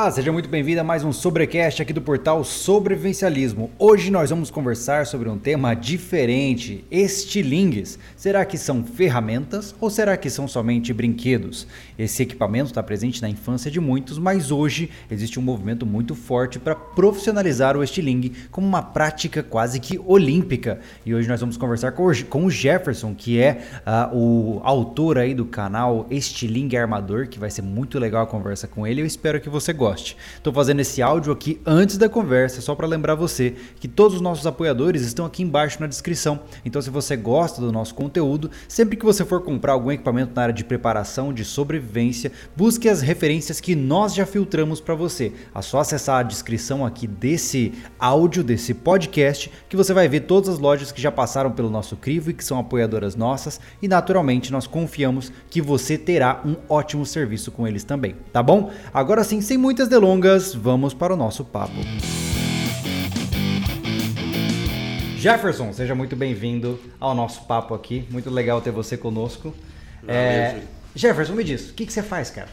Olá, 0.00 0.10
seja 0.10 0.32
muito 0.32 0.48
bem-vindo 0.48 0.80
a 0.80 0.84
mais 0.84 1.04
um 1.04 1.12
Sobrecast 1.12 1.82
aqui 1.82 1.92
do 1.92 2.00
portal 2.00 2.42
Sobrevivencialismo. 2.42 3.70
Hoje 3.78 4.10
nós 4.10 4.30
vamos 4.30 4.50
conversar 4.50 5.04
sobre 5.04 5.28
um 5.28 5.36
tema 5.36 5.74
diferente: 5.74 6.82
estilingues. 6.90 7.98
Será 8.16 8.46
que 8.46 8.56
são 8.56 8.82
ferramentas 8.82 9.74
ou 9.78 9.90
será 9.90 10.16
que 10.16 10.30
são 10.30 10.48
somente 10.48 10.90
brinquedos? 10.94 11.66
Esse 11.98 12.22
equipamento 12.22 12.70
está 12.70 12.82
presente 12.82 13.20
na 13.20 13.28
infância 13.28 13.70
de 13.70 13.78
muitos, 13.78 14.18
mas 14.18 14.50
hoje 14.50 14.88
existe 15.10 15.38
um 15.38 15.42
movimento 15.42 15.84
muito 15.84 16.14
forte 16.14 16.58
para 16.58 16.74
profissionalizar 16.74 17.76
o 17.76 17.84
estilingue 17.84 18.32
como 18.50 18.66
uma 18.66 18.80
prática 18.80 19.42
quase 19.42 19.78
que 19.80 20.00
olímpica. 20.06 20.80
E 21.04 21.14
hoje 21.14 21.28
nós 21.28 21.40
vamos 21.40 21.58
conversar 21.58 21.92
com 21.92 22.46
o 22.46 22.50
Jefferson, 22.50 23.14
que 23.14 23.38
é 23.38 23.60
uh, 23.86 24.16
o 24.16 24.60
autor 24.64 25.18
aí 25.18 25.34
do 25.34 25.44
canal 25.44 26.06
Estilingue 26.10 26.78
Armador, 26.78 27.28
que 27.28 27.38
vai 27.38 27.50
ser 27.50 27.60
muito 27.60 27.98
legal 27.98 28.22
a 28.22 28.26
conversa 28.26 28.66
com 28.66 28.86
ele. 28.86 29.02
Eu 29.02 29.06
espero 29.06 29.38
que 29.38 29.50
você 29.50 29.60
você 29.60 29.72
goste. 29.90 30.16
Estou 30.36 30.52
fazendo 30.52 30.80
esse 30.80 31.02
áudio 31.02 31.32
aqui 31.32 31.60
antes 31.66 31.96
da 31.96 32.08
conversa, 32.08 32.60
só 32.60 32.74
para 32.74 32.86
lembrar 32.86 33.16
você 33.16 33.56
que 33.80 33.88
todos 33.88 34.16
os 34.16 34.20
nossos 34.20 34.46
apoiadores 34.46 35.02
estão 35.02 35.26
aqui 35.26 35.42
embaixo 35.42 35.80
na 35.80 35.88
descrição. 35.88 36.40
Então, 36.64 36.80
se 36.80 36.90
você 36.90 37.16
gosta 37.16 37.60
do 37.60 37.72
nosso 37.72 37.94
conteúdo, 37.94 38.50
sempre 38.68 38.96
que 38.96 39.04
você 39.04 39.24
for 39.24 39.42
comprar 39.42 39.72
algum 39.72 39.90
equipamento 39.90 40.32
na 40.34 40.42
área 40.42 40.54
de 40.54 40.64
preparação, 40.64 41.32
de 41.32 41.44
sobrevivência, 41.44 42.30
busque 42.56 42.88
as 42.88 43.00
referências 43.00 43.60
que 43.60 43.74
nós 43.74 44.14
já 44.14 44.24
filtramos 44.24 44.80
para 44.80 44.94
você. 44.94 45.32
É 45.54 45.62
só 45.62 45.80
acessar 45.80 46.20
a 46.20 46.22
descrição 46.22 46.86
aqui 46.86 47.06
desse 47.06 47.72
áudio, 47.98 48.44
desse 48.44 48.72
podcast, 48.72 49.50
que 49.68 49.76
você 49.76 49.92
vai 49.92 50.08
ver 50.08 50.20
todas 50.20 50.48
as 50.48 50.58
lojas 50.58 50.92
que 50.92 51.02
já 51.02 51.10
passaram 51.10 51.50
pelo 51.50 51.68
nosso 51.68 51.96
crivo 51.96 52.30
e 52.30 52.34
que 52.34 52.44
são 52.44 52.58
apoiadoras 52.58 53.16
nossas. 53.16 53.60
E 53.82 53.88
naturalmente, 53.88 54.52
nós 54.52 54.66
confiamos 54.66 55.32
que 55.50 55.60
você 55.60 55.98
terá 55.98 56.40
um 56.44 56.54
ótimo 56.68 57.04
serviço 57.04 57.50
com 57.50 57.66
eles 57.66 57.82
também, 57.82 58.14
tá 58.32 58.42
bom? 58.42 58.70
Agora 58.94 59.24
sim, 59.24 59.40
sem 59.40 59.58
muitas 59.80 59.88
delongas, 59.88 60.54
vamos 60.54 60.92
para 60.92 61.14
o 61.14 61.16
nosso 61.16 61.42
papo. 61.42 61.72
Jefferson, 65.16 65.72
seja 65.72 65.94
muito 65.94 66.14
bem-vindo 66.14 66.78
ao 66.98 67.14
nosso 67.14 67.46
papo 67.46 67.72
aqui. 67.72 68.06
Muito 68.10 68.28
legal 68.28 68.60
ter 68.60 68.72
você 68.72 68.98
conosco. 68.98 69.54
É... 70.06 70.60
Jefferson, 70.94 71.32
me 71.32 71.42
diz, 71.42 71.70
o 71.70 71.72
que, 71.72 71.86
que 71.86 71.92
você 71.94 72.02
faz, 72.02 72.28
cara? 72.30 72.48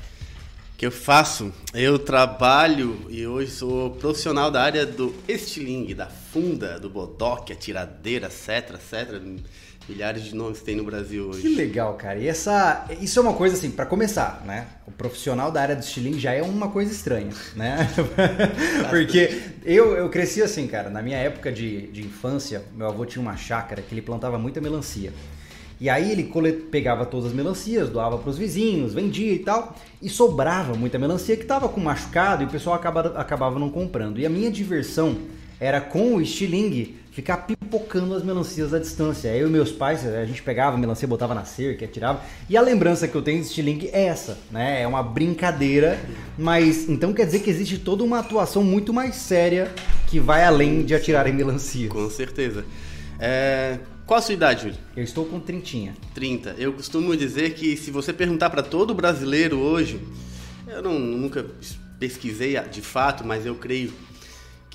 O 0.74 0.78
que 0.78 0.86
eu 0.86 0.92
faço? 0.92 1.52
Eu 1.74 2.00
trabalho 2.00 3.06
e 3.10 3.28
hoje 3.28 3.52
sou 3.52 3.90
profissional 3.92 4.50
da 4.50 4.62
área 4.62 4.86
do 4.86 5.14
estilingue, 5.28 5.94
da 5.94 6.08
funda, 6.08 6.80
do 6.80 6.90
bodoque, 6.90 7.52
atiradeira, 7.52 8.30
cetra, 8.30 8.80
cetra 8.80 9.22
milhares 9.88 10.24
de 10.24 10.36
nomes 10.36 10.62
tem 10.62 10.76
no 10.76 10.84
Brasil 10.84 11.30
hoje. 11.30 11.42
Que 11.42 11.50
legal, 11.50 11.94
cara. 11.94 12.20
E 12.20 12.28
essa, 12.28 12.86
isso 13.00 13.20
é 13.20 13.22
uma 13.22 13.34
coisa 13.34 13.56
assim, 13.56 13.72
para 13.72 13.86
começar, 13.86 14.44
né? 14.46 14.68
O 14.86 14.92
profissional 14.92 15.52
da 15.52 15.62
área 15.62 15.76
do 15.76 15.82
estilingue 15.82 16.20
já 16.20 16.34
é 16.34 16.42
uma 16.42 16.70
coisa 16.70 16.92
estranha, 16.92 17.32
né? 17.56 17.88
Porque 18.90 19.42
eu, 19.64 19.96
eu 19.96 20.10
cresci 20.10 20.42
assim, 20.42 20.68
cara. 20.68 20.90
Na 20.90 21.02
minha 21.02 21.18
época 21.18 21.52
de, 21.52 21.88
de 21.88 22.02
infância, 22.02 22.64
meu 22.76 22.88
avô 22.88 23.06
tinha 23.06 23.22
uma 23.22 23.38
chácara 23.38 23.82
que 23.82 23.94
ele 23.94 24.02
plantava 24.02 24.38
muita 24.38 24.60
melancia. 24.60 25.14
E 25.80 25.90
aí 25.90 26.12
ele 26.12 26.24
pegava 26.72 27.06
todas 27.06 27.28
as 27.28 27.34
melancias, 27.34 27.90
doava 27.90 28.18
para 28.18 28.30
os 28.30 28.38
vizinhos, 28.38 28.96
vendia 28.96 29.32
e 29.32 29.40
tal, 29.40 29.76
e 30.02 30.10
sobrava 30.10 30.74
muita 30.74 30.98
melancia 30.98 31.36
que 31.38 31.44
estava 31.44 31.70
com 31.70 31.80
machucado 31.80 32.42
e 32.42 32.48
o 32.48 32.50
pessoal 32.50 32.76
acabava, 32.76 33.20
acabava 33.20 33.60
não 33.60 33.70
comprando. 33.70 34.20
E 34.20 34.26
a 34.26 34.30
minha 34.30 34.50
diversão 34.50 35.18
era 35.60 35.82
com 35.82 36.16
o 36.16 36.22
estilingue 36.22 36.98
ficar 37.18 37.38
pipocando 37.38 38.14
as 38.14 38.24
melancias 38.24 38.76
à 38.76 38.80
distância. 38.80 39.36
Eu 39.36 39.48
e 39.48 39.52
meus 39.52 39.72
pais, 39.72 40.06
a 40.06 40.24
gente 40.24 40.44
pegava 40.44 40.76
a 40.76 40.80
melancia, 40.80 41.08
botava 41.08 41.34
na 41.34 41.46
cerca, 41.46 41.84
atirava. 41.84 42.22
E 42.48 42.56
a 42.56 42.62
lembrança 42.62 43.08
que 43.08 43.16
eu 43.16 43.24
tenho 43.24 43.42
de 43.42 43.48
estilingue 43.48 43.90
é 43.92 44.06
essa, 44.06 44.38
né? 44.52 44.84
É 44.84 44.88
uma 44.88 45.02
brincadeira, 45.02 46.00
mas 46.38 46.88
então 46.88 47.14
quer 47.14 47.26
dizer 47.26 47.40
que 47.40 47.50
existe 47.50 47.80
toda 47.80 48.04
uma 48.04 48.20
atuação 48.20 48.64
muito 48.64 48.94
mais 48.94 49.16
séria 49.16 49.74
que 50.06 50.20
vai 50.20 50.46
além 50.46 50.86
de 50.86 50.94
atirar 50.94 51.26
em 51.28 51.34
melancia. 51.34 51.90
Com 51.90 52.08
certeza. 52.08 52.64
É... 53.20 53.80
Qual 54.06 54.20
a 54.20 54.22
sua 54.22 54.36
idade, 54.36 54.62
Júlio? 54.62 54.78
Eu 54.96 55.04
estou 55.04 55.26
com 55.26 55.40
trintinha. 55.40 55.96
30. 56.14 56.56
Eu 56.60 56.72
costumo 56.72 57.18
dizer 57.18 57.56
que 57.56 57.76
se 57.76 57.90
você 57.90 58.14
perguntar 58.14 58.52
para 58.52 58.62
todo 58.62 58.94
brasileiro 58.94 59.58
hoje, 59.58 60.00
eu 60.68 60.84
não, 60.84 61.00
nunca 61.00 61.46
pesquisei 62.00 62.58
de 62.72 62.82
fato, 62.82 63.26
mas 63.26 63.46
eu 63.46 63.56
creio 63.56 63.92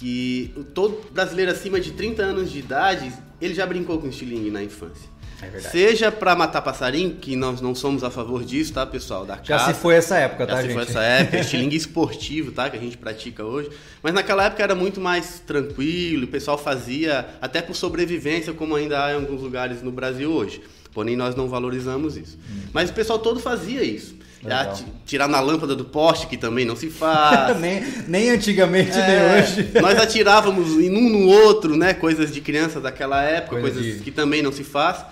que 0.03 0.53
todo 0.75 1.01
brasileiro 1.13 1.53
acima 1.53 1.79
de 1.79 1.93
30 1.93 2.25
anos 2.25 2.51
de 2.51 2.59
idade, 2.59 3.13
ele 3.41 3.55
já 3.55 3.65
brincou 3.65 4.01
com 4.01 4.09
estilingue 4.09 4.51
na 4.51 4.61
infância. 4.61 5.09
É. 5.41 5.61
Seja 5.61 6.11
para 6.11 6.35
matar 6.35 6.61
passarinho, 6.61 7.15
que 7.15 7.37
nós 7.37 7.61
não 7.61 7.73
somos 7.73 8.03
a 8.03 8.11
favor 8.11 8.45
disso, 8.45 8.73
tá, 8.73 8.85
pessoal? 8.85 9.25
Da 9.25 9.39
já 9.41 9.61
se 9.61 9.75
foi 9.75 9.95
essa 9.95 10.17
época, 10.17 10.45
já 10.45 10.55
tá, 10.55 10.63
gente? 10.63 10.75
Já 10.75 10.81
se 10.81 10.87
foi 10.87 10.91
essa 10.91 11.03
época, 11.05 11.39
estilingue 11.39 11.77
esportivo, 11.77 12.51
tá? 12.51 12.69
Que 12.69 12.77
a 12.77 12.81
gente 12.81 12.99
pratica 12.99 13.45
hoje. 13.45 13.71
Mas 14.03 14.13
naquela 14.13 14.45
época 14.45 14.61
era 14.61 14.75
muito 14.75 15.01
mais 15.01 15.39
tranquilo, 15.39 16.25
o 16.25 16.29
pessoal 16.29 16.59
fazia 16.59 17.29
até 17.41 17.63
por 17.63 17.77
sobrevivência, 17.77 18.53
como 18.53 18.75
ainda 18.75 19.05
há 19.05 19.13
em 19.13 19.15
alguns 19.15 19.41
lugares 19.41 19.83
no 19.83 19.93
Brasil 19.93 20.33
hoje. 20.33 20.63
Porém, 20.93 21.15
nós 21.15 21.37
não 21.37 21.49
valorizamos 21.49 22.17
isso. 22.17 22.37
Hum. 22.39 22.69
Mas 22.73 22.91
o 22.91 22.93
pessoal 22.93 23.21
todo 23.21 23.39
fazia 23.39 23.85
isso. 23.85 24.17
Já 24.45 24.75
tirar 25.07 25.29
na 25.29 25.39
lâmpada 25.41 25.77
do 25.77 25.85
poste, 25.85 26.27
que 26.27 26.37
também 26.37 26.65
não 26.65 26.75
se 26.75 26.91
faz. 26.91 27.59
nem, 27.61 27.83
nem 28.09 28.31
antigamente, 28.31 28.91
é, 28.93 29.07
nem 29.07 29.43
hoje. 29.43 29.71
nós 29.81 29.99
atirávamos 29.99 30.73
um 30.73 31.09
no 31.09 31.29
outro, 31.29 31.77
né? 31.77 31.95
Coisas 31.95 32.33
de 32.33 32.41
criança 32.41 32.81
daquela 32.81 33.23
época, 33.23 33.61
Coisa 33.61 33.77
coisas 33.77 33.99
de... 33.99 34.03
que 34.03 34.11
também 34.11 34.43
não 34.43 34.51
se 34.51 34.65
faz. 34.65 35.05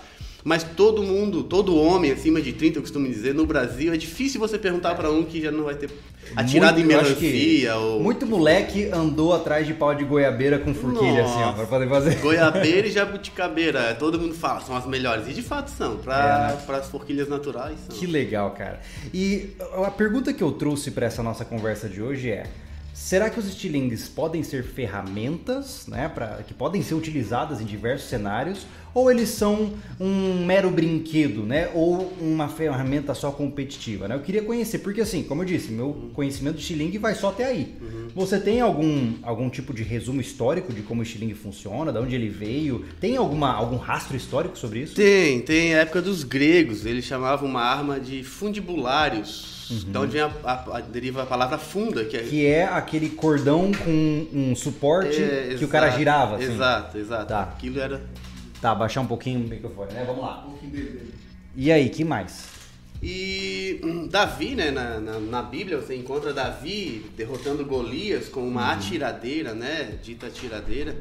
Mas 0.43 0.63
todo 0.63 1.03
mundo, 1.03 1.43
todo 1.43 1.75
homem 1.75 2.11
acima 2.11 2.41
de 2.41 2.53
30, 2.53 2.77
eu 2.77 2.81
costumo 2.81 3.07
dizer, 3.07 3.33
no 3.33 3.45
Brasil, 3.45 3.93
é 3.93 3.97
difícil 3.97 4.39
você 4.39 4.57
perguntar 4.57 4.95
para 4.95 5.11
um 5.11 5.23
que 5.23 5.41
já 5.41 5.51
não 5.51 5.65
vai 5.65 5.75
ter 5.75 5.89
atirado 6.35 6.79
muito, 6.79 6.85
em 6.85 6.87
melancia. 6.87 7.75
Ou... 7.75 7.99
Muito 7.99 8.25
moleque 8.25 8.89
andou 8.91 9.33
atrás 9.33 9.67
de 9.67 9.73
pau 9.73 9.93
de 9.93 10.03
goiabeira 10.03 10.57
com 10.59 10.73
forquilha, 10.73 11.23
Nossa. 11.23 11.33
assim, 11.33 11.43
ó, 11.43 11.53
pra 11.53 11.65
poder 11.65 11.89
fazer. 11.89 12.15
Goiabeira 12.19 12.87
e 12.87 12.91
jabuticabeira, 12.91 13.95
todo 13.95 14.19
mundo 14.19 14.33
fala, 14.33 14.61
são 14.61 14.75
as 14.75 14.85
melhores. 14.85 15.27
E 15.27 15.33
de 15.33 15.41
fato 15.41 15.69
são, 15.69 15.97
para 15.97 16.53
é, 16.67 16.71
né? 16.71 16.77
as 16.77 16.87
forquilhas 16.87 17.27
naturais. 17.27 17.77
São. 17.87 17.95
Que 17.95 18.07
legal, 18.07 18.51
cara. 18.51 18.79
E 19.13 19.51
a 19.85 19.91
pergunta 19.91 20.33
que 20.33 20.43
eu 20.43 20.51
trouxe 20.51 20.91
para 20.91 21.05
essa 21.05 21.21
nossa 21.21 21.45
conversa 21.45 21.87
de 21.87 22.01
hoje 22.01 22.31
é. 22.31 22.45
Será 23.01 23.31
que 23.31 23.39
os 23.39 23.47
estilingues 23.47 24.07
podem 24.07 24.43
ser 24.43 24.63
ferramentas, 24.63 25.87
né, 25.87 26.07
pra, 26.07 26.43
que 26.47 26.53
podem 26.53 26.83
ser 26.83 26.93
utilizadas 26.93 27.59
em 27.59 27.65
diversos 27.65 28.07
cenários, 28.07 28.65
ou 28.93 29.09
eles 29.09 29.29
são 29.29 29.73
um 29.99 30.45
mero 30.45 30.69
brinquedo, 30.69 31.43
né? 31.43 31.69
Ou 31.73 32.13
uma 32.21 32.47
ferramenta 32.47 33.13
só 33.13 33.31
competitiva, 33.31 34.07
né? 34.07 34.15
Eu 34.15 34.19
queria 34.19 34.43
conhecer, 34.43 34.79
porque 34.79 35.01
assim, 35.01 35.23
como 35.23 35.41
eu 35.41 35.45
disse, 35.45 35.71
meu 35.71 36.11
conhecimento 36.13 36.57
de 36.57 36.61
estilingue 36.61 36.97
vai 36.99 37.15
só 37.15 37.29
até 37.29 37.45
aí. 37.45 37.75
Uhum. 37.81 38.07
Você 38.13 38.39
tem 38.39 38.61
algum, 38.61 39.13
algum 39.23 39.49
tipo 39.49 39.73
de 39.73 39.81
resumo 39.81 40.21
histórico 40.21 40.71
de 40.71 40.81
como 40.81 40.99
o 40.99 41.03
estilingue 41.03 41.33
funciona, 41.33 41.91
de 41.91 41.97
onde 41.97 42.15
ele 42.15 42.29
veio? 42.29 42.85
Tem 42.99 43.17
alguma, 43.17 43.51
algum 43.51 43.77
rastro 43.77 44.15
histórico 44.15 44.57
sobre 44.57 44.79
isso? 44.79 44.95
Tem, 44.95 45.41
tem. 45.41 45.73
A 45.73 45.79
época 45.79 46.01
dos 46.01 46.23
gregos, 46.23 46.85
eles 46.85 47.03
chamavam 47.03 47.49
uma 47.49 47.63
arma 47.63 47.99
de 47.99 48.23
fundibulários. 48.23 49.60
Uhum. 49.71 49.91
Da 49.91 50.01
onde 50.01 50.11
vem 50.11 50.21
a, 50.21 50.31
a, 50.43 50.77
a, 50.77 50.81
deriva 50.81 51.23
a 51.23 51.25
palavra 51.25 51.57
funda, 51.57 52.03
que 52.03 52.17
é... 52.17 52.23
que 52.23 52.45
é 52.45 52.65
aquele 52.65 53.09
cordão 53.09 53.71
com 53.71 54.27
um 54.33 54.55
suporte 54.55 55.21
é, 55.21 55.45
que 55.47 55.53
exato, 55.53 55.65
o 55.65 55.67
cara 55.69 55.89
girava. 55.91 56.35
Assim. 56.35 56.51
Exato, 56.51 56.97
exato. 56.97 57.27
Tá. 57.27 57.43
Aquilo 57.43 57.79
era 57.79 58.01
Tá, 58.61 58.75
baixar 58.75 59.01
um 59.01 59.07
pouquinho 59.07 59.39
o 59.39 59.49
microfone, 59.49 59.91
né? 59.91 60.03
Vamos 60.05 60.21
lá. 60.21 60.47
E 61.55 61.71
aí, 61.71 61.89
que 61.89 62.03
mais? 62.03 62.47
E 63.01 63.81
hum, 63.83 64.07
Davi, 64.07 64.53
né, 64.53 64.69
na, 64.69 64.99
na, 64.99 65.19
na, 65.19 65.41
Bíblia 65.41 65.81
você 65.81 65.95
encontra 65.95 66.31
Davi 66.31 67.09
derrotando 67.17 67.65
Golias 67.65 68.29
com 68.29 68.47
uma 68.47 68.61
uhum. 68.61 68.73
atiradeira, 68.73 69.55
né, 69.55 69.97
dita 70.03 70.27
atiradeira. 70.27 70.95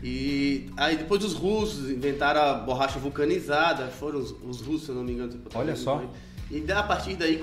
E 0.00 0.70
aí 0.76 0.96
depois 0.96 1.24
os 1.24 1.34
russos 1.34 1.90
inventaram 1.90 2.40
a 2.40 2.54
borracha 2.54 3.00
vulcanizada, 3.00 3.88
foram 3.88 4.20
os, 4.20 4.30
os 4.30 4.60
russos, 4.60 4.84
se 4.84 4.90
eu 4.90 4.94
não 4.94 5.02
me 5.02 5.14
engano. 5.14 5.36
Olha 5.52 5.74
só. 5.74 6.00
E 6.48 6.64
a 6.70 6.82
partir 6.84 7.16
daí 7.16 7.42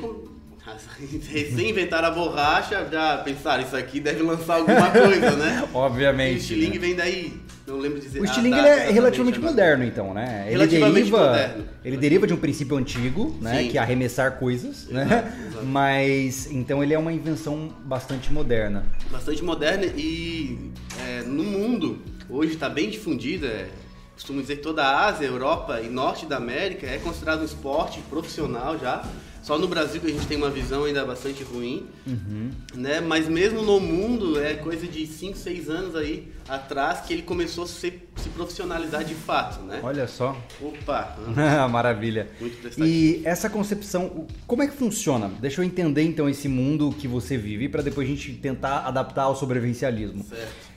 Recém 1.30 1.70
inventaram 1.70 2.08
a 2.08 2.12
borracha, 2.12 2.88
já 2.92 3.18
pensaram, 3.18 3.64
isso 3.64 3.76
aqui 3.76 4.00
deve 4.00 4.24
lançar 4.24 4.56
alguma 4.56 4.90
coisa, 4.90 5.32
né? 5.36 5.68
Obviamente. 5.74 6.32
E 6.32 6.36
o 6.36 6.40
estilingue 6.40 6.80
né? 6.80 6.88
vem 6.88 6.96
daí, 6.96 7.34
não 7.68 7.78
lembro 7.78 8.00
dizer. 8.00 8.20
O 8.20 8.26
estilingue 8.26 8.58
é 8.58 8.90
relativamente 8.90 9.40
moderno, 9.40 9.84
então, 9.84 10.12
né? 10.12 10.48
Ele 10.50 10.66
deriva, 10.66 11.18
moderno. 11.20 11.66
Ele 11.84 11.98
deriva 11.98 12.26
de 12.26 12.34
um 12.34 12.38
princípio 12.38 12.76
antigo, 12.78 13.38
né? 13.40 13.62
Sim. 13.62 13.70
Que 13.70 13.78
é 13.78 13.82
arremessar 13.82 14.40
coisas, 14.40 14.88
né? 14.88 15.04
exato, 15.04 15.28
né? 15.28 15.46
Exato. 15.48 15.66
Mas, 15.66 16.52
então 16.52 16.84
ele 16.84 16.96
é 16.96 17.00
uma 17.00 17.14
invenção 17.14 17.72
bastante 17.84 18.34
moderna. 18.34 18.84
Bastante 19.12 19.44
moderna 19.44 19.86
e 19.86 20.72
é, 21.08 21.22
no 21.22 21.44
mundo, 21.44 22.02
hoje 22.28 22.54
está 22.54 22.68
bem 22.68 22.90
difundida, 22.90 23.46
é, 23.46 23.70
costumo 24.16 24.42
dizer 24.42 24.56
que 24.56 24.64
toda 24.64 24.84
a 24.84 25.06
Ásia, 25.06 25.28
Europa 25.28 25.80
e 25.82 25.90
Norte 25.90 26.26
da 26.26 26.38
América 26.38 26.88
é 26.88 26.98
considerado 26.98 27.42
um 27.42 27.46
esporte 27.46 28.00
profissional 28.10 28.80
já. 28.80 29.06
Só 29.46 29.60
no 29.60 29.68
Brasil 29.68 30.02
que 30.02 30.08
a 30.08 30.10
gente 30.10 30.26
tem 30.26 30.38
uma 30.38 30.50
visão 30.50 30.86
ainda 30.86 31.06
bastante 31.06 31.44
ruim, 31.44 31.86
uhum. 32.08 32.50
né? 32.74 33.00
Mas 33.00 33.28
mesmo 33.28 33.62
no 33.62 33.80
mundo 33.80 34.42
é 34.42 34.56
coisa 34.56 34.88
de 34.88 35.06
5, 35.06 35.38
6 35.38 35.70
anos 35.70 35.96
aí 35.96 36.32
atrás 36.50 37.02
que 37.02 37.14
ele 37.14 37.22
começou 37.22 37.66
a 37.66 37.68
se, 37.68 38.02
se 38.16 38.30
profissionalizar 38.30 39.04
de 39.04 39.14
fato, 39.14 39.64
né? 39.64 39.82
Olha 39.84 40.08
só. 40.08 40.36
Opa! 40.60 41.16
Maravilha. 41.70 42.28
Muito. 42.42 42.84
E 42.84 43.22
essa 43.24 43.48
concepção, 43.48 44.26
como 44.48 44.64
é 44.64 44.68
que 44.68 44.76
funciona? 44.76 45.30
Deixa 45.40 45.62
eu 45.62 45.66
entender 45.66 46.02
então 46.02 46.28
esse 46.28 46.48
mundo 46.48 46.92
que 46.98 47.08
você 47.08 47.38
vive 47.38 47.70
para 47.70 47.84
depois 47.84 48.08
a 48.08 48.10
gente 48.10 48.34
tentar 48.34 48.80
adaptar 48.80 49.26
ao 49.26 49.36
sobrevivencialismo. 49.36 50.24
Certo. 50.24 50.74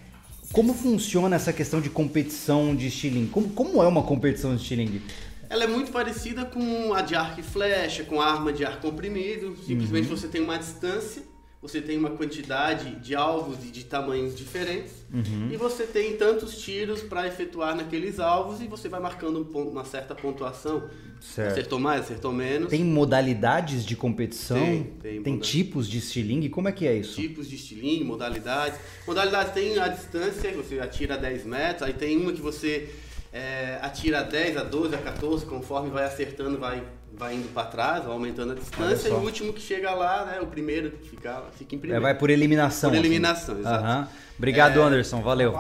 Como 0.52 0.74
funciona 0.74 1.36
essa 1.36 1.54
questão 1.54 1.80
de 1.80 1.88
competição 1.88 2.76
de 2.76 2.88
estilingue? 2.88 3.30
Como, 3.30 3.48
como 3.48 3.82
é 3.82 3.88
uma 3.88 4.02
competição 4.02 4.54
de 4.54 4.60
estilingue? 4.60 5.02
Ela 5.50 5.64
é 5.64 5.66
muito 5.66 5.90
parecida 5.90 6.44
com 6.44 6.92
a 6.92 7.00
de 7.00 7.14
arco 7.14 7.40
e 7.40 7.42
flecha, 7.42 8.04
com 8.04 8.20
a 8.20 8.26
arma 8.26 8.52
de 8.52 8.64
ar 8.64 8.80
comprimido. 8.80 9.56
Simplesmente 9.66 10.08
uhum. 10.08 10.16
você 10.16 10.28
tem 10.28 10.42
uma 10.42 10.58
distância, 10.58 11.22
você 11.60 11.80
tem 11.80 11.96
uma 11.98 12.10
quantidade 12.10 12.96
de 13.00 13.14
alvos 13.16 13.64
e 13.64 13.70
de 13.70 13.84
tamanhos 13.84 14.36
diferentes, 14.36 14.92
uhum. 15.12 15.48
e 15.50 15.56
você 15.56 15.84
tem 15.84 16.16
tantos 16.16 16.58
tiros 16.58 17.02
para 17.02 17.26
efetuar 17.26 17.74
naqueles 17.74 18.20
alvos 18.20 18.60
e 18.60 18.68
você 18.68 18.88
vai 18.88 19.00
marcando 19.00 19.42
uma 19.52 19.84
certa 19.84 20.14
pontuação. 20.14 20.88
Certo. 21.20 21.50
Acertou 21.50 21.80
mais, 21.80 22.02
acertou 22.02 22.32
menos. 22.32 22.68
Tem 22.68 22.84
modalidades 22.84 23.84
de 23.84 23.96
competição? 23.96 24.60
Tem, 24.60 24.84
tem, 25.02 25.22
tem 25.22 25.38
tipos 25.38 25.88
de 25.88 25.98
estilingue? 25.98 26.48
Como 26.48 26.68
é 26.68 26.72
que 26.72 26.86
é 26.86 26.96
isso? 26.96 27.16
Tipos 27.16 27.48
de 27.48 27.56
estilingue, 27.56 28.04
modalidades. 28.04 28.78
Modalidades 29.04 29.52
tem 29.52 29.76
a 29.80 29.88
distância, 29.88 30.52
você 30.52 30.78
atira 30.78 31.14
a 31.14 31.16
10 31.16 31.44
metros, 31.44 31.82
aí 31.82 31.92
tem 31.92 32.16
uma 32.18 32.32
que 32.32 32.40
você 32.40 32.88
é, 33.32 33.78
atira 33.82 34.20
a 34.20 34.22
10, 34.22 34.56
a 34.56 34.64
12, 34.64 34.94
a 34.94 34.98
14, 34.98 35.46
conforme 35.46 35.90
vai 35.90 36.04
acertando, 36.04 36.58
vai, 36.58 36.82
vai 37.12 37.34
indo 37.34 37.48
para 37.52 37.66
trás, 37.66 38.04
vai 38.04 38.12
aumentando 38.12 38.52
a 38.52 38.54
distância. 38.54 39.08
E 39.08 39.12
o 39.12 39.18
último 39.18 39.52
que 39.52 39.60
chega 39.60 39.92
lá, 39.92 40.24
né, 40.24 40.40
o 40.40 40.46
primeiro 40.46 40.90
que 40.92 41.08
fica, 41.08 41.42
fica 41.56 41.74
em 41.74 41.78
primeiro. 41.78 42.00
É, 42.00 42.02
vai 42.02 42.14
por 42.14 42.30
eliminação. 42.30 42.90
Por 42.90 42.96
assim. 42.96 43.06
eliminação, 43.06 43.54
assim. 43.54 43.62
exato. 43.62 43.84
Uhum. 43.84 44.06
Obrigado, 44.38 44.80
é... 44.80 44.82
Anderson, 44.82 45.22
valeu. 45.22 45.54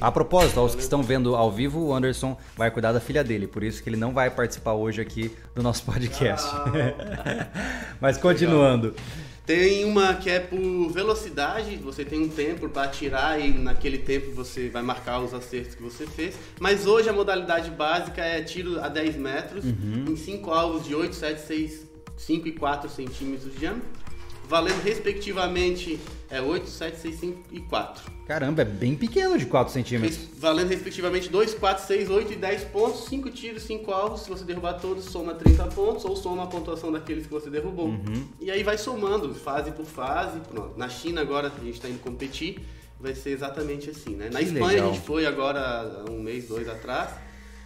A 0.00 0.12
propósito, 0.12 0.60
aos 0.60 0.76
que 0.76 0.80
estão 0.80 1.02
vendo 1.02 1.34
ao 1.34 1.50
vivo, 1.50 1.86
o 1.86 1.92
Anderson 1.92 2.36
vai 2.56 2.70
cuidar 2.70 2.92
da 2.92 3.00
filha 3.00 3.24
dele, 3.24 3.48
por 3.48 3.64
isso 3.64 3.82
que 3.82 3.88
ele 3.88 3.96
não 3.96 4.12
vai 4.12 4.30
participar 4.30 4.74
hoje 4.74 5.00
aqui 5.00 5.36
do 5.56 5.62
nosso 5.62 5.82
podcast. 5.82 6.48
Ah. 6.52 7.48
Mas 8.00 8.16
continuando. 8.16 8.88
Legal. 8.88 9.27
Tem 9.48 9.82
uma 9.86 10.12
que 10.14 10.28
é 10.28 10.40
por 10.40 10.90
velocidade, 10.90 11.74
você 11.76 12.04
tem 12.04 12.20
um 12.20 12.28
tempo 12.28 12.68
para 12.68 12.82
atirar 12.82 13.40
e 13.40 13.50
naquele 13.50 13.96
tempo 13.96 14.30
você 14.32 14.68
vai 14.68 14.82
marcar 14.82 15.20
os 15.20 15.32
acertos 15.32 15.74
que 15.74 15.82
você 15.82 16.06
fez. 16.06 16.38
Mas 16.60 16.86
hoje 16.86 17.08
a 17.08 17.14
modalidade 17.14 17.70
básica 17.70 18.22
é 18.22 18.42
tiro 18.42 18.78
a 18.78 18.90
10 18.90 19.16
metros, 19.16 19.64
uhum. 19.64 20.04
em 20.06 20.16
5 20.16 20.50
alvos 20.50 20.84
de 20.84 20.94
8, 20.94 21.16
7, 21.16 21.40
6, 21.40 21.86
5 22.18 22.46
e 22.46 22.52
4 22.52 22.90
centímetros 22.90 23.50
de 23.50 23.60
diâmetro 23.60 23.88
valendo 24.48 24.80
respectivamente 24.82 26.00
é, 26.30 26.40
8, 26.40 26.68
7, 26.68 26.98
6, 26.98 27.20
5 27.20 27.38
e 27.52 27.60
4. 27.60 28.10
Caramba, 28.26 28.62
é 28.62 28.64
bem 28.64 28.94
pequeno 28.94 29.38
de 29.38 29.46
4 29.46 29.72
centímetros. 29.72 30.18
Valendo 30.38 30.68
respectivamente 30.68 31.28
2, 31.28 31.54
4, 31.54 31.86
6, 31.86 32.10
8 32.10 32.32
e 32.32 32.36
10 32.36 32.64
pontos, 32.64 33.04
5 33.04 33.30
tiros, 33.30 33.62
5 33.62 33.90
alvos. 33.92 34.22
Se 34.22 34.30
você 34.30 34.44
derrubar 34.44 34.74
todos, 34.74 35.04
soma 35.04 35.34
30 35.34 35.66
pontos 35.68 36.04
ou 36.04 36.16
soma 36.16 36.44
a 36.44 36.46
pontuação 36.46 36.90
daqueles 36.90 37.26
que 37.26 37.32
você 37.32 37.50
derrubou. 37.50 37.88
Uhum. 37.88 38.26
E 38.40 38.50
aí 38.50 38.62
vai 38.62 38.78
somando, 38.78 39.34
fase 39.34 39.70
por 39.70 39.84
fase. 39.84 40.40
Pronto. 40.40 40.78
Na 40.78 40.88
China 40.88 41.20
agora 41.20 41.52
a 41.54 41.64
gente 41.64 41.74
está 41.74 41.88
indo 41.88 42.00
competir, 42.00 42.60
vai 42.98 43.14
ser 43.14 43.30
exatamente 43.30 43.90
assim, 43.90 44.16
né? 44.16 44.30
Na 44.32 44.38
que 44.38 44.46
Espanha 44.46 44.66
legal. 44.66 44.90
a 44.90 44.92
gente 44.92 45.04
foi 45.04 45.26
agora, 45.26 46.04
um 46.10 46.22
mês, 46.22 46.48
dois 46.48 46.68
atrás. 46.68 47.10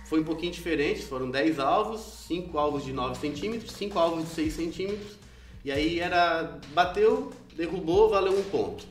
Foi 0.06 0.20
um 0.20 0.24
pouquinho 0.24 0.52
diferente, 0.52 1.02
foram 1.02 1.30
10 1.30 1.58
alvos, 1.58 2.26
5 2.28 2.58
alvos 2.58 2.84
de 2.84 2.92
9 2.92 3.18
centímetros, 3.18 3.72
5 3.72 3.98
alvos 3.98 4.24
de 4.24 4.34
6 4.34 4.52
centímetros 4.52 5.21
e 5.64 5.70
aí 5.70 6.00
era 6.00 6.58
bateu, 6.74 7.32
derrubou, 7.56 8.10
valeu 8.10 8.38
um 8.38 8.42
ponto. 8.42 8.84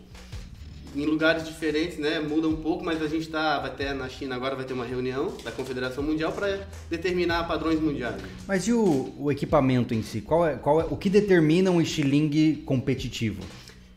Em 0.94 1.06
lugares 1.06 1.45
diferentes, 1.45 1.97
né, 1.97 2.19
muda 2.19 2.50
um 2.50 2.57
pouco, 2.57 2.83
mas 2.83 3.01
a 3.01 3.07
gente 3.07 3.23
está, 3.23 3.59
vai 3.59 3.73
ter 3.73 3.94
na 3.94 4.09
China 4.09 4.35
agora 4.35 4.56
vai 4.57 4.65
ter 4.65 4.73
uma 4.73 4.85
reunião 4.85 5.38
da 5.41 5.50
Confederação 5.50 6.03
Mundial 6.03 6.33
para 6.33 6.68
determinar 6.89 7.47
padrões 7.47 7.79
mundiais. 7.79 8.21
Mas 8.45 8.68
e 8.68 8.73
o, 8.73 9.13
o 9.18 9.31
equipamento 9.31 9.94
em 9.94 10.03
si? 10.03 10.19
Qual 10.19 10.45
é, 10.45 10.56
qual 10.56 10.81
é, 10.81 10.85
o 10.89 10.97
que 10.97 11.09
determina 11.09 11.71
um 11.71 11.81
estilingue 11.81 12.57
competitivo? 12.65 13.41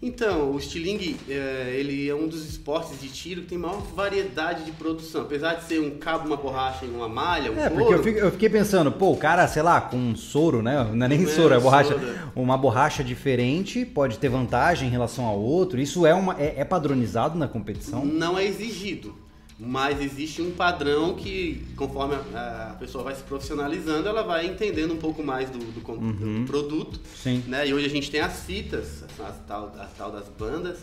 Então, 0.07 0.53
o 0.53 0.59
estilingue, 0.59 1.17
é, 1.27 1.75
ele 1.79 2.07
é 2.07 2.15
um 2.15 2.29
dos 2.29 2.47
esportes 2.47 3.01
de 3.01 3.09
tiro 3.09 3.41
que 3.41 3.47
tem 3.47 3.57
maior 3.57 3.81
variedade 3.97 4.63
de 4.63 4.71
produção. 4.73 5.23
Apesar 5.23 5.55
de 5.55 5.65
ser 5.65 5.81
um 5.81 5.93
cabo, 5.93 6.27
uma 6.27 6.37
borracha 6.37 6.85
e 6.85 6.91
uma 6.91 7.09
malha, 7.09 7.51
um 7.51 7.59
É, 7.59 7.71
couro, 7.71 7.85
porque 7.87 7.95
eu, 7.95 8.03
fico, 8.03 8.19
eu, 8.19 8.31
fiquei 8.31 8.51
pensando, 8.51 8.93
pô, 8.93 9.13
o 9.13 9.17
cara, 9.17 9.49
sei 9.49 9.63
lá, 9.63 9.81
com 9.81 9.97
um 9.97 10.15
soro, 10.15 10.61
né? 10.61 10.91
Não 10.93 11.07
é 11.07 11.09
nem 11.09 11.21
não 11.21 11.31
soro, 11.31 11.55
é, 11.55 11.57
é 11.57 11.61
borracha. 11.61 11.99
Soro. 11.99 12.33
Uma 12.37 12.59
borracha 12.59 13.03
diferente 13.03 13.87
pode 13.87 14.19
ter 14.19 14.29
vantagem 14.29 14.89
em 14.89 14.91
relação 14.91 15.25
ao 15.25 15.41
outro. 15.41 15.81
Isso 15.81 16.05
é, 16.05 16.13
uma, 16.13 16.39
é, 16.39 16.53
é 16.59 16.65
padronizado 16.67 17.39
na 17.39 17.49
competição? 17.49 18.05
Não 18.05 18.39
é 18.39 18.45
exigido. 18.45 19.24
Mas 19.59 20.01
existe 20.01 20.43
um 20.43 20.51
padrão 20.51 21.15
que, 21.15 21.65
conforme 21.77 22.17
a, 22.35 22.71
a, 22.73 22.75
pessoa 22.75 23.05
vai 23.05 23.15
se 23.15 23.23
profissionalizando, 23.23 24.09
ela 24.09 24.23
vai 24.23 24.47
entendendo 24.47 24.95
um 24.95 24.97
pouco 24.97 25.23
mais 25.23 25.49
do, 25.49 25.59
do, 25.59 25.93
uhum. 25.93 26.41
do 26.41 26.47
produto. 26.47 27.01
Sim. 27.15 27.45
Né? 27.47 27.69
E 27.69 27.73
hoje 27.75 27.87
a 27.87 27.89
gente 27.89 28.11
tem 28.11 28.21
as 28.21 28.45
fitas, 28.45 29.05
a 29.21 29.31
tal, 29.47 29.73
a 29.79 29.87
tal 29.97 30.11
das 30.11 30.29
bandas, 30.29 30.79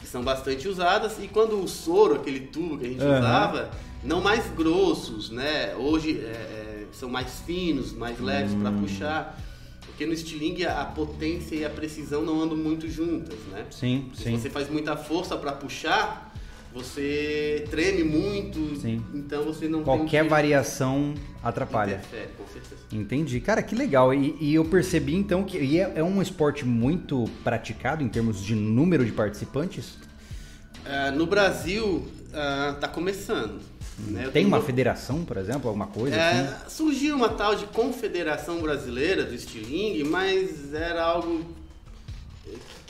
que 0.00 0.06
são 0.06 0.22
bastante 0.22 0.68
usadas. 0.68 1.16
E 1.20 1.26
quando 1.26 1.60
o 1.60 1.66
soro, 1.66 2.14
aquele 2.14 2.40
tubo 2.40 2.78
que 2.78 2.86
a 2.86 2.88
gente 2.88 3.02
uhum. 3.02 3.18
usava, 3.18 3.70
não 4.04 4.20
mais 4.20 4.48
grossos, 4.54 5.30
né? 5.30 5.74
Hoje 5.74 6.20
é, 6.20 6.30
é, 6.30 6.86
são 6.92 7.08
mais 7.08 7.40
finos, 7.40 7.92
mais 7.92 8.20
leves 8.20 8.52
uhum. 8.52 8.60
para 8.60 8.70
puxar. 8.70 9.42
Porque 9.84 10.06
no 10.06 10.12
estilingue 10.12 10.64
a 10.66 10.84
potência 10.84 11.56
e 11.56 11.64
a 11.64 11.70
precisão 11.70 12.22
não 12.22 12.40
andam 12.40 12.56
muito 12.56 12.88
juntas, 12.88 13.38
né? 13.50 13.66
Sim, 13.70 14.10
Se 14.14 14.24
sim. 14.24 14.38
você 14.38 14.48
faz 14.48 14.70
muita 14.70 14.96
força 14.96 15.36
para 15.36 15.52
puxar, 15.52 16.25
você 16.76 17.64
treme 17.70 18.04
muito, 18.04 18.76
Sim. 18.76 19.02
então 19.14 19.44
você 19.44 19.66
não 19.66 19.82
Qualquer 19.82 20.20
tem 20.20 20.28
variação 20.28 21.14
atrapalha. 21.42 21.94
Interfere, 21.94 22.28
com 22.36 22.46
certeza. 22.46 22.82
Entendi. 22.92 23.40
Cara, 23.40 23.62
que 23.62 23.74
legal. 23.74 24.12
E, 24.12 24.36
e 24.38 24.54
eu 24.54 24.64
percebi 24.64 25.14
então 25.14 25.42
que 25.42 25.80
é, 25.80 25.92
é, 25.96 26.02
um 26.04 26.20
esporte 26.20 26.66
muito 26.66 27.24
praticado 27.42 28.04
em 28.04 28.08
termos 28.08 28.44
de 28.44 28.54
número 28.54 29.06
de 29.06 29.12
participantes? 29.12 29.94
Uh, 30.84 31.16
no 31.16 31.26
Brasil, 31.26 32.06
está 32.74 32.88
uh, 32.88 32.92
começando. 32.92 33.58
Né? 33.98 34.28
Tem 34.30 34.44
uma 34.44 34.60
federação, 34.60 35.24
por 35.24 35.38
exemplo, 35.38 35.68
alguma 35.68 35.86
coisa 35.86 36.14
é, 36.14 36.40
assim? 36.40 36.68
Surgiu 36.68 37.16
uma 37.16 37.30
tal 37.30 37.56
de 37.56 37.64
Confederação 37.64 38.60
Brasileira 38.60 39.24
do 39.24 39.34
Estilingue, 39.34 40.04
mas 40.04 40.74
era 40.74 41.02
algo 41.02 41.55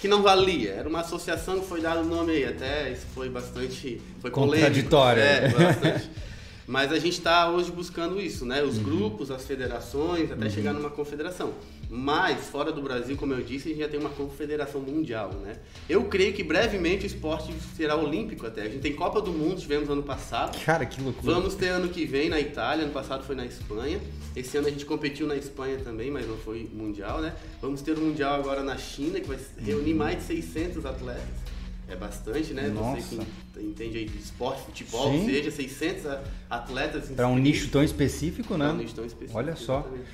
que 0.06 0.08
não 0.08 0.22
valia. 0.22 0.70
Era 0.70 0.88
uma 0.88 1.00
associação 1.00 1.60
que 1.60 1.66
foi 1.66 1.80
dado 1.80 2.00
o 2.00 2.04
nome 2.04 2.32
aí, 2.32 2.44
até 2.44 2.92
isso 2.92 3.06
foi 3.12 3.28
bastante. 3.28 4.00
Foi 4.20 4.30
contraditório. 4.30 5.20
É, 5.20 5.50
foi 5.50 5.64
bastante. 5.64 6.10
Mas 6.66 6.92
a 6.92 6.98
gente 6.98 7.18
está 7.18 7.48
hoje 7.48 7.70
buscando 7.70 8.20
isso, 8.20 8.44
né? 8.44 8.62
Os 8.62 8.78
uhum. 8.78 8.84
grupos, 8.84 9.30
as 9.30 9.46
federações, 9.46 10.30
até 10.32 10.46
uhum. 10.46 10.50
chegar 10.50 10.72
numa 10.72 10.90
confederação. 10.90 11.54
Mas, 11.88 12.48
fora 12.48 12.72
do 12.72 12.82
Brasil, 12.82 13.16
como 13.16 13.32
eu 13.32 13.42
disse, 13.42 13.68
a 13.68 13.70
gente 13.70 13.80
já 13.80 13.88
tem 13.88 14.00
uma 14.00 14.10
confederação 14.10 14.80
mundial, 14.80 15.30
né? 15.34 15.56
Eu 15.88 16.04
creio 16.04 16.32
que 16.32 16.42
brevemente 16.42 17.04
o 17.04 17.06
esporte 17.06 17.54
será 17.76 17.94
olímpico 17.94 18.44
até. 18.44 18.62
A 18.62 18.68
gente 18.68 18.80
tem 18.80 18.92
Copa 18.92 19.20
do 19.20 19.32
Mundo, 19.32 19.60
tivemos 19.60 19.88
ano 19.88 20.02
passado. 20.02 20.58
Cara, 20.64 20.84
que 20.84 21.00
loucura. 21.00 21.32
Vamos 21.32 21.54
ter 21.54 21.68
ano 21.68 21.88
que 21.88 22.04
vem 22.04 22.28
na 22.28 22.40
Itália, 22.40 22.84
ano 22.84 22.92
passado 22.92 23.22
foi 23.22 23.36
na 23.36 23.46
Espanha. 23.46 24.00
Esse 24.34 24.56
ano 24.58 24.66
a 24.66 24.70
gente 24.70 24.84
competiu 24.84 25.28
na 25.28 25.36
Espanha 25.36 25.78
também, 25.78 26.10
mas 26.10 26.26
não 26.26 26.36
foi 26.36 26.68
mundial, 26.72 27.20
né? 27.20 27.34
Vamos 27.62 27.80
ter 27.82 27.96
o 27.96 28.00
mundial 28.00 28.34
agora 28.34 28.64
na 28.64 28.76
China, 28.76 29.20
que 29.20 29.28
vai 29.28 29.38
reunir 29.58 29.92
uhum. 29.92 29.98
mais 29.98 30.18
de 30.18 30.24
600 30.24 30.84
atletas. 30.84 31.45
É 31.88 31.94
bastante, 31.94 32.52
né? 32.52 32.68
Nossa. 32.68 33.00
Você 33.00 33.16
que 33.54 33.60
entende 33.62 33.98
aí 33.98 34.04
de 34.06 34.18
esporte, 34.18 34.62
futebol, 34.62 35.12
Sim. 35.12 35.26
seja 35.26 35.50
600 35.50 36.18
atletas. 36.50 37.10
Para 37.10 37.28
um 37.28 37.38
nicho 37.38 37.70
tão 37.70 37.82
específico, 37.82 38.56
né? 38.56 38.66
Para 38.66 38.74
um 38.74 38.78
nicho 38.78 38.94
tão 38.94 39.04
específico. 39.04 39.38
Olha 39.38 39.54
só. 39.54 39.80
Exatamente. 39.80 40.06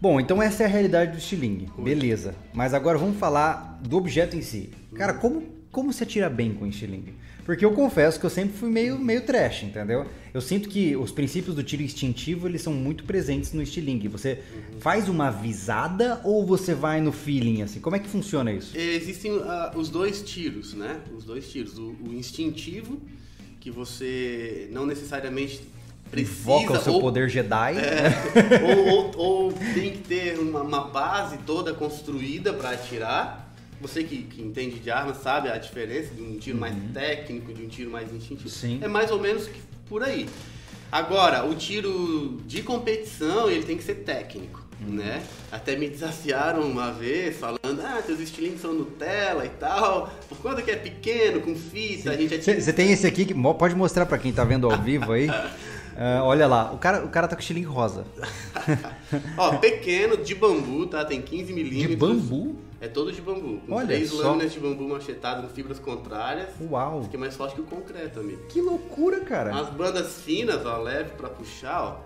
Bom, 0.00 0.20
então 0.20 0.40
essa 0.40 0.62
é 0.62 0.66
a 0.66 0.68
realidade 0.68 1.10
do 1.10 1.18
estilingue. 1.18 1.68
Beleza. 1.76 2.36
Mas 2.54 2.72
agora 2.72 2.96
vamos 2.96 3.18
falar 3.18 3.80
do 3.82 3.96
objeto 3.96 4.36
em 4.36 4.42
si. 4.42 4.70
Cara, 4.94 5.14
uhum. 5.14 5.18
como, 5.18 5.42
como 5.72 5.92
se 5.92 6.04
atira 6.04 6.30
bem 6.30 6.54
com 6.54 6.66
estilingue? 6.66 7.14
Porque 7.48 7.64
eu 7.64 7.72
confesso 7.72 8.20
que 8.20 8.26
eu 8.26 8.30
sempre 8.30 8.58
fui 8.58 8.68
meio, 8.68 8.98
meio 8.98 9.22
trash, 9.22 9.62
entendeu? 9.62 10.04
Eu 10.34 10.40
sinto 10.42 10.68
que 10.68 10.94
os 10.94 11.10
princípios 11.10 11.56
do 11.56 11.62
tiro 11.62 11.82
instintivo, 11.82 12.46
eles 12.46 12.60
são 12.60 12.74
muito 12.74 13.04
presentes 13.04 13.54
no 13.54 13.62
estilingue. 13.62 14.06
Você 14.06 14.42
uhum. 14.52 14.80
faz 14.80 15.08
uma 15.08 15.30
visada 15.30 16.20
ou 16.24 16.44
você 16.44 16.74
vai 16.74 17.00
no 17.00 17.10
feeling, 17.10 17.62
assim? 17.62 17.80
Como 17.80 17.96
é 17.96 18.00
que 18.00 18.06
funciona 18.06 18.52
isso? 18.52 18.76
Existem 18.76 19.32
uh, 19.32 19.70
os 19.74 19.88
dois 19.88 20.20
tiros, 20.20 20.74
né? 20.74 21.00
Os 21.16 21.24
dois 21.24 21.50
tiros. 21.50 21.78
O, 21.78 21.96
o 22.06 22.12
instintivo, 22.12 23.00
que 23.58 23.70
você 23.70 24.68
não 24.70 24.84
necessariamente 24.84 25.62
precisa... 26.10 26.40
Invoca 26.42 26.74
o 26.74 26.82
seu 26.82 26.92
ou, 26.92 27.00
poder 27.00 27.30
Jedi. 27.30 27.78
É, 27.78 28.12
ou, 28.62 28.88
ou, 28.88 29.16
ou, 29.16 29.52
tem 29.72 29.92
que 29.92 30.00
ter 30.06 30.38
uma, 30.38 30.60
uma 30.60 30.80
base 30.88 31.38
toda 31.46 31.72
construída 31.72 32.52
para 32.52 32.72
atirar 32.72 33.47
você 33.80 34.02
que, 34.02 34.24
que, 34.24 34.42
entende 34.42 34.78
de 34.78 34.90
armas 34.90 35.18
sabe 35.18 35.48
a 35.48 35.56
diferença 35.56 36.14
de 36.14 36.22
um 36.22 36.36
tiro 36.36 36.56
uhum. 36.56 36.60
mais 36.60 36.74
técnico, 36.92 37.52
de 37.52 37.62
um 37.62 37.68
tiro 37.68 37.90
mais 37.90 38.12
instintivo. 38.12 38.48
Sim. 38.48 38.80
É 38.82 38.88
mais 38.88 39.10
ou 39.10 39.20
menos 39.20 39.48
por 39.88 40.02
aí. 40.02 40.28
Agora, 40.90 41.44
o 41.44 41.54
tiro 41.54 42.40
de 42.46 42.62
competição, 42.62 43.50
ele 43.50 43.62
tem 43.62 43.76
que 43.76 43.84
ser 43.84 43.96
técnico, 43.96 44.66
uhum. 44.80 44.94
né? 44.94 45.22
Até 45.52 45.76
me 45.76 45.88
desafiaram 45.88 46.62
uma 46.62 46.90
vez, 46.90 47.36
falando, 47.36 47.80
ah, 47.84 48.02
teus 48.04 48.20
estilingues 48.20 48.60
são 48.60 48.72
Nutella 48.72 49.44
e 49.44 49.50
tal, 49.50 50.10
por 50.28 50.38
conta 50.38 50.62
que 50.62 50.70
é 50.70 50.76
pequeno, 50.76 51.40
com 51.40 51.54
fita, 51.54 52.04
Sim. 52.04 52.08
a 52.08 52.16
gente... 52.16 52.42
Você 52.42 52.70
é... 52.70 52.72
tem 52.72 52.90
esse 52.90 53.06
aqui, 53.06 53.26
que 53.26 53.34
pode 53.34 53.74
mostrar 53.74 54.06
para 54.06 54.16
quem 54.16 54.32
tá 54.32 54.44
vendo 54.44 54.70
ao 54.70 54.80
vivo 54.80 55.12
aí? 55.12 55.28
Uh, 55.98 56.22
olha 56.22 56.46
lá, 56.46 56.70
o 56.72 56.78
cara, 56.78 57.04
o 57.04 57.08
cara 57.08 57.26
tá 57.26 57.34
com 57.34 57.40
estilingue 57.40 57.66
rosa. 57.66 58.06
Ó, 59.36 59.56
pequeno, 59.56 60.16
de 60.16 60.32
bambu, 60.32 60.86
tá? 60.86 61.04
Tem 61.04 61.20
15 61.20 61.52
milímetros. 61.52 61.90
De 61.90 61.96
bambu? 61.96 62.56
É 62.80 62.86
todo 62.86 63.10
de 63.10 63.20
bambu. 63.20 63.60
Com 63.66 63.74
olha 63.74 63.88
três 63.88 64.10
só. 64.10 64.28
lâminas 64.28 64.52
de 64.52 64.60
bambu 64.60 64.88
machetado 64.88 65.42
com 65.42 65.48
fibras 65.48 65.80
contrárias. 65.80 66.50
Uau! 66.60 67.02
Aqui 67.02 67.16
é 67.16 67.18
mais 67.18 67.34
forte 67.34 67.56
que 67.56 67.62
o 67.62 67.64
concreto, 67.64 68.20
amigo. 68.20 68.40
Que 68.48 68.60
loucura, 68.60 69.18
cara! 69.20 69.52
As 69.58 69.70
bandas 69.70 70.22
finas, 70.22 70.64
ó, 70.64 70.78
leve 70.78 71.10
pra 71.16 71.28
puxar, 71.28 71.82
ó. 71.82 71.96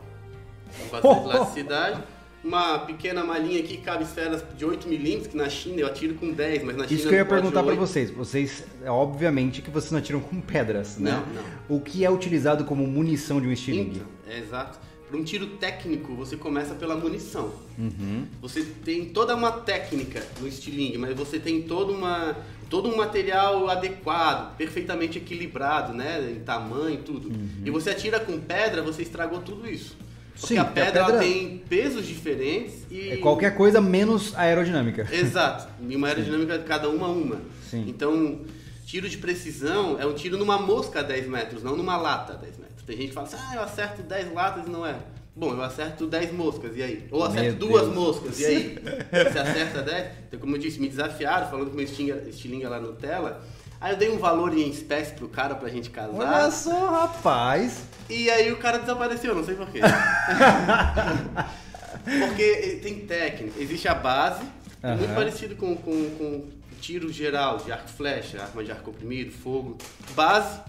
Com 0.78 0.88
bastante 0.90 1.28
elasticidade 1.28 2.02
uma 2.44 2.80
pequena 2.80 3.24
malinha 3.24 3.60
aqui 3.60 3.76
que 3.76 3.82
cabe 3.82 4.04
esferas 4.04 4.42
de 4.56 4.64
8 4.64 4.88
milímetros, 4.88 5.28
que 5.28 5.36
na 5.36 5.48
China 5.48 5.80
eu 5.80 5.86
atiro 5.86 6.14
com 6.14 6.32
10, 6.32 6.64
mas 6.64 6.76
na 6.76 6.84
China 6.84 6.98
Isso 6.98 7.08
que 7.08 7.14
eu 7.14 7.18
ia 7.18 7.24
perguntar 7.24 7.62
para 7.62 7.74
vocês. 7.74 8.10
Vocês, 8.10 8.64
obviamente 8.86 9.62
que 9.62 9.70
vocês 9.70 9.92
não 9.92 9.98
atiram 9.98 10.20
com 10.20 10.40
pedras, 10.40 10.98
né? 10.98 11.12
Não, 11.12 11.42
não. 11.42 11.76
O 11.76 11.80
que 11.80 12.04
é 12.04 12.10
utilizado 12.10 12.64
como 12.64 12.86
munição 12.86 13.40
de 13.40 13.46
um 13.46 13.52
estilingue? 13.52 13.96
Então, 13.96 14.06
é 14.28 14.38
exato. 14.38 14.78
Para 15.08 15.20
um 15.20 15.24
tiro 15.24 15.46
técnico, 15.46 16.14
você 16.14 16.36
começa 16.36 16.74
pela 16.74 16.96
munição. 16.96 17.52
Uhum. 17.78 18.26
Você 18.40 18.62
tem 18.82 19.04
toda 19.04 19.36
uma 19.36 19.52
técnica 19.52 20.22
no 20.40 20.48
estilingue, 20.48 20.96
mas 20.96 21.14
você 21.14 21.38
tem 21.38 21.62
toda 21.62 21.92
uma, 21.92 22.34
todo 22.70 22.88
um 22.88 22.96
material 22.96 23.68
adequado, 23.68 24.56
perfeitamente 24.56 25.18
equilibrado, 25.18 25.92
né? 25.92 26.32
Em 26.34 26.40
tamanho 26.40 26.94
e 26.94 27.02
tudo. 27.02 27.28
Uhum. 27.28 27.62
E 27.62 27.70
você 27.70 27.90
atira 27.90 28.18
com 28.18 28.40
pedra, 28.40 28.80
você 28.80 29.02
estragou 29.02 29.40
tudo 29.40 29.68
isso. 29.68 29.94
Porque 30.42 30.54
Sim, 30.54 30.60
a 30.60 30.64
pedra, 30.64 31.02
a 31.02 31.06
pedra... 31.06 31.20
tem 31.20 31.58
pesos 31.68 32.04
diferentes 32.04 32.84
e. 32.90 33.10
É 33.10 33.16
qualquer 33.18 33.54
coisa 33.54 33.80
menos 33.80 34.34
aerodinâmica. 34.36 35.06
Exato. 35.14 35.68
E 35.88 35.94
uma 35.94 36.08
aerodinâmica 36.08 36.58
cada 36.58 36.88
uma 36.90 37.06
uma. 37.06 37.40
Sim. 37.70 37.84
Então, 37.86 38.40
tiro 38.84 39.08
de 39.08 39.18
precisão 39.18 40.00
é 40.00 40.04
um 40.04 40.14
tiro 40.14 40.36
numa 40.36 40.58
mosca 40.58 40.98
a 40.98 41.02
10 41.02 41.28
metros, 41.28 41.62
não 41.62 41.76
numa 41.76 41.96
lata 41.96 42.32
a 42.32 42.36
10 42.36 42.58
metros. 42.58 42.82
Tem 42.84 42.96
gente 42.96 43.08
que 43.10 43.14
fala 43.14 43.28
assim, 43.28 43.36
ah, 43.38 43.54
eu 43.54 43.62
acerto 43.62 44.02
10 44.02 44.32
latas 44.34 44.66
e 44.66 44.70
não 44.70 44.84
é. 44.84 44.96
Bom, 45.34 45.52
eu 45.52 45.62
acerto 45.62 46.08
10 46.08 46.32
moscas, 46.32 46.76
e 46.76 46.82
aí? 46.82 47.06
Ou 47.12 47.22
acerto 47.22 47.56
Meu 47.56 47.68
duas 47.68 47.84
Deus. 47.84 47.94
moscas, 47.94 48.40
e 48.40 48.44
aí? 48.44 48.78
Você 49.30 49.38
acerta 49.38 49.80
10? 49.80 50.06
Então, 50.26 50.40
como 50.40 50.56
eu 50.56 50.60
disse, 50.60 50.80
me 50.80 50.88
desafiaram, 50.88 51.48
falando 51.48 51.70
com 51.70 51.76
meu 51.76 51.84
estilinga 51.84 52.68
lá 52.68 52.80
no 52.80 52.94
tela. 52.94 53.46
Aí 53.82 53.92
eu 53.94 53.98
dei 53.98 54.08
um 54.10 54.18
valor 54.18 54.56
em 54.56 54.70
espécie 54.70 55.12
pro 55.12 55.28
cara 55.28 55.56
pra 55.56 55.68
gente 55.68 55.90
casar. 55.90 56.14
Olha 56.14 56.50
só, 56.52 56.88
rapaz. 56.88 57.82
E 58.08 58.30
aí 58.30 58.52
o 58.52 58.56
cara 58.58 58.78
desapareceu, 58.78 59.34
não 59.34 59.44
sei 59.44 59.56
porquê. 59.56 59.80
Porque 62.04 62.78
tem 62.80 63.00
técnica, 63.06 63.60
existe 63.60 63.88
a 63.88 63.94
base, 63.94 64.44
uhum. 64.84 64.96
muito 64.98 65.14
parecido 65.14 65.56
com, 65.56 65.74
com, 65.74 66.10
com 66.10 66.48
tiro 66.80 67.12
geral 67.12 67.58
de 67.58 67.72
arco 67.72 67.88
flecha, 67.88 68.40
arma 68.40 68.62
de 68.62 68.70
ar 68.70 68.82
comprimido, 68.82 69.32
fogo. 69.32 69.76
Base, 70.14 70.60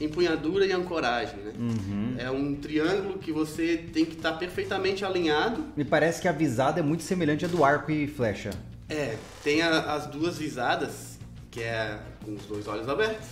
empunhadura 0.00 0.64
e 0.64 0.70
ancoragem, 0.70 1.40
né? 1.40 1.52
Uhum. 1.58 2.14
É 2.18 2.30
um 2.30 2.54
triângulo 2.54 3.18
que 3.18 3.32
você 3.32 3.78
tem 3.92 4.04
que 4.04 4.14
estar 4.14 4.30
tá 4.30 4.38
perfeitamente 4.38 5.04
alinhado. 5.04 5.64
Me 5.76 5.84
parece 5.84 6.22
que 6.22 6.28
a 6.28 6.32
visada 6.32 6.78
é 6.78 6.82
muito 6.84 7.02
semelhante 7.02 7.44
à 7.44 7.48
do 7.48 7.64
arco 7.64 7.90
e 7.90 8.06
flecha. 8.06 8.50
É, 8.88 9.16
tem 9.42 9.60
a, 9.60 9.92
as 9.92 10.06
duas 10.06 10.38
visadas 10.38 11.18
que 11.50 11.62
é 11.62 11.98
com 12.24 12.34
os 12.34 12.44
dois 12.46 12.66
olhos 12.68 12.88
abertos, 12.88 13.28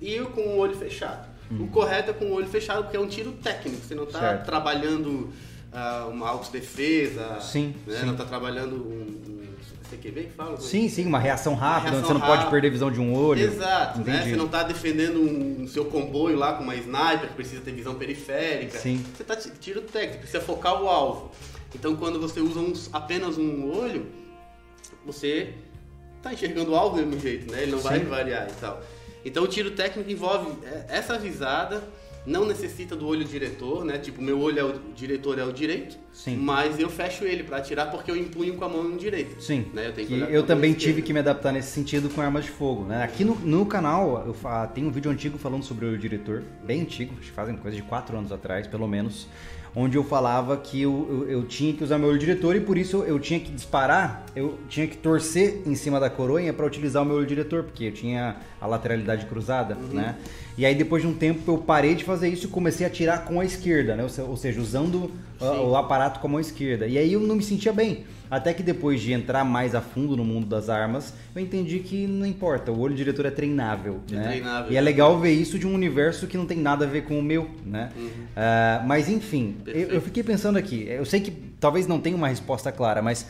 e 0.00 0.18
com 0.20 0.40
o 0.40 0.58
olho 0.58 0.76
fechado. 0.76 1.28
Uhum. 1.50 1.64
O 1.64 1.68
correto 1.68 2.10
é 2.10 2.14
com 2.14 2.26
o 2.26 2.32
olho 2.32 2.46
fechado, 2.46 2.84
porque 2.84 2.96
é 2.96 3.00
um 3.00 3.08
tiro 3.08 3.32
técnico, 3.32 3.84
você 3.84 3.94
não 3.94 4.04
está 4.04 4.36
trabalhando 4.38 5.32
uh, 5.72 6.08
uma 6.08 6.28
autodefesa, 6.28 7.40
sim, 7.40 7.74
né? 7.86 7.98
sim. 7.98 8.06
não 8.06 8.12
está 8.12 8.24
trabalhando 8.24 8.76
um, 8.76 9.20
um 9.28 9.40
CQB 9.90 10.24
que 10.24 10.32
fala? 10.32 10.60
Sim, 10.60 10.88
sim, 10.88 11.06
uma 11.06 11.18
reação 11.18 11.54
rápida, 11.54 11.90
uma 11.90 11.90
reação 11.90 12.06
você 12.06 12.12
não 12.14 12.20
rápida. 12.20 12.38
pode 12.38 12.50
perder 12.50 12.70
visão 12.70 12.90
de 12.90 13.00
um 13.00 13.14
olho. 13.14 13.42
Exato, 13.42 14.00
né? 14.00 14.22
você 14.22 14.36
não 14.36 14.46
está 14.46 14.62
defendendo 14.62 15.18
um, 15.18 15.62
um, 15.62 15.68
seu 15.68 15.84
comboio 15.86 16.36
lá 16.36 16.54
com 16.54 16.62
uma 16.62 16.76
sniper 16.76 17.28
que 17.28 17.34
precisa 17.34 17.60
ter 17.60 17.72
visão 17.72 17.94
periférica. 17.96 18.78
Sim. 18.78 19.04
Você 19.16 19.22
está 19.22 19.36
tiro 19.36 19.82
técnico, 19.82 20.20
precisa 20.20 20.40
focar 20.40 20.80
o 20.80 20.88
alvo. 20.88 21.30
Então 21.74 21.96
quando 21.96 22.20
você 22.20 22.40
usa 22.40 22.60
apenas 22.92 23.36
um 23.36 23.76
olho, 23.76 24.06
você 25.04 25.54
tá 26.22 26.32
enxergando 26.32 26.74
algo 26.74 26.96
do 26.96 27.06
mesmo 27.06 27.20
jeito, 27.20 27.50
né? 27.50 27.62
Ele 27.62 27.72
não 27.72 27.78
Sim. 27.78 27.84
vai 27.84 27.98
variar 28.00 28.48
e 28.48 28.60
tal. 28.60 28.82
Então 29.24 29.44
o 29.44 29.48
tiro 29.48 29.72
técnico 29.72 30.10
envolve 30.10 30.52
é, 30.64 30.86
essa 30.88 31.18
visada, 31.18 31.82
não 32.26 32.44
necessita 32.46 32.94
do 32.94 33.06
olho 33.06 33.24
diretor, 33.24 33.84
né? 33.84 33.98
Tipo, 33.98 34.20
meu 34.20 34.38
olho 34.40 34.58
é 34.58 34.64
o 34.64 34.78
diretor 34.94 35.38
é 35.38 35.44
o 35.44 35.52
direito, 35.52 35.96
Sim. 36.12 36.36
mas 36.36 36.78
eu 36.78 36.88
fecho 36.88 37.24
ele 37.24 37.42
para 37.42 37.58
atirar 37.58 37.90
porque 37.90 38.10
eu 38.10 38.16
empunho 38.16 38.54
com 38.54 38.64
a 38.64 38.68
mão 38.68 38.96
direita. 38.96 39.40
Sim. 39.40 39.66
Né? 39.72 39.88
Eu, 39.88 39.92
tenho 39.92 40.08
que 40.08 40.14
eu 40.14 40.42
também 40.44 40.72
tive 40.74 41.02
que 41.02 41.12
me 41.12 41.18
adaptar 41.18 41.52
nesse 41.52 41.70
sentido 41.70 42.10
com 42.10 42.20
armas 42.20 42.44
de 42.44 42.50
fogo, 42.50 42.84
né? 42.84 43.02
Aqui 43.02 43.24
no, 43.24 43.34
no 43.36 43.64
canal 43.64 44.24
eu 44.26 44.36
tem 44.74 44.84
um 44.84 44.90
vídeo 44.90 45.10
antigo 45.10 45.38
falando 45.38 45.64
sobre 45.64 45.86
o 45.86 45.88
olho 45.88 45.98
diretor, 45.98 46.42
bem 46.64 46.82
antigo, 46.82 47.14
fazem 47.34 47.56
coisa 47.56 47.76
de 47.76 47.82
4 47.82 48.16
anos 48.16 48.32
atrás, 48.32 48.66
pelo 48.66 48.86
menos 48.86 49.26
onde 49.74 49.96
eu 49.96 50.04
falava 50.04 50.56
que 50.56 50.82
eu, 50.82 51.06
eu, 51.08 51.30
eu, 51.30 51.44
tinha 51.44 51.72
que 51.72 51.84
usar 51.84 51.98
meu 51.98 52.08
olho 52.08 52.18
diretor 52.18 52.56
e 52.56 52.60
por 52.60 52.76
isso 52.76 53.04
eu 53.04 53.18
tinha 53.18 53.38
que 53.38 53.50
disparar, 53.50 54.24
eu 54.34 54.58
tinha 54.68 54.86
que 54.86 54.96
torcer 54.96 55.62
em 55.66 55.74
cima 55.74 56.00
da 56.00 56.10
coroinha 56.10 56.52
para 56.52 56.66
utilizar 56.66 57.02
o 57.02 57.06
meu 57.06 57.16
olho 57.16 57.26
diretor, 57.26 57.62
porque 57.62 57.84
eu 57.84 57.92
tinha 57.92 58.36
a 58.60 58.66
lateralidade 58.66 59.26
cruzada, 59.26 59.76
uhum. 59.76 59.94
né? 59.94 60.16
E 60.58 60.66
aí 60.66 60.74
depois 60.74 61.02
de 61.02 61.08
um 61.08 61.14
tempo 61.14 61.50
eu 61.50 61.58
parei 61.58 61.94
de 61.94 62.04
fazer 62.04 62.28
isso 62.28 62.46
e 62.46 62.48
comecei 62.48 62.84
a 62.86 62.88
atirar 62.88 63.24
com 63.24 63.40
a 63.40 63.44
esquerda, 63.44 63.96
né? 63.96 64.06
Ou 64.18 64.36
seja, 64.36 64.60
usando 64.60 65.10
o 65.40 65.74
aparato 65.76 66.20
com 66.20 66.26
a 66.26 66.30
mão 66.30 66.40
esquerda. 66.40 66.86
E 66.86 66.98
aí 66.98 67.12
eu 67.12 67.20
não 67.20 67.36
me 67.36 67.42
sentia 67.42 67.72
bem. 67.72 68.04
Até 68.30 68.54
que 68.54 68.62
depois 68.62 69.00
de 69.00 69.12
entrar 69.12 69.44
mais 69.44 69.74
a 69.74 69.80
fundo 69.80 70.16
no 70.16 70.24
mundo 70.24 70.46
das 70.46 70.68
armas, 70.68 71.12
eu 71.34 71.42
entendi 71.42 71.80
que 71.80 72.06
não 72.06 72.24
importa, 72.24 72.70
o 72.70 72.78
olho 72.78 72.94
diretor 72.94 73.26
é 73.26 73.30
treinável. 73.30 74.00
É 74.08 74.14
né? 74.14 74.28
treinável. 74.28 74.72
E 74.72 74.76
é 74.76 74.80
legal 74.80 75.18
ver 75.18 75.32
isso 75.32 75.58
de 75.58 75.66
um 75.66 75.74
universo 75.74 76.28
que 76.28 76.36
não 76.36 76.46
tem 76.46 76.58
nada 76.58 76.84
a 76.84 76.88
ver 76.88 77.02
com 77.02 77.18
o 77.18 77.22
meu, 77.22 77.50
né? 77.66 77.90
Uhum. 77.96 78.06
Uh, 78.06 78.86
mas 78.86 79.08
enfim, 79.08 79.56
eu, 79.66 79.88
eu 79.88 80.00
fiquei 80.00 80.22
pensando 80.22 80.56
aqui, 80.56 80.86
eu 80.88 81.04
sei 81.04 81.20
que 81.20 81.32
talvez 81.58 81.88
não 81.88 81.98
tenha 81.98 82.16
uma 82.16 82.28
resposta 82.28 82.70
clara, 82.70 83.02
mas 83.02 83.26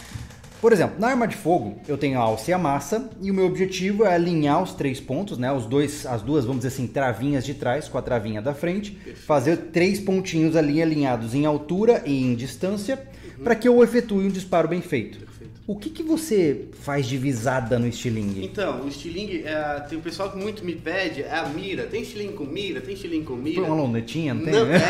por 0.60 0.72
exemplo, 0.72 0.96
na 0.98 1.08
arma 1.08 1.26
de 1.26 1.36
fogo, 1.36 1.80
eu 1.88 1.96
tenho 1.96 2.18
a 2.18 2.22
alça 2.22 2.50
e 2.50 2.54
a 2.54 2.58
massa, 2.58 3.08
e 3.22 3.30
o 3.30 3.34
meu 3.34 3.46
objetivo 3.46 4.04
é 4.04 4.14
alinhar 4.14 4.62
os 4.62 4.74
três 4.74 5.00
pontos, 5.00 5.38
né? 5.38 5.50
Os 5.50 5.64
dois, 5.64 6.04
as 6.04 6.20
duas, 6.20 6.44
vamos 6.44 6.62
dizer 6.62 6.74
assim, 6.74 6.86
travinhas 6.86 7.44
de 7.44 7.54
trás 7.54 7.88
com 7.88 7.96
a 7.96 8.02
travinha 8.02 8.42
da 8.42 8.52
frente, 8.52 8.96
fazer 9.26 9.56
três 9.72 9.98
pontinhos 9.98 10.56
ali 10.56 10.82
alinhados 10.82 11.34
em 11.34 11.46
altura 11.46 12.02
e 12.04 12.22
em 12.22 12.34
distância, 12.34 13.02
uhum. 13.38 13.44
para 13.44 13.54
que 13.54 13.66
eu 13.66 13.82
efetue 13.82 14.26
um 14.26 14.28
disparo 14.28 14.68
bem 14.68 14.82
feito. 14.82 15.20
Perfeito. 15.20 15.60
O 15.66 15.76
que, 15.76 15.88
que 15.88 16.02
você 16.02 16.66
faz 16.82 17.06
de 17.06 17.16
visada 17.16 17.78
no 17.78 17.86
estilingue? 17.86 18.44
Então, 18.44 18.82
o 18.82 18.88
estilingue, 18.88 19.44
é, 19.46 19.80
tem 19.88 19.96
o 19.96 20.02
pessoal 20.02 20.30
que 20.30 20.36
muito 20.36 20.64
me 20.64 20.74
pede, 20.74 21.22
é 21.22 21.32
a 21.32 21.48
mira. 21.48 21.84
Tem 21.84 22.02
estilingue 22.02 22.34
com 22.34 22.44
mira? 22.44 22.80
Tem 22.80 22.92
estilingue 22.92 23.24
com 23.24 23.36
mira? 23.36 23.60
Põe 23.60 23.70
uma 23.70 23.82
lunetinha, 23.82 24.34
não 24.34 24.44
tem? 24.44 24.52
Não, 24.52 24.66
é, 24.66 24.80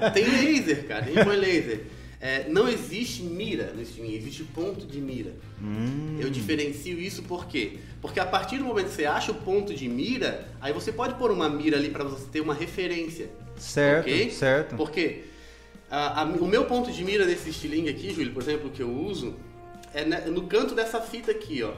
não. 0.00 0.10
Tem 0.10 0.24
laser, 0.24 0.86
cara. 0.88 1.06
Põe 1.22 1.36
laser. 1.36 1.80
É, 2.20 2.46
não 2.50 2.68
existe 2.68 3.22
mira 3.22 3.72
no 3.72 3.82
Steam, 3.82 4.06
existe 4.06 4.44
ponto 4.44 4.86
de 4.86 5.00
mira. 5.00 5.32
Hum. 5.60 6.18
Eu 6.20 6.28
diferencio 6.28 6.98
isso 7.00 7.22
por 7.22 7.46
quê? 7.46 7.78
Porque 8.02 8.20
a 8.20 8.26
partir 8.26 8.58
do 8.58 8.64
momento 8.64 8.88
que 8.88 8.94
você 8.94 9.06
acha 9.06 9.32
o 9.32 9.36
ponto 9.36 9.72
de 9.72 9.88
mira, 9.88 10.46
aí 10.60 10.70
você 10.70 10.92
pode 10.92 11.14
pôr 11.14 11.30
uma 11.30 11.48
mira 11.48 11.78
ali 11.78 11.88
para 11.88 12.04
você 12.04 12.26
ter 12.30 12.40
uma 12.42 12.52
referência. 12.52 13.30
Certo, 13.56 14.06
okay? 14.06 14.30
certo. 14.30 14.76
Porque 14.76 15.22
a, 15.90 16.20
a, 16.20 16.24
o 16.24 16.46
meu 16.46 16.66
ponto 16.66 16.92
de 16.92 17.02
mira 17.02 17.24
nesse 17.24 17.48
estilingue 17.48 17.88
aqui, 17.88 18.12
Júlio, 18.12 18.32
por 18.34 18.42
exemplo, 18.42 18.68
que 18.68 18.82
eu 18.82 18.90
uso, 18.90 19.34
é 19.94 20.04
no 20.28 20.42
canto 20.42 20.74
dessa 20.74 21.00
fita 21.00 21.30
aqui, 21.30 21.62
ó. 21.62 21.72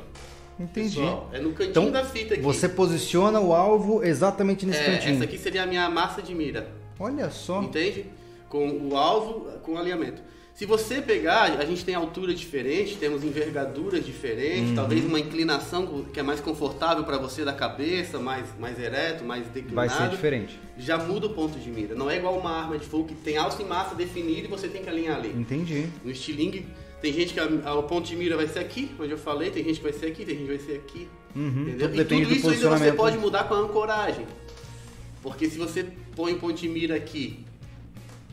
Entendi. 0.59 0.97
Pessoal, 0.97 1.31
é 1.33 1.39
no 1.39 1.53
cantinho 1.53 1.71
então, 1.71 1.91
da 1.91 2.05
fita 2.05 2.35
aqui. 2.35 2.43
Você 2.43 2.69
posiciona 2.69 3.41
o 3.41 3.55
alvo 3.55 4.03
exatamente 4.03 4.67
nesse 4.67 4.81
é, 4.81 4.85
cantinho. 4.87 5.15
Essa 5.15 5.25
aqui 5.25 5.39
seria 5.39 5.63
a 5.63 5.67
minha 5.67 5.89
massa 5.89 6.21
de 6.21 6.35
mira. 6.35 6.69
Olha 6.99 7.31
só. 7.31 7.63
Entende? 7.63 8.07
Com 8.53 8.91
o 8.91 8.99
alvo, 8.99 9.51
com 9.63 9.73
o 9.73 9.79
alinhamento. 9.79 10.21
Se 10.53 10.67
você 10.67 11.01
pegar, 11.01 11.45
a 11.45 11.65
gente 11.65 11.83
tem 11.87 11.95
altura 11.95 12.35
diferente, 12.35 12.97
temos 12.97 13.25
envergaduras 13.25 14.05
diferentes, 14.05 14.69
uhum. 14.69 14.75
talvez 14.75 15.03
uma 15.07 15.19
inclinação 15.19 16.05
que 16.13 16.21
é 16.21 16.23
mais 16.23 16.39
confortável 16.39 17.03
para 17.05 17.17
você 17.17 17.47
da 17.47 17.55
cabeça, 17.55 18.19
mais, 18.19 18.47
mais 18.61 18.79
ereto, 18.79 19.25
mais 19.25 19.47
declinado. 19.47 19.75
Vai 19.75 19.89
ser 19.89 20.11
diferente. 20.11 20.61
Já 20.77 20.99
muda 20.99 21.29
o 21.29 21.31
ponto 21.31 21.59
de 21.59 21.71
mira. 21.71 21.95
Não 21.95 22.11
é 22.11 22.19
igual 22.19 22.39
uma 22.39 22.51
arma 22.51 22.77
de 22.77 22.85
fogo 22.85 23.09
que 23.09 23.15
tem 23.15 23.39
alça 23.39 23.63
e 23.63 23.65
massa 23.65 23.95
definida 23.95 24.47
e 24.47 24.51
você 24.51 24.69
tem 24.69 24.83
que 24.83 24.91
alinhar 24.91 25.17
ali. 25.17 25.31
Entendi. 25.31 25.89
No 26.05 26.11
estilingue, 26.11 26.67
tem 27.01 27.11
gente 27.11 27.33
que 27.33 27.41
a, 27.41 27.49
a, 27.65 27.75
o 27.75 27.85
ponto 27.85 28.07
de 28.07 28.15
mira 28.15 28.37
vai 28.37 28.47
ser 28.47 28.59
aqui, 28.59 28.91
onde 29.01 29.13
eu 29.13 29.19
falei, 29.19 29.51
tem 29.51 29.65
gente 29.65 29.79
que 29.79 29.85
vai 29.85 29.95
ser 29.95 30.05
aqui, 30.05 30.27
tem 30.27 30.37
gente 30.37 30.45
que 30.45 30.57
vai 30.59 30.67
ser 30.67 30.75
aqui. 30.75 31.09
Uhum. 31.35 31.63
Entendeu? 31.63 31.89
Tudo 31.89 32.03
e 32.03 32.05
tudo 32.05 32.35
isso 32.35 32.51
ainda 32.51 32.69
você 32.77 32.93
pode 32.93 33.17
mudar 33.17 33.45
com 33.45 33.55
a 33.55 33.59
ancoragem. 33.59 34.27
Porque 35.23 35.49
se 35.49 35.57
você 35.57 35.87
põe 36.15 36.35
o 36.35 36.39
ponto 36.39 36.61
de 36.61 36.69
mira 36.69 36.95
aqui, 36.95 37.47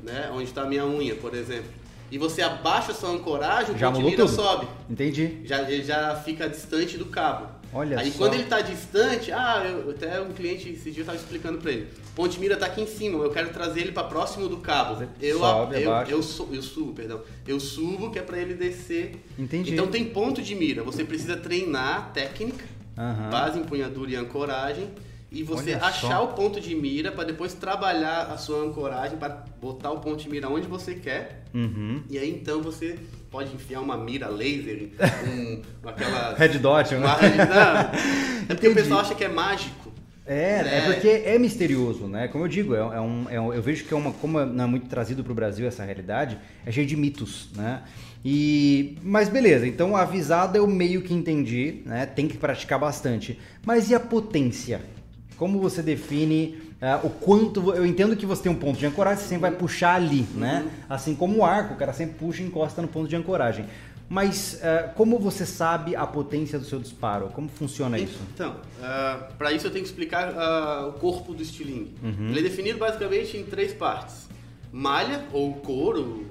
né, 0.03 0.29
onde 0.34 0.46
está 0.46 0.63
a 0.63 0.65
minha 0.65 0.86
unha, 0.86 1.15
por 1.15 1.34
exemplo, 1.36 1.70
e 2.12 2.18
você 2.18 2.41
abaixa 2.41 2.91
a 2.91 2.96
sua 2.96 3.10
ancoragem, 3.12 3.75
o 3.75 3.77
já 3.77 3.91
ponto 3.91 4.00
de 4.03 4.10
mira 4.12 4.25
tudo. 4.25 4.36
sobe. 4.36 4.68
Entendi. 4.89 5.41
Já, 5.46 5.63
já 5.82 6.15
fica 6.15 6.50
distante 6.50 6.98
do 6.98 7.06
cabo. 7.06 7.58
Olha 7.72 8.00
Aí 8.00 8.12
só. 8.12 8.18
quando 8.18 8.34
ele 8.34 8.44
está 8.44 8.62
distante, 8.62 9.32
ah, 9.32 9.63
eu, 9.63 9.91
até 9.91 10.20
um 10.20 10.34
cliente 10.34 10.70
esse 10.70 10.89
dia 10.89 11.01
eu 11.01 11.03
estava 11.03 11.15
explicando 11.20 11.60
para 11.60 11.72
ele, 11.72 11.88
ponte 12.15 12.39
mira 12.39 12.56
está 12.56 12.65
aqui 12.65 12.82
em 12.82 12.88
cima, 12.88 13.24
eu 13.24 13.29
quero 13.29 13.50
trazer 13.50 13.82
ele 13.82 13.91
para 13.91 14.06
próximo 14.06 14.48
do 14.50 14.58
cabo. 14.58 15.03
Eu, 15.22 15.38
Sobe, 15.38 15.79
eu, 15.84 15.91
eu, 16.08 16.24
su- 16.24 16.50
eu 16.51 16.63
subo, 16.63 16.94
perdão. 16.94 17.22
Eu 17.48 17.60
subo 17.60 18.10
que 18.10 18.18
é 18.18 18.24
para 18.24 18.39
ele 18.39 18.56
descer. 18.56 19.24
Entendi. 19.38 19.72
Então 19.74 19.86
tem 19.86 20.03
ponto 20.06 20.41
de 20.41 20.56
mira, 20.56 20.82
você 20.82 21.03
precisa 21.03 21.38
treinar 21.38 22.12
técnica, 22.12 22.65
Aham. 22.98 23.29
base, 23.29 23.60
empunhadura 23.60 24.10
e 24.10 24.15
ancoragem. 24.15 24.89
E 25.32 25.44
você 25.44 25.76
Olha 25.76 25.86
achar 25.86 26.18
só. 26.18 26.24
o 26.26 26.28
ponto 26.30 26.60
de 26.60 26.74
mira 26.74 27.12
para 27.12 27.24
depois 27.26 27.54
trabalhar 27.54 28.24
a 28.34 28.38
sua 28.38 28.64
ancoragem 28.66 29.18
para 29.18 29.46
botar 29.62 29.92
o 29.92 30.00
ponto 30.00 30.18
de 30.24 30.28
mira 30.30 30.50
onde 30.50 30.68
você 30.68 30.96
quer. 30.96 31.44
Uhum. 31.54 32.02
E 32.10 32.18
aí 32.18 32.32
então 32.32 32.62
você 32.64 32.98
pode 33.30 33.54
enfiar 33.54 33.80
uma 33.82 33.96
mira 33.96 34.28
laser, 34.28 34.90
um, 35.28 35.62
aquela 35.88 36.34
Red 36.36 36.58
Dot, 36.58 36.96
uma 36.96 37.16
né? 37.18 37.38
não, 37.46 37.80
é 38.42 38.46
porque 38.48 38.68
Entendi. 38.68 38.68
o 38.70 38.76
pessoal 38.76 39.00
acha 39.02 39.14
que 39.14 39.24
é 39.24 39.28
mágico. 39.30 39.90
É, 40.26 40.62
é 40.62 40.78
É. 40.78 40.82
porque 40.94 41.08
é 41.08 41.38
misterioso, 41.40 42.08
né? 42.08 42.28
Como 42.28 42.44
eu 42.44 42.48
digo, 42.48 42.74
é, 42.76 42.80
é 42.80 43.02
um, 43.02 43.26
é 43.30 43.40
um- 43.42 43.54
eu 43.54 43.62
vejo 43.62 43.86
que 43.86 43.94
é 43.94 43.98
uma, 43.98 44.12
como 44.14 44.44
não 44.46 44.64
é 44.64 44.68
muito 44.68 44.88
trazido 44.88 45.24
para 45.24 45.32
o 45.32 45.36
Brasil 45.36 45.68
essa 45.68 45.84
realidade, 45.84 46.38
é 46.66 46.72
cheio 46.72 46.86
de 46.88 46.96
mitos, 46.96 47.50
né? 47.56 47.82
E, 48.26 48.98
mas 49.04 49.30
beleza, 49.30 49.66
então 49.68 49.96
avisada 49.96 50.58
eu 50.58 50.68
meio 50.68 51.02
que 51.02 51.14
entendi, 51.14 51.82
né? 51.86 52.06
Tem 52.06 52.28
que 52.28 52.38
praticar 52.38 52.78
bastante. 52.80 53.40
Mas 53.66 53.90
e 53.90 53.96
a 53.96 54.00
potência? 54.00 54.82
Como 55.39 55.58
você 55.58 55.81
define 55.81 56.62
ah, 56.81 57.00
o 57.01 57.10
quanto? 57.10 57.74
Eu 57.74 57.86
entendo 57.86 58.13
que 58.13 58.25
você 58.25 58.43
tem 58.43 58.51
um 58.51 58.55
ponto 58.55 58.77
de 58.77 58.86
ancoragem, 58.86 59.24
você 59.24 59.29
sempre 59.29 59.50
vai 59.50 59.51
puxar 59.51 59.96
ali, 59.96 60.27
né? 60.36 60.69
Assim 60.89 61.15
como 61.15 61.38
o 61.38 61.46
arco, 61.46 61.75
o 61.75 61.77
cara 61.77 61.93
sempre 61.93 62.15
puxa 62.15 62.43
e 62.43 62.46
encosta 62.46 62.81
no 62.81 62.89
ponto 62.89 63.08
de 63.08 63.15
ancoragem. 63.15 63.65
Mas 64.10 64.60
ah, 64.62 64.91
como 64.96 65.17
você 65.17 65.46
sabe 65.46 65.96
a 65.96 66.05
potência 66.05 66.60
do 66.60 66.65
seu 66.65 66.77
disparo? 66.77 67.29
Como 67.29 67.48
funciona 67.48 67.98
isso? 67.98 68.19
Então, 68.34 68.58
para 69.38 69.53
isso 69.53 69.65
eu 69.65 69.72
tenho 69.72 69.81
que 69.84 69.89
explicar 69.89 70.34
ah, 70.38 70.88
o 70.89 71.00
corpo 71.00 71.34
do 71.34 71.41
estilingue. 71.41 71.96
Uhum. 72.03 72.27
Ele 72.31 72.39
é 72.39 72.43
definido 72.43 72.77
basicamente 72.77 73.38
em 73.38 73.46
três 73.46 73.72
partes: 73.72 74.27
malha 74.74 75.24
ou 75.31 75.53
couro, 75.53 76.25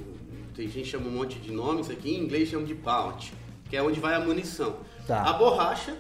tem 0.55 0.69
gente 0.69 0.83
que 0.83 0.91
chama 0.91 1.09
um 1.09 1.13
monte 1.13 1.39
de 1.39 1.51
nomes 1.51 1.89
aqui, 1.89 2.15
em 2.15 2.25
inglês 2.25 2.51
chama 2.51 2.67
de 2.67 2.75
bout, 2.75 3.33
que 3.71 3.75
é 3.75 3.83
onde 3.83 4.01
vai 4.01 4.15
a 4.15 4.21
munição. 4.21 4.77
Tá. 5.07 5.23
A 5.23 5.33
borracha 5.33 5.97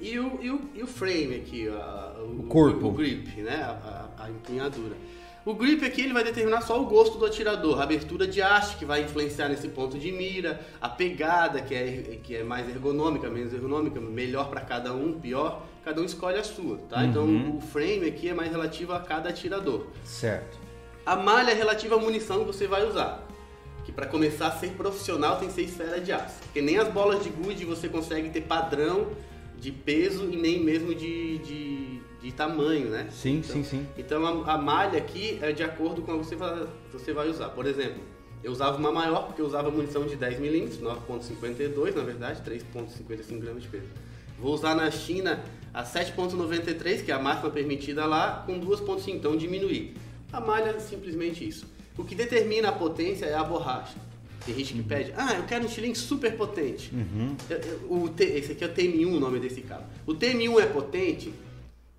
e 0.00 0.18
o, 0.18 0.38
e 0.42 0.50
o, 0.50 0.60
e 0.74 0.82
o 0.82 0.86
frame 0.86 1.36
aqui, 1.36 1.68
a- 1.68 2.14
o, 2.20 2.40
O 2.40 2.42
corpo. 2.44 2.88
o 2.88 2.92
grip, 2.92 3.40
né? 3.42 3.56
A, 3.62 4.08
a- 4.18 4.24
a 4.24 4.30
empunhadura. 4.30 4.94
O 5.44 5.54
grip 5.54 5.82
aqui 5.84 6.02
ele 6.02 6.12
vai 6.12 6.22
determinar 6.22 6.60
só 6.60 6.78
o 6.80 6.84
gosto 6.84 7.16
do 7.16 7.24
atirador, 7.24 7.80
a 7.80 7.84
abertura 7.84 8.26
de 8.26 8.42
haste 8.42 8.76
que 8.76 8.84
vai 8.84 9.02
influenciar 9.04 9.48
nesse 9.48 9.68
ponto 9.68 9.98
de 9.98 10.12
mira, 10.12 10.60
a 10.80 10.88
pegada 10.90 11.62
que 11.62 11.74
é, 11.74 12.18
que 12.22 12.36
é 12.36 12.42
mais 12.44 12.68
ergonômica, 12.68 13.30
menos 13.30 13.52
ergonômica, 13.54 13.98
melhor 13.98 14.50
para 14.50 14.60
cada 14.60 14.92
um, 14.92 15.18
pior, 15.18 15.62
cada 15.82 16.02
um 16.02 16.04
escolhe 16.04 16.36
a 16.38 16.44
sua, 16.44 16.76
tá? 16.90 17.02
Então 17.04 17.56
o 17.56 17.60
frame 17.62 18.06
aqui 18.08 18.28
é 18.28 18.34
mais 18.34 18.50
relativo 18.50 18.92
a 18.92 19.00
cada 19.00 19.30
atirador. 19.30 19.86
Certo. 20.04 20.58
A 21.06 21.16
malha 21.16 21.52
é 21.52 21.54
relativa 21.54 21.94
à 21.94 21.98
munição 21.98 22.40
que 22.40 22.46
você 22.46 22.66
vai 22.66 22.86
usar. 22.86 23.26
Que 23.86 23.92
para 23.92 24.04
começar 24.06 24.48
a 24.48 24.50
ser 24.50 24.72
profissional 24.72 25.38
tem 25.38 25.48
que 25.48 25.54
ser 25.54 25.62
esfera 25.62 25.98
de 25.98 26.12
aço. 26.12 26.40
Porque 26.42 26.60
nem 26.60 26.76
as 26.76 26.88
bolas 26.88 27.24
de 27.24 27.30
gude 27.30 27.64
você 27.64 27.88
consegue 27.88 28.28
ter 28.28 28.42
padrão 28.42 29.06
de 29.60 29.72
peso 29.72 30.28
e 30.30 30.36
nem 30.36 30.60
mesmo 30.62 30.94
de, 30.94 31.38
de, 31.38 32.00
de 32.22 32.32
tamanho, 32.32 32.88
né? 32.88 33.08
Sim, 33.10 33.38
Então- 33.38 33.56
sim, 33.56 33.64
sim. 33.64 33.86
Então 33.96 34.24
a, 34.44 34.54
a 34.54 34.58
malha 34.58 34.98
aqui 34.98 35.38
é 35.42 35.52
de 35.52 35.62
acordo 35.62 36.02
com 36.02 36.12
a 36.12 36.18
que 36.18 36.24
você 36.26 36.36
vai, 36.36 36.66
você 36.92 37.12
vai 37.12 37.28
usar. 37.28 37.48
Por 37.50 37.66
exemplo, 37.66 38.00
eu 38.42 38.52
usava 38.52 38.76
uma 38.78 38.92
maior 38.92 39.26
porque 39.26 39.42
eu 39.42 39.46
usava 39.46 39.70
munição 39.70 40.06
de 40.06 40.16
10mm, 40.16 40.78
9.52 41.08 41.94
na 41.96 42.02
verdade, 42.04 42.40
3.55 42.48 43.38
gramas 43.38 43.62
de 43.62 43.68
peso. 43.68 43.86
Vou 44.38 44.54
usar 44.54 44.74
na 44.76 44.88
China 44.90 45.42
a 45.74 45.82
7.93, 45.82 47.04
que 47.04 47.10
é 47.10 47.14
a 47.14 47.18
máxima 47.18 47.50
permitida 47.50 48.06
lá, 48.06 48.44
com 48.46 48.60
2.5, 48.60 49.08
então 49.08 49.36
diminuir. 49.36 49.94
A 50.32 50.40
malha 50.40 50.70
é 50.70 50.78
simplesmente 50.78 51.46
isso. 51.46 51.66
O 51.96 52.04
que 52.04 52.14
determina 52.14 52.68
a 52.68 52.72
potência 52.72 53.26
é 53.26 53.34
a 53.34 53.42
borracha. 53.42 53.96
Tem 54.44 54.54
gente 54.54 54.72
que 54.74 54.82
pede, 54.82 55.12
ah, 55.16 55.34
eu 55.34 55.44
quero 55.44 55.64
um 55.64 55.66
estilingue 55.66 55.98
super 55.98 56.34
potente. 56.36 56.90
Eu- 57.50 57.58
O 57.90 58.10
esse 58.18 58.52
aqui 58.52 58.64
é 58.64 58.66
o 58.66 58.70
TM1, 58.72 59.16
o 59.16 59.20
nome 59.20 59.38
desse 59.38 59.60
cabo. 59.62 59.84
O 60.06 60.14
TM1 60.14 60.60
é 60.60 60.66
potente, 60.66 61.32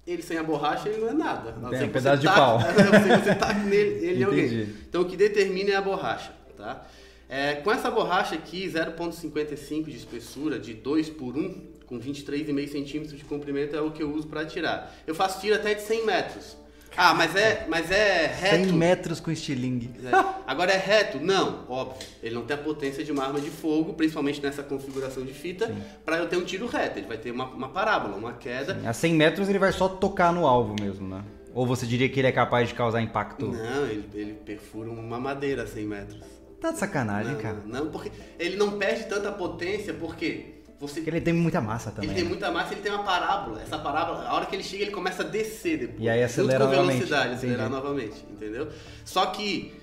ele 0.07 0.21
sem 0.21 0.37
a 0.37 0.43
borracha 0.43 0.89
ele 0.89 0.99
não 0.99 1.09
é 1.09 1.13
nada. 1.13 1.51
Não 1.61 1.73
É, 1.73 1.83
um 1.85 1.89
pedaço 1.89 2.21
de 2.21 2.27
pau. 2.27 2.59
se 2.61 3.23
você 3.23 3.35
taca 3.35 3.59
nele, 3.63 4.05
ele 4.05 4.23
é 4.23 4.25
alguém. 4.25 4.47
Então 4.89 5.01
o 5.01 5.05
que 5.05 5.15
determina 5.15 5.71
é 5.71 5.75
a 5.75 5.81
borracha, 5.81 6.31
tá? 6.57 6.87
É, 7.27 7.55
com 7.55 7.71
essa 7.71 7.91
borracha 7.91 8.33
aqui, 8.33 8.67
0.55 8.67 9.85
de 9.91 9.95
espessura, 9.97 10.57
de 10.57 10.73
2 10.73 11.09
por 11.09 11.37
1, 11.37 11.61
com 11.85 11.99
23,5 11.99 12.67
centímetros 12.71 13.17
de 13.17 13.23
comprimento 13.25 13.75
é 13.75 13.81
o 13.81 13.91
que 13.91 14.01
eu 14.01 14.11
uso 14.11 14.27
para 14.27 14.41
atirar. 14.41 14.95
Eu 15.05 15.13
faço 15.13 15.39
tiro 15.39 15.55
até 15.55 15.75
de 15.75 15.81
100 15.83 16.05
metros. 16.05 16.57
Ah, 17.01 17.13
mas 17.13 17.33
é, 17.33 17.65
mas 17.69 17.89
é 17.89 18.27
100 18.27 18.49
reto. 18.49 18.73
metros 18.73 19.19
com 19.21 19.31
estilingue. 19.31 19.89
É. 20.03 20.09
Agora 20.45 20.73
é 20.73 20.77
reto? 20.77 21.17
Não, 21.17 21.63
óbvio. 21.69 22.05
Ele 22.21 22.35
não 22.35 22.41
tem 22.41 22.57
a 22.57 22.59
potência 22.59 23.05
de 23.05 23.09
uma 23.09 23.23
arma 23.23 23.39
de 23.39 23.49
fogo, 23.49 23.93
principalmente 23.93 24.43
nessa 24.43 24.61
configuração 24.61 25.23
de 25.23 25.31
fita, 25.33 25.73
para 26.03 26.17
eu 26.17 26.27
ter 26.27 26.35
um 26.35 26.43
tiro 26.43 26.67
reto. 26.67 26.99
Ele 26.99 27.07
vai 27.07 27.17
ter 27.17 27.31
uma, 27.31 27.45
uma 27.45 27.69
parábola, 27.69 28.17
uma 28.17 28.33
queda. 28.33 28.77
A 28.85 28.91
100 28.91 29.13
metros 29.13 29.47
ele 29.47 29.57
vai 29.57 29.71
só 29.71 29.87
tocar 29.87 30.33
no 30.33 30.45
alvo 30.45 30.75
mesmo, 30.77 31.07
né? 31.07 31.23
Ou 31.53 31.65
você 31.65 31.85
diria 31.85 32.09
que 32.09 32.19
ele 32.19 32.27
é 32.27 32.33
capaz 32.33 32.67
de 32.67 32.75
causar 32.75 33.01
impacto? 33.01 33.47
Não, 33.47 33.85
ele, 33.85 34.03
ele 34.13 34.33
perfura 34.33 34.89
uma 34.89 35.21
madeira 35.21 35.63
a 35.63 35.67
100 35.67 35.85
metros. 35.85 36.19
Tá 36.59 36.71
de 36.71 36.79
sacanagem, 36.79 37.31
não, 37.31 37.41
cara. 37.41 37.57
não, 37.65 37.89
porque 37.89 38.11
ele 38.37 38.57
não 38.57 38.77
perde 38.77 39.05
tanta 39.05 39.31
potência, 39.31 39.93
porque 39.93 40.58
você 40.79 40.95
Porque 40.95 41.09
ele 41.09 41.21
tem 41.21 41.33
muita 41.33 41.59
massa 41.59 41.91
também. 41.91 42.09
Ele 42.09 42.15
tem 42.15 42.23
né? 42.23 42.29
muita 42.29 42.51
massa, 42.51 42.73
ele 42.73 42.81
tem 42.81 42.91
uma 42.91 43.03
parábola. 43.03 43.61
Essa 43.61 43.77
parábola, 43.77 44.23
a 44.25 44.33
hora 44.33 44.45
que 44.45 44.55
ele 44.55 44.63
chega, 44.63 44.83
ele 44.83 44.91
começa 44.91 45.23
a 45.23 45.25
descer 45.25 45.77
depois. 45.79 46.01
E 46.01 46.09
aí 46.09 46.23
acelera 46.23 46.59
junto 46.63 46.69
com 46.69 46.75
novamente. 46.77 47.05
velocidade, 47.05 47.33
acelerar 47.33 47.67
Entendi. 47.67 47.83
novamente, 47.83 48.25
entendeu? 48.31 48.69
Só 49.03 49.25
que 49.27 49.73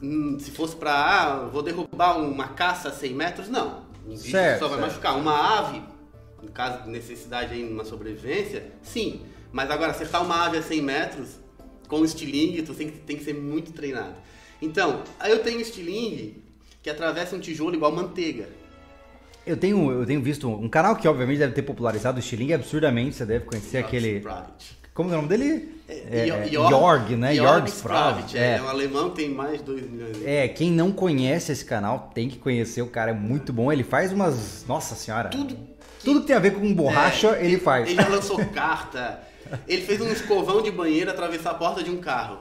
hum, 0.00 0.38
se 0.38 0.50
fosse 0.52 0.76
pra, 0.76 0.92
ah, 0.92 1.36
vou 1.46 1.62
derrubar 1.62 2.18
uma 2.18 2.48
caça 2.48 2.88
a 2.88 2.92
100 2.92 3.14
metros, 3.14 3.48
não. 3.48 3.82
Bicho 4.06 4.30
Certo, 4.30 4.60
só 4.60 4.68
vai 4.68 4.78
certo. 4.78 4.90
machucar. 4.90 5.16
Uma 5.18 5.58
ave, 5.58 5.82
no 6.42 6.50
caso 6.52 6.84
de 6.84 6.90
necessidade 6.90 7.52
aí 7.52 7.62
numa 7.64 7.84
sobrevivência, 7.84 8.72
sim. 8.82 9.22
Mas 9.50 9.70
agora, 9.70 9.90
acertar 9.90 10.22
uma 10.22 10.46
ave 10.46 10.58
a 10.58 10.62
100 10.62 10.82
metros 10.82 11.30
com 11.88 12.04
estilingue, 12.04 12.62
tu 12.62 12.74
tem 12.74 12.90
que, 12.90 12.98
tem 12.98 13.16
que 13.16 13.24
ser 13.24 13.34
muito 13.34 13.72
treinado. 13.72 14.14
Então, 14.60 15.02
aí 15.18 15.30
eu 15.32 15.42
tenho 15.42 15.60
estilingue 15.60 16.44
que 16.82 16.88
atravessa 16.90 17.34
um 17.34 17.40
tijolo 17.40 17.74
igual 17.74 17.90
manteiga. 17.90 18.48
Eu 19.48 19.56
tenho, 19.56 19.90
eu 19.90 20.06
tenho 20.06 20.20
visto 20.22 20.48
um 20.48 20.68
canal 20.68 20.94
que 20.96 21.08
obviamente 21.08 21.38
deve 21.38 21.52
ter 21.54 21.62
popularizado 21.62 22.18
o 22.18 22.20
estilingue 22.20 22.52
absurdamente, 22.54 23.16
você 23.16 23.24
deve 23.26 23.44
conhecer 23.44 23.78
aquele... 23.78 24.18
Sprout. 24.18 24.78
Como 24.92 25.10
é 25.10 25.12
o 25.12 25.16
nome 25.16 25.28
dele? 25.28 25.80
É, 25.88 26.26
Jorg- 26.50 26.70
Jorg, 26.70 27.16
né? 27.16 27.34
Jorg 27.34 27.68
Sprout. 27.68 28.18
Sprout, 28.18 28.36
é. 28.38 28.56
é 28.56 28.62
um 28.62 28.68
alemão 28.68 29.10
que 29.10 29.16
tem 29.16 29.30
mais 29.30 29.58
de 29.58 29.64
2 29.64 29.90
milhões 29.90 30.18
de 30.18 30.26
É, 30.28 30.48
quem 30.48 30.72
não 30.72 30.90
conhece 30.90 31.52
esse 31.52 31.64
canal 31.64 32.10
tem 32.12 32.28
que 32.28 32.36
conhecer, 32.36 32.82
o 32.82 32.88
cara 32.88 33.12
é 33.12 33.14
muito 33.14 33.52
bom. 33.52 33.72
Ele 33.72 33.84
faz 33.84 34.12
umas. 34.12 34.64
Nossa 34.66 34.96
senhora. 34.96 35.28
Tudo 35.28 35.56
Tudo 36.04 36.20
que 36.22 36.26
tem 36.26 36.34
a 36.36 36.40
ver 36.40 36.54
com 36.54 36.74
borracha, 36.74 37.28
É, 37.36 37.44
ele 37.46 37.58
faz. 37.58 37.88
Ele 37.88 38.02
já 38.02 38.08
lançou 38.08 38.44
carta. 38.46 39.20
Ele 39.68 39.82
fez 39.82 40.00
um 40.00 40.08
escovão 40.10 40.60
de 40.60 40.70
banheiro 40.72 41.10
atravessar 41.10 41.52
a 41.52 41.54
porta 41.54 41.82
de 41.82 41.90
um 41.90 41.98
carro. 41.98 42.40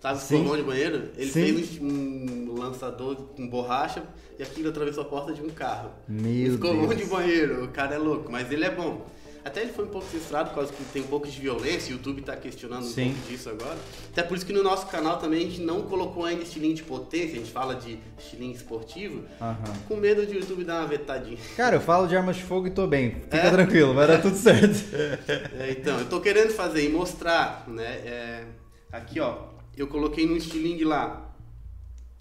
Sabe 0.00 0.18
o 0.18 0.22
escovão 0.22 0.56
de 0.56 0.62
banheiro? 0.62 1.10
Ele 1.16 1.30
Sim. 1.30 1.44
fez 1.54 1.80
um, 1.80 2.50
um 2.50 2.54
lançador 2.58 3.16
com 3.16 3.48
borracha 3.48 4.02
e 4.38 4.42
aquilo 4.42 4.68
atravessou 4.68 5.02
a 5.02 5.06
porta 5.06 5.32
de 5.32 5.42
um 5.42 5.48
carro. 5.50 5.90
Meu 6.08 6.54
escovão 6.54 6.86
Deus. 6.86 7.00
de 7.00 7.06
banheiro. 7.06 7.64
O 7.64 7.68
cara 7.68 7.96
é 7.96 7.98
louco, 7.98 8.30
mas 8.30 8.50
ele 8.52 8.64
é 8.64 8.70
bom. 8.70 9.06
Até 9.44 9.62
ele 9.62 9.72
foi 9.72 9.86
um 9.86 9.88
pouco 9.88 10.06
censurado 10.10 10.50
por 10.50 10.56
causa 10.56 10.72
que 10.72 10.84
tem 10.92 11.00
um 11.02 11.06
pouco 11.06 11.26
de 11.26 11.40
violência, 11.40 11.88
o 11.88 11.92
YouTube 11.96 12.20
tá 12.22 12.36
questionando 12.36 12.82
um 12.84 12.88
Sim. 12.88 13.12
pouco 13.14 13.28
disso 13.28 13.48
agora. 13.48 13.78
Até 14.12 14.22
por 14.22 14.36
isso 14.36 14.44
que 14.44 14.52
no 14.52 14.62
nosso 14.62 14.86
canal 14.88 15.18
também 15.18 15.38
a 15.46 15.48
gente 15.48 15.62
não 15.62 15.82
colocou 15.82 16.24
ainda 16.24 16.42
estilingue 16.42 16.74
de 16.74 16.82
potência, 16.82 17.36
a 17.36 17.38
gente 17.38 17.50
fala 17.50 17.74
de 17.74 17.98
estilingue 18.18 18.56
esportivo, 18.56 19.24
Aham. 19.40 19.56
com 19.88 19.96
medo 19.96 20.26
de 20.26 20.36
o 20.36 20.40
YouTube 20.40 20.64
dar 20.64 20.80
uma 20.80 20.86
vetadinha. 20.88 21.38
Cara, 21.56 21.76
eu 21.76 21.80
falo 21.80 22.06
de 22.06 22.16
armas 22.16 22.36
de 22.36 22.42
fogo 22.42 22.66
e 22.66 22.70
tô 22.70 22.86
bem. 22.86 23.12
Fica 23.22 23.36
É? 23.38 23.50
tranquilo, 23.50 23.94
vai 23.94 24.06
dar 24.06 24.20
tudo 24.20 24.36
certo. 24.36 24.76
É, 25.58 25.70
então, 25.70 25.98
eu 25.98 26.06
tô 26.08 26.20
querendo 26.20 26.50
fazer 26.50 26.84
e 26.84 26.88
mostrar, 26.92 27.64
né? 27.68 27.84
é, 28.04 28.44
aqui, 28.92 29.18
ó, 29.18 29.36
eu 29.80 29.86
coloquei 29.86 30.26
no 30.26 30.36
estilingue 30.36 30.84
lá 30.84 31.34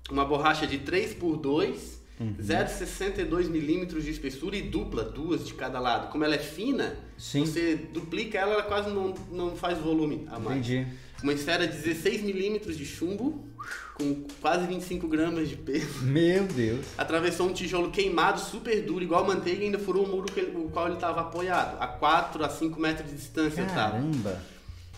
uma 0.09 0.25
borracha 0.25 0.65
de 0.65 0.79
3x2, 0.79 1.97
Uhum. 2.19 2.33
0,62 2.41 3.47
milímetros 3.47 4.03
de 4.03 4.09
espessura 4.09 4.55
e 4.55 4.63
dupla, 4.63 5.03
duas 5.03 5.45
de 5.45 5.53
cada 5.53 5.79
lado. 5.79 6.11
Como 6.11 6.23
ela 6.23 6.33
é 6.33 6.39
fina, 6.39 6.97
Sim. 7.15 7.45
você 7.45 7.75
duplica 7.75 8.39
ela, 8.39 8.53
ela 8.53 8.63
quase 8.63 8.89
não, 8.89 9.13
não 9.31 9.55
faz 9.55 9.77
volume 9.77 10.27
a 10.31 10.39
mais. 10.39 10.67
Entendi. 10.67 10.87
Uma 11.21 11.33
esfera 11.33 11.67
de 11.67 11.77
16 11.77 12.23
milímetros 12.23 12.75
de 12.75 12.85
chumbo, 12.85 13.45
com 13.93 14.23
quase 14.41 14.65
25 14.65 15.07
gramas 15.07 15.47
de 15.49 15.55
peso. 15.57 16.03
Meu 16.03 16.45
Deus. 16.45 16.85
Atravessou 16.97 17.47
um 17.49 17.53
tijolo 17.53 17.91
queimado, 17.91 18.39
super 18.39 18.83
duro, 18.83 19.03
igual 19.03 19.23
manteiga, 19.25 19.61
e 19.61 19.65
ainda 19.65 19.79
furou 19.79 20.05
o 20.05 20.09
muro 20.09 20.31
que 20.31 20.41
o 20.41 20.69
qual 20.71 20.87
ele 20.87 20.95
estava 20.95 21.21
apoiado, 21.21 21.79
a 21.79 21.85
4 21.85 22.43
a 22.43 22.49
5 22.49 22.79
metros 22.79 23.09
de 23.09 23.15
distância, 23.15 23.63
tá? 23.65 23.93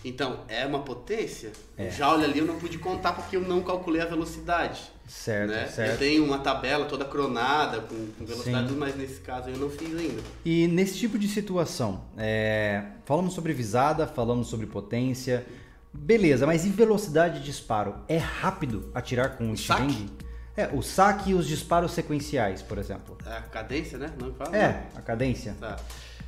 Então, 0.03 0.41
é 0.47 0.65
uma 0.65 0.79
potência. 0.79 1.51
É. 1.77 1.88
O 1.88 1.91
Joule 1.91 2.25
ali 2.25 2.39
eu 2.39 2.45
não 2.45 2.57
pude 2.57 2.77
contar 2.77 3.13
porque 3.13 3.35
eu 3.35 3.41
não 3.41 3.62
calculei 3.62 4.01
a 4.01 4.05
velocidade. 4.05 4.79
Certo, 5.07 5.49
né? 5.49 5.67
certo. 5.67 5.91
Eu 5.91 5.97
tenho 5.97 6.23
uma 6.23 6.38
tabela 6.38 6.85
toda 6.85 7.03
cronada 7.03 7.81
com, 7.81 8.07
com 8.17 8.25
velocidade, 8.25 8.69
Sim. 8.69 8.75
mas 8.75 8.95
nesse 8.95 9.19
caso 9.21 9.49
eu 9.49 9.57
não 9.57 9.69
fiz 9.69 9.97
ainda. 9.97 10.21
E 10.45 10.67
nesse 10.67 10.97
tipo 10.97 11.17
de 11.17 11.27
situação, 11.27 12.03
é, 12.15 12.83
falamos 13.05 13.33
sobre 13.33 13.51
visada, 13.51 14.05
falamos 14.05 14.47
sobre 14.47 14.67
potência, 14.67 15.45
beleza, 15.91 16.45
mas 16.45 16.63
e 16.63 16.69
velocidade 16.69 17.39
de 17.39 17.45
disparo? 17.45 17.95
É 18.07 18.17
rápido 18.17 18.91
atirar 18.93 19.35
com 19.35 19.49
o 19.49 19.53
estilingue? 19.53 20.09
É, 20.55 20.67
o 20.73 20.81
saque 20.81 21.31
e 21.31 21.33
os 21.33 21.47
disparos 21.47 21.93
sequenciais, 21.93 22.62
por 22.62 22.77
exemplo. 22.77 23.17
É 23.25 23.38
a 23.38 23.41
cadência, 23.41 23.97
né? 23.97 24.12
Não 24.19 24.33
fala? 24.33 24.55
É, 24.55 24.83
a 24.95 25.01
cadência. 25.01 25.55
Tá. 25.59 25.77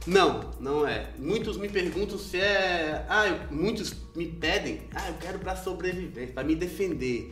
Não, 0.08 0.50
não 0.60 0.88
é. 0.88 1.10
Muitos 1.20 1.58
me 1.58 1.70
perguntam 1.70 2.18
se 2.18 2.38
é. 2.38 3.06
Ah, 3.08 3.28
eu- 3.28 3.40
muitos 3.56 3.94
me 4.16 4.26
pedem. 4.28 4.82
Ah, 4.96 5.10
eu 5.10 5.16
quero 5.16 5.38
pra 5.40 5.56
sobrevivência, 5.56 6.34
pra 6.34 6.44
me 6.44 6.56
defender. 6.56 7.32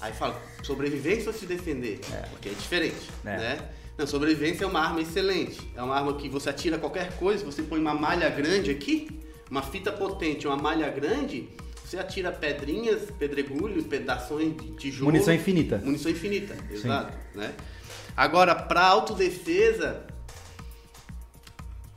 Aí 0.00 0.12
falo, 0.12 0.34
sobrevivência 0.62 1.28
ou 1.28 1.32
se 1.34 1.46
defender? 1.46 2.00
Porque 2.30 2.48
é 2.48 2.52
diferente, 2.52 3.08
É. 3.24 3.36
né? 3.36 3.58
Não, 3.96 4.06
sobrevivência 4.06 4.64
é 4.64 4.66
uma 4.66 4.80
arma 4.80 5.00
excelente. 5.00 5.58
É 5.76 5.82
uma 5.82 5.94
arma 5.96 6.14
que 6.16 6.28
você 6.28 6.50
atira 6.50 6.78
qualquer 6.78 7.12
coisa, 7.16 7.44
você 7.44 7.62
põe 7.62 7.80
uma 7.80 7.94
malha 7.94 8.28
grande 8.30 8.70
aqui, 8.70 9.08
uma 9.50 9.62
fita 9.62 9.90
potente, 9.90 10.46
uma 10.46 10.56
malha 10.56 10.88
grande, 10.90 11.48
você 11.84 11.98
atira 11.98 12.30
pedrinhas, 12.30 13.10
pedregulhos, 13.18 13.84
pedaços 13.86 14.38
de 14.40 14.70
tijolo. 14.76 15.06
Munição 15.10 15.34
infinita. 15.34 15.78
Munição 15.78 16.10
infinita, 16.12 16.56
exato. 16.70 17.16
Né? 17.34 17.52
Agora, 18.16 18.54
para 18.54 18.82
autodefesa, 18.86 20.04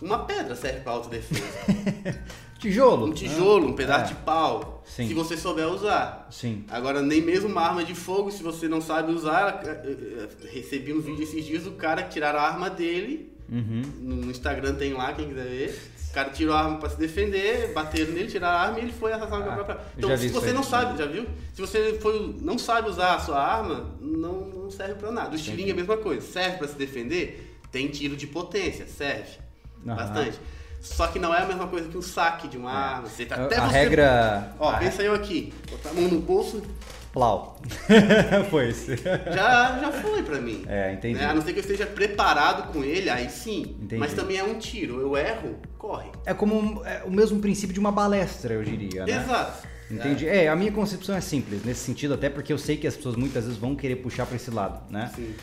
uma 0.01 0.19
pedra 0.25 0.55
serve 0.55 0.79
para 0.81 0.93
autodefesa. 0.93 1.41
Tijolo? 2.59 3.07
Um 3.07 3.11
tijolo, 3.11 3.69
um 3.69 3.73
pedaço 3.73 4.05
É. 4.05 4.07
de 4.09 4.21
pau. 4.21 4.83
Sim. 4.85 5.07
Se 5.07 5.13
você 5.15 5.35
souber 5.35 5.67
usar. 5.67 6.27
Sim. 6.29 6.63
Agora, 6.69 7.01
nem 7.01 7.19
mesmo 7.19 7.49
uma 7.49 7.61
arma 7.61 7.83
de 7.83 7.95
fogo, 7.95 8.29
se 8.31 8.43
você 8.43 8.67
não 8.67 8.79
sabe 8.79 9.11
usar, 9.11 9.63
eh, 9.65 9.81
eh, 9.83 10.27
recebi 10.53 10.93
um 10.93 11.01
vídeo 11.01 11.23
esses 11.23 11.43
dias 11.43 11.63
do 11.63 11.71
cara 11.71 12.03
tiraram 12.03 12.37
a 12.39 12.43
arma 12.43 12.69
dele. 12.69 13.33
Uhum. 13.49 13.81
No 13.99 14.29
Instagram 14.29 14.75
tem 14.75 14.93
lá, 14.93 15.11
quem 15.13 15.27
quiser 15.27 15.43
ver. 15.45 15.81
O 16.09 16.13
cara 16.13 16.29
tirou 16.29 16.53
a 16.53 16.59
arma 16.59 16.77
pra 16.77 16.89
se 16.89 16.97
defender, 16.99 17.73
bateram 17.73 18.11
nele, 18.11 18.27
tiraram 18.29 18.57
a 18.57 18.61
arma 18.61 18.79
e 18.79 18.83
ele 18.83 18.91
foi 18.93 19.11
assassinar 19.11 19.41
Ah, 19.41 19.51
a 19.51 19.55
própria. 19.55 19.79
Então, 19.97 20.15
se 20.17 20.27
você 20.27 20.53
não 20.53 20.61
sabe, 20.61 20.99
já 20.99 21.05
viu? 21.07 21.25
Se 21.53 21.61
você 21.61 21.97
foi, 21.99 22.35
não 22.41 22.59
sabe 22.59 22.89
usar 22.89 23.15
a 23.15 23.19
sua 23.19 23.39
arma, 23.41 23.95
não, 23.99 24.41
não 24.45 24.69
serve 24.69 24.95
pra 24.95 25.11
nada. 25.11 25.31
O 25.31 25.35
estilingue 25.35 25.69
é 25.69 25.73
a 25.73 25.75
mesma 25.75 25.97
coisa. 25.97 26.21
Serve 26.21 26.57
pra 26.57 26.67
se 26.67 26.75
defender? 26.75 27.57
Tem 27.71 27.87
tiro 27.87 28.15
de 28.15 28.27
potência, 28.27 28.85
serve. 28.85 29.39
Aham. 29.85 29.95
Bastante. 29.95 30.39
Só 30.81 31.07
que 31.07 31.19
não 31.19 31.33
é 31.33 31.43
a 31.43 31.45
mesma 31.45 31.67
coisa 31.67 31.87
que 31.87 31.97
um 31.97 32.01
saque 32.01 32.47
de 32.47 32.57
uma 32.57 32.71
arma. 32.71 33.07
Você 33.07 33.25
tá, 33.25 33.35
até 33.35 33.57
a 33.57 33.67
você... 33.67 33.73
regra. 33.73 34.55
Ó, 34.59 34.69
a 34.69 34.77
pensa 34.77 35.03
eu 35.03 35.13
aqui. 35.13 35.53
Botar 35.69 35.89
a 35.89 35.93
mão 35.93 36.07
no 36.09 36.19
bolso, 36.19 36.61
Plau. 37.13 37.59
Foi 38.49 38.69
esse. 38.69 38.95
já, 38.97 39.79
já 39.79 39.91
foi 39.91 40.23
pra 40.23 40.39
mim. 40.39 40.63
É, 40.67 40.93
entendi. 40.93 41.19
Né? 41.19 41.25
A 41.25 41.33
não 41.33 41.41
ser 41.41 41.53
que 41.53 41.59
eu 41.59 41.61
esteja 41.61 41.85
preparado 41.85 42.71
com 42.71 42.83
ele, 42.83 43.09
aí 43.09 43.29
sim. 43.29 43.75
Entendi. 43.81 43.97
Mas 43.97 44.13
também 44.13 44.37
é 44.37 44.43
um 44.43 44.57
tiro. 44.57 44.99
Eu 45.01 45.15
erro, 45.17 45.57
corre. 45.77 46.09
É 46.25 46.33
como 46.33 46.55
um- 46.55 46.85
é 46.85 47.03
o 47.05 47.11
mesmo 47.11 47.39
princípio 47.39 47.73
de 47.73 47.79
uma 47.79 47.91
balestra, 47.91 48.53
eu 48.53 48.63
diria, 48.63 49.05
né? 49.05 49.17
Exato. 49.23 49.67
Entendi. 49.91 50.27
É, 50.27 50.47
a 50.47 50.55
minha 50.55 50.71
concepção 50.71 51.13
é 51.13 51.19
simples 51.21 51.65
nesse 51.65 51.81
sentido, 51.81 52.13
até 52.13 52.29
porque 52.29 52.51
eu 52.53 52.57
sei 52.57 52.77
que 52.77 52.87
as 52.87 52.95
pessoas 52.95 53.17
muitas 53.17 53.43
vezes 53.43 53.59
vão 53.59 53.75
querer 53.75 53.97
puxar 53.97 54.25
pra 54.25 54.37
esse 54.37 54.49
lado, 54.49 54.81
né? 54.89 55.11
Sim. 55.13 55.35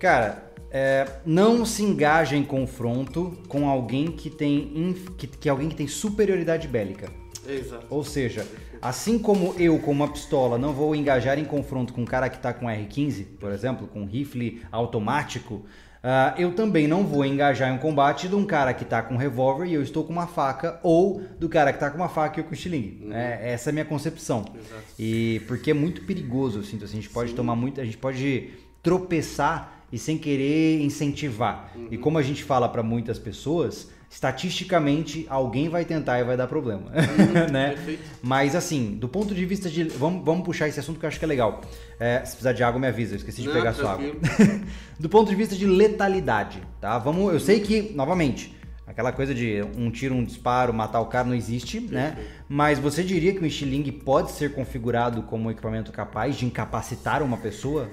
Cara, 0.00 0.53
é, 0.74 1.06
não 1.24 1.64
se 1.64 1.84
engaja 1.84 2.36
em 2.36 2.42
confronto 2.42 3.38
com 3.46 3.68
alguém 3.68 4.10
que 4.10 4.28
tem 4.28 4.92
que, 5.16 5.28
que 5.28 5.48
alguém 5.48 5.68
que 5.68 5.76
tem 5.76 5.86
superioridade 5.86 6.66
bélica. 6.66 7.08
Exato. 7.48 7.86
Ou 7.88 8.02
seja, 8.02 8.44
assim 8.82 9.16
como 9.16 9.54
eu 9.56 9.78
com 9.78 9.92
uma 9.92 10.08
pistola 10.08 10.58
não 10.58 10.72
vou 10.72 10.96
engajar 10.96 11.38
em 11.38 11.44
confronto 11.44 11.92
com 11.92 12.02
um 12.02 12.04
cara 12.04 12.28
que 12.28 12.40
tá 12.40 12.52
com 12.52 12.66
R15, 12.66 13.24
por 13.38 13.52
exemplo, 13.52 13.86
com 13.86 14.00
um 14.00 14.04
rifle 14.04 14.62
automático, 14.72 15.64
ah, 16.02 16.34
eu 16.36 16.52
também 16.52 16.88
não 16.88 17.04
vou 17.04 17.24
engajar 17.24 17.70
em 17.70 17.76
um 17.76 17.78
combate 17.78 18.26
de 18.26 18.34
um 18.34 18.44
cara 18.44 18.74
que 18.74 18.84
tá 18.84 19.00
com 19.00 19.14
um 19.14 19.16
revólver 19.16 19.66
e 19.66 19.74
eu 19.74 19.82
estou 19.82 20.02
com 20.02 20.12
uma 20.12 20.26
faca, 20.26 20.80
ou 20.82 21.22
do 21.38 21.48
cara 21.48 21.72
que 21.72 21.78
tá 21.78 21.88
com 21.88 21.98
uma 21.98 22.08
faca 22.08 22.40
e 22.40 22.42
eu 22.42 22.48
com 22.48 22.52
estilingue. 22.52 23.10
É, 23.12 23.52
essa 23.52 23.68
é 23.68 23.70
a 23.70 23.72
minha 23.72 23.84
concepção. 23.84 24.40
Exato. 24.40 24.82
E 24.98 25.40
porque 25.46 25.70
é 25.70 25.74
muito 25.74 26.02
perigoso, 26.02 26.58
eu 26.58 26.64
sinto 26.64 26.84
assim, 26.84 26.98
a 26.98 27.00
gente 27.00 27.12
pode 27.12 27.32
tomar 27.32 27.54
muito, 27.54 27.80
a 27.80 27.84
gente 27.84 27.96
pode 27.96 28.50
tropeçar 28.82 29.73
e 29.94 29.98
sem 29.98 30.18
querer 30.18 30.80
incentivar. 30.80 31.72
E 31.88 31.96
como 31.96 32.18
a 32.18 32.22
gente 32.22 32.42
fala 32.42 32.68
para 32.68 32.82
muitas 32.82 33.16
pessoas, 33.16 33.88
estatisticamente 34.10 35.24
alguém 35.28 35.68
vai 35.68 35.84
tentar 35.84 36.18
e 36.18 36.24
vai 36.24 36.36
dar 36.36 36.48
problema, 36.48 36.90
né? 37.52 37.74
perfeito. 37.74 38.02
Mas 38.20 38.56
assim, 38.56 38.96
do 38.98 39.08
ponto 39.08 39.32
de 39.32 39.46
vista 39.46 39.70
de, 39.70 39.84
vamos, 39.84 40.24
vamos 40.24 40.44
puxar 40.44 40.66
esse 40.66 40.80
assunto 40.80 40.98
que 40.98 41.06
eu 41.06 41.08
acho 41.08 41.20
que 41.20 41.24
é 41.24 41.28
legal. 41.28 41.60
É, 42.00 42.18
se 42.24 42.32
precisar 42.32 42.52
de 42.52 42.64
água 42.64 42.80
me 42.80 42.88
avisa, 42.88 43.14
eu 43.14 43.18
esqueci 43.18 43.40
de 43.42 43.46
Não, 43.46 43.54
pegar 43.54 43.72
sua 43.72 43.92
água. 43.92 44.16
do 44.98 45.08
ponto 45.08 45.28
de 45.28 45.36
vista 45.36 45.54
de 45.54 45.64
letalidade, 45.64 46.60
tá? 46.80 46.98
Vamos, 46.98 47.32
eu 47.32 47.38
sei 47.38 47.60
que 47.60 47.92
novamente 47.94 48.52
Aquela 48.86 49.12
coisa 49.12 49.34
de 49.34 49.62
um 49.78 49.90
tiro, 49.90 50.14
um 50.14 50.22
disparo, 50.22 50.72
matar 50.74 51.00
o 51.00 51.06
cara 51.06 51.26
não 51.26 51.34
existe, 51.34 51.80
né? 51.80 52.18
Mas 52.46 52.78
você 52.78 53.02
diria 53.02 53.32
que 53.32 53.40
o 53.40 53.46
estilingue 53.46 53.90
pode 53.90 54.32
ser 54.32 54.52
configurado 54.54 55.22
como 55.22 55.48
um 55.48 55.50
equipamento 55.50 55.90
capaz 55.90 56.36
de 56.36 56.44
incapacitar 56.44 57.22
uma 57.22 57.38
pessoa? 57.38 57.88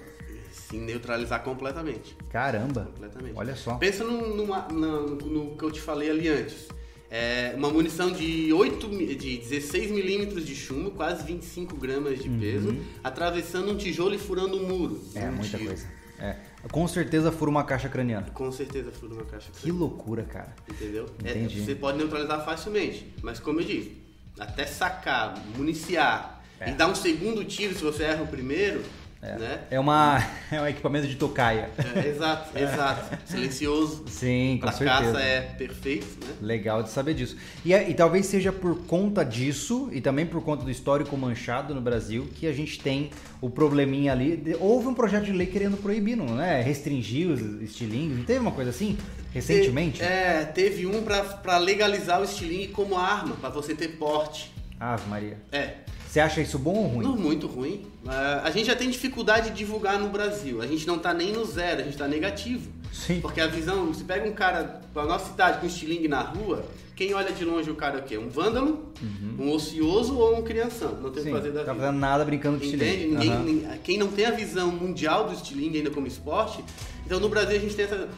Sim, 0.72 0.82
neutralizar 0.82 1.44
completamente. 1.44 2.16
Caramba! 2.30 2.86
Completamente. 2.94 3.34
Olha 3.36 3.56
só. 3.56 3.76
Pensa 3.76 4.04
numa- 4.04 4.68
na- 4.70 5.02
no, 5.02 5.16
no 5.18 5.58
que 5.58 5.64
eu 5.64 5.72
te 5.72 5.82
falei 5.82 6.10
ali 6.10 6.28
antes. 6.30 6.68
É 7.14 7.54
uma 7.58 7.70
munição 7.70 8.10
de, 8.10 8.54
8, 8.54 8.88
mi- 8.88 9.14
de 9.16 9.38
16 9.38 9.92
milímetros 9.92 10.46
de 10.48 10.56
chumbo, 10.56 10.92
quase 10.92 11.26
25 11.26 11.76
gramas 11.76 12.24
de 12.24 12.30
peso, 12.30 12.74
atravessando 13.04 13.70
um 13.70 13.76
tijolo 13.76 14.16
e 14.16 14.18
furando 14.18 14.56
um 14.58 14.66
muro. 14.66 14.94
Uhum. 14.94 15.22
É, 15.22 15.28
Um 15.28 15.34
muita 15.34 15.58
tiro. 15.58 15.66
coisa. 15.70 15.86
É. 16.18 16.36
Com 16.72 16.88
certeza 16.88 17.30
fura 17.32 17.52
uma 17.52 17.66
caixa 17.66 17.90
craniana. 17.90 18.28
Com 18.34 18.50
certeza 18.52 18.92
fura 18.94 19.14
uma 19.16 19.26
caixa. 19.26 19.50
Que 19.54 19.70
loucura, 19.72 20.24
cara. 20.24 20.56
Entendeu? 20.70 21.08
É, 21.26 21.32
Entendi. 21.32 21.62
você 21.66 21.76
pode 21.76 21.98
neutralizar 21.98 22.46
facilmente, 22.46 23.14
mas 23.22 23.40
como 23.42 23.60
eu 23.60 23.66
disse, 23.66 23.98
até 24.40 24.66
sacar, 24.66 25.34
municiar 25.58 26.42
É. 26.62 26.70
e 26.70 26.74
dar 26.74 26.88
um 26.88 26.96
segundo 26.96 27.44
tiro 27.44 27.74
se 27.76 27.84
você 27.84 28.04
erra 28.04 28.24
o 28.24 28.28
primeiro, 28.28 28.82
né? 29.22 29.60
É, 29.70 29.80
uma, 29.80 30.18
é 30.52 30.62
um 30.62 30.68
equipamento 30.68 31.08
de 31.08 31.16
tocaia. 31.16 31.70
É, 31.96 32.08
exato, 32.08 32.58
exato. 32.58 33.18
Silencioso. 33.26 34.04
Sim, 34.08 34.56
com 34.60 34.68
Pra 34.68 34.72
certeza. 34.72 35.02
caça 35.14 35.20
é 35.22 35.42
perfeito, 35.42 36.08
né? 36.26 36.34
Legal 36.42 36.82
de 36.84 36.90
saber 36.90 37.14
disso. 37.14 37.38
E, 37.64 37.74
é- 37.74 37.90
e 37.90 37.94
talvez 37.94 38.26
seja 38.26 38.52
por 38.52 38.76
conta 38.86 39.24
disso 39.24 39.90
e 39.92 40.02
também 40.02 40.26
por 40.26 40.42
conta 40.44 40.64
do 40.64 40.72
histórico 40.72 41.16
manchado 41.16 41.76
no 41.76 41.82
Brasil 41.82 42.28
que 42.36 42.48
a 42.48 42.54
gente 42.54 42.80
tem 42.80 43.12
o 43.40 43.50
probleminha 43.50 44.12
ali. 44.12 44.56
houve 44.60 44.88
um 44.88 44.94
projeto 44.94 45.26
de 45.26 45.32
lei 45.32 45.48
querendo 45.48 45.78
proibir, 45.78 46.16
não 46.16 46.42
é? 46.42 46.62
Restringir 46.62 47.28
os 47.30 47.40
estilingues. 47.62 48.26
Teve 48.26 48.40
uma 48.40 48.52
coisa 48.52 48.70
assim? 48.72 48.98
Recentemente? 49.34 50.00
Te- 50.00 50.04
é, 50.04 50.44
teve 50.46 50.86
um 50.86 51.04
pra 51.04 51.58
legalizar 51.58 52.20
o 52.20 52.24
estilingue 52.24 52.70
como 52.70 52.98
arma, 52.98 53.36
pra 53.36 53.50
você 53.50 53.74
ter 53.76 53.90
porte. 53.98 54.52
Ave 54.80 55.08
Maria. 55.08 55.38
É, 55.52 55.76
Você 56.12 56.20
acha 56.20 56.42
isso 56.42 56.60
bom 56.60 56.74
ou 56.76 56.88
ruim? 56.88 57.04
não 57.06 57.16
muito 57.16 57.48
ruim. 57.48 57.86
Ah, 58.06 58.42
a 58.44 58.52
gente 58.52 58.66
já 58.68 58.76
tem 58.76 58.90
dificuldade 58.90 59.50
de 59.52 59.56
divulgar 59.56 59.98
no 59.98 60.10
Brasil. 60.10 60.62
A 60.62 60.68
gente 60.68 60.86
não 60.86 61.00
tá 61.00 61.14
nem 61.14 61.32
no 61.32 61.46
zero, 61.46 61.80
a 61.80 61.84
gente 61.86 61.96
tá 61.98 62.06
negativo. 62.06 62.70
Sim. 62.92 63.22
Porque 63.22 63.40
a 63.40 63.48
visão, 63.48 63.94
se 63.94 64.04
pega 64.04 64.28
um 64.28 64.34
cara 64.34 64.82
da 64.94 65.06
nossa 65.06 65.30
cidade 65.32 65.60
com 65.62 65.66
estilingue 65.66 66.10
na 66.10 66.20
rua, 66.20 66.66
quem 66.98 67.14
olha 67.14 67.32
de 67.32 67.46
longe 67.46 67.72
o 67.72 67.76
cara 67.76 68.00
é 68.00 68.02
o 68.02 68.04
quê? 68.04 68.18
Um 68.18 68.28
vândalo, 68.28 68.92
um 69.40 69.50
ocioso 69.54 70.18
ou 70.18 70.38
um 70.38 70.42
crianção? 70.44 71.00
Não 71.02 71.12
tem 71.12 71.24
o 71.24 71.26
Uhum. 71.28 71.32
Que 71.32 71.38
fazer 71.38 71.52
da 71.54 71.64
tá 71.64 71.72
vida. 71.72 71.86
fazendo 71.86 72.00
nada 72.02 72.26
brincando 72.26 72.60
com 72.60 72.66
Entende? 72.66 72.84
estilingue. 72.84 73.14
Ninguém, 73.16 73.32
Aham. 73.32 73.44
nin- 73.44 73.80
Quem 73.82 73.98
não 73.98 74.10
tem 74.10 74.26
a 74.26 74.32
visão 74.32 74.70
mundial 74.70 75.28
do 75.28 75.34
estilingue 75.34 75.78
ainda 75.78 75.92
como 75.92 76.06
esporte, 76.08 76.62
então 77.06 77.22
no 77.22 77.30
Brasil 77.30 77.56
a 77.56 77.60
gente 77.62 77.74
tem 77.74 77.86
essa. 77.86 78.10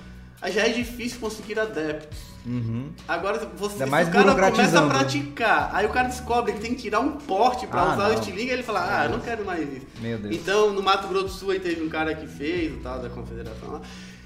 Já 0.52 0.64
é 0.66 0.70
difícil 0.70 1.20
conseguir 1.20 1.60
adeptos. 1.60 2.18
Uhum. 2.46 2.90
Agora, 3.08 3.40
você, 3.58 3.86
mais 3.86 4.08
o 4.08 4.12
cara 4.12 4.24
começa 4.26 4.42
a 4.42 4.46
burocratizando. 4.82 4.90
praticar, 4.90 5.70
aí 5.74 5.86
o 5.86 5.90
cara 5.90 6.10
descobre 6.10 6.54
que 6.54 6.60
tem 6.60 6.76
que 6.76 6.82
tirar 6.82 7.00
um 7.00 7.12
porte 7.14 7.66
pra 7.68 7.82
Ah, 7.82 7.94
usar 7.94 8.04
não. 8.10 8.16
o 8.16 8.20
estilingue, 8.20 8.50
ele 8.52 8.64
fala, 8.64 8.86
ah, 9.02 9.06
eu 9.06 9.12
não 9.12 9.20
quero 9.20 9.46
mais 9.46 9.62
isso. 9.72 9.86
Meu 10.02 10.18
Deus. 10.18 10.36
Então, 10.36 10.74
no 10.74 10.84
Mato 10.84 11.08
Grosso 11.08 11.26
do 11.26 11.32
Sul 11.32 11.52
aí 11.52 11.60
teve 11.60 11.82
um 11.82 11.90
cara 11.90 12.14
que 12.14 12.28
fez, 12.28 12.74
o 12.74 12.78
tal 12.82 13.00
da 13.00 13.10
confederação 13.10 13.72
lá. 13.72 13.82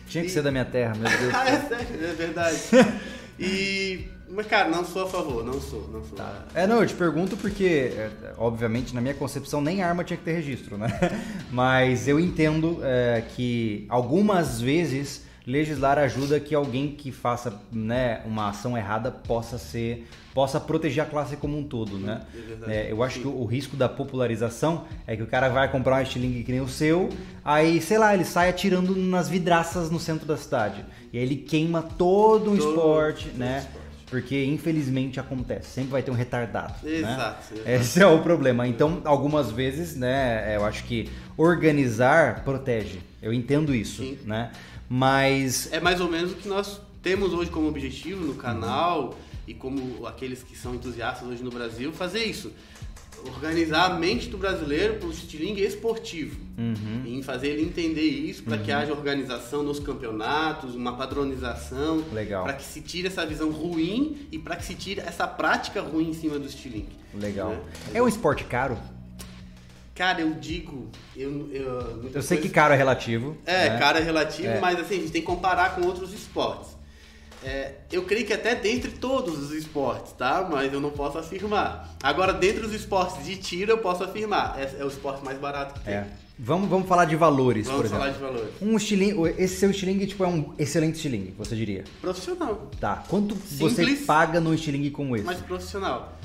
Tinha 0.08 0.24
que 0.24 0.30
E- 0.30 0.34
ser 0.34 0.42
da 0.42 0.52
minha 0.52 0.66
terra, 0.66 0.96
meu 0.96 1.10
Deus. 1.10 1.32
ah, 1.36 1.50
é 1.50 1.60
sério, 1.62 2.06
é 2.06 2.14
verdade. 2.14 2.58
E. 3.40 4.08
Mas, 4.30 4.46
cara, 4.48 4.68
não 4.68 4.84
sou 4.84 5.04
a 5.04 5.08
favor, 5.08 5.46
não 5.46 5.62
sou, 5.62 5.88
não 5.94 6.04
sou. 6.04 6.18
É, 6.56 6.66
não, 6.68 6.82
eu 6.82 6.88
te 6.88 6.96
pergunto 6.96 7.38
porque, 7.38 7.94
é, 7.96 8.10
obviamente, 8.38 8.94
na 8.96 9.00
minha 9.00 9.14
concepção, 9.14 9.62
nem 9.62 9.82
arma 9.84 10.04
tinha 10.04 10.18
que 10.18 10.24
ter 10.24 10.34
registro, 10.34 10.76
né? 10.78 10.88
Mas 11.52 12.08
eu 12.10 12.20
entendo 12.20 12.80
é, 12.82 13.24
que 13.36 13.86
algumas 13.88 14.60
vezes 14.60 15.24
legislar 15.48 15.98
ajuda 15.98 16.40
que 16.42 16.54
alguém 16.54 16.90
que 16.92 17.10
faça 17.12 17.60
né, 17.72 18.22
uma 18.26 18.50
ação 18.50 18.78
errada 18.78 19.10
possa 19.10 19.58
ser 19.58 20.06
possa 20.34 20.60
proteger 20.60 21.04
a 21.04 21.08
classe 21.08 21.36
como 21.38 21.58
um 21.58 21.64
todo, 21.64 21.98
né? 21.98 22.22
É. 22.68 22.88
É, 22.90 22.92
eu 22.92 23.02
acho 23.02 23.22
que 23.22 23.28
o, 23.28 23.42
o 23.42 23.46
risco 23.46 23.76
da 23.76 23.90
popularização 23.90 24.86
é 25.08 25.16
que 25.16 25.24
o 25.24 25.26
cara 25.26 25.50
vai 25.50 25.72
comprar 25.72 25.98
um 25.98 26.02
estilingue 26.04 26.44
que 26.44 26.52
nem 26.52 26.62
o 26.62 26.68
seu, 26.68 27.10
aí, 27.44 27.82
sei 27.82 27.98
lá, 27.98 28.14
ele 28.14 28.24
sai 28.26 28.50
atirando 28.50 28.96
nas 28.96 29.28
vidraças 29.30 29.90
no 29.90 30.00
centro 30.00 30.28
da 30.28 30.38
cidade. 30.38 30.86
E 31.12 31.18
aí 31.18 31.24
ele 31.24 31.38
queima 31.38 31.82
todo 31.82 32.52
o 32.52 32.58
Todo- 32.58 32.70
esporte, 32.70 33.30
todo 33.30 33.38
né? 33.40 33.60
esporte. 33.60 33.88
porque 34.12 34.46
infelizmente 34.46 35.20
acontece, 35.20 35.70
sempre 35.72 35.90
vai 35.92 36.04
ter 36.04 36.12
um 36.12 36.14
retardado. 36.14 36.76
Exato. 36.88 37.56
Né? 37.56 37.76
Esse 37.76 38.00
é 38.02 38.06
o 38.06 38.20
problema. 38.22 38.68
Então, 38.68 39.02
algumas 39.06 39.50
vezes, 39.50 39.96
né, 39.96 40.56
eu 40.56 40.64
acho 40.66 40.84
que 40.84 41.10
organizar 41.36 42.44
protege. 42.44 43.00
Eu 43.22 43.34
entendo 43.34 43.74
isso, 43.74 44.04
Sim. 44.04 44.20
né? 44.26 44.52
Mas 44.90 45.72
é 45.72 45.80
mais 45.80 46.00
ou 46.00 46.10
menos 46.10 46.32
o 46.32 46.36
que 46.36 46.48
nós 46.48 46.80
temos 47.02 47.34
hoje 47.34 47.50
como 47.50 47.68
objetivo 47.68 48.26
no 48.26 48.36
canal 48.36 49.18
e 49.48 49.54
como 49.54 50.06
aqueles 50.06 50.44
que 50.44 50.58
são 50.58 50.76
entusiastas 50.76 51.28
hoje 51.28 51.44
no 51.44 51.52
Brasil 51.52 51.92
fazer 51.94 52.24
isso 52.26 52.52
organizar 53.26 53.92
a 53.92 53.94
mente 53.96 54.30
do 54.30 54.38
brasileiro 54.38 54.96
para 54.96 55.08
o 55.08 55.12
estilingue 55.12 55.64
esportivo. 55.64 56.40
Uhum. 56.58 57.04
Em 57.06 57.22
fazer 57.22 57.50
ele 57.50 57.64
entender 57.64 58.02
isso, 58.02 58.44
para 58.44 58.58
uhum. 58.58 58.64
que 58.64 58.72
haja 58.72 58.92
organização 58.92 59.64
nos 59.64 59.80
campeonatos, 59.80 60.76
uma 60.76 60.96
padronização. 60.96 62.04
Legal. 62.14 62.44
Para 62.44 62.54
que 62.54 62.64
se 62.64 62.82
tire 62.82 63.08
essa 63.08 63.26
visão 63.26 63.52
ruim 63.52 64.28
e 64.32 64.38
para 64.38 64.56
que 64.56 64.66
se 64.66 64.76
tire 64.76 65.02
essa 65.02 65.28
prática 65.28 65.82
ruim 65.82 66.10
em 66.10 66.14
cima 66.14 66.38
do 66.38 66.46
estilingue. 66.46 66.96
Legal. 67.14 67.50
Né? 67.50 67.60
É 67.96 68.02
um 68.02 68.08
esporte 68.08 68.44
caro? 68.44 68.78
Cara, 69.98 70.22
eu 70.22 70.36
digo. 70.36 70.88
Eu, 71.16 71.50
eu, 71.52 72.12
eu 72.14 72.22
sei 72.22 72.38
que 72.38 72.50
caro 72.50 72.72
é 72.72 72.78
relativo. 72.78 73.36
É, 73.46 73.70
né? 73.70 73.80
caro 73.80 73.98
é 73.98 74.02
relativo, 74.02 74.50
é. 74.50 74.60
mas 74.60 74.80
assim, 74.80 74.98
a 74.98 75.00
gente 75.00 75.12
tem 75.12 75.22
que 75.22 75.28
comparar 75.28 75.74
com 75.74 75.82
outros 75.82 76.14
esportes. 76.14 76.78
É, 77.44 77.74
eu 77.92 78.04
creio 78.04 78.26
que 78.26 78.34
até 78.34 78.54
dentre 78.54 78.92
todos 78.92 79.40
os 79.40 79.52
esportes, 79.52 80.12
tá? 80.12 80.48
Mas 80.52 80.72
eu 80.72 80.80
não 80.80 80.92
posso 80.92 81.18
afirmar. 81.18 81.96
Agora, 82.02 82.32
dentre 82.32 82.64
os 82.64 82.74
esportes 82.74 83.26
de 83.26 83.38
tiro, 83.38 83.72
eu 83.72 83.78
posso 83.80 84.04
afirmar. 84.04 84.60
É, 84.60 84.82
é 84.82 84.86
o 84.86 84.88
esporte 84.88 85.26
mais 85.26 85.40
barato 85.40 85.80
que 85.80 85.86
tem. 85.86 85.96
É. 85.96 86.08
Vamos, 86.38 86.70
vamos 86.70 86.88
falar 86.88 87.06
de 87.06 87.16
valores, 87.16 87.66
vamos 87.66 87.82
por 87.82 87.86
exemplo. 87.88 88.04
Vamos 88.04 88.18
falar 88.20 88.32
de 88.32 88.38
valores. 88.38 88.62
Um 88.62 88.78
estilingue, 88.78 89.36
esse 89.40 89.56
seu 89.56 89.72
estilingue 89.72 90.06
tipo, 90.06 90.24
é 90.24 90.28
um 90.28 90.54
excelente 90.60 90.96
estilingue, 90.96 91.34
você 91.36 91.56
diria? 91.56 91.84
Profissional. 92.00 92.70
Tá. 92.80 93.04
Quanto 93.08 93.36
Simples, 93.36 93.74
você 93.74 94.06
paga 94.06 94.40
num 94.40 94.54
estilingue 94.54 94.92
como 94.92 95.16
esse? 95.16 95.26
Mas 95.26 95.40
profissional. 95.40 96.16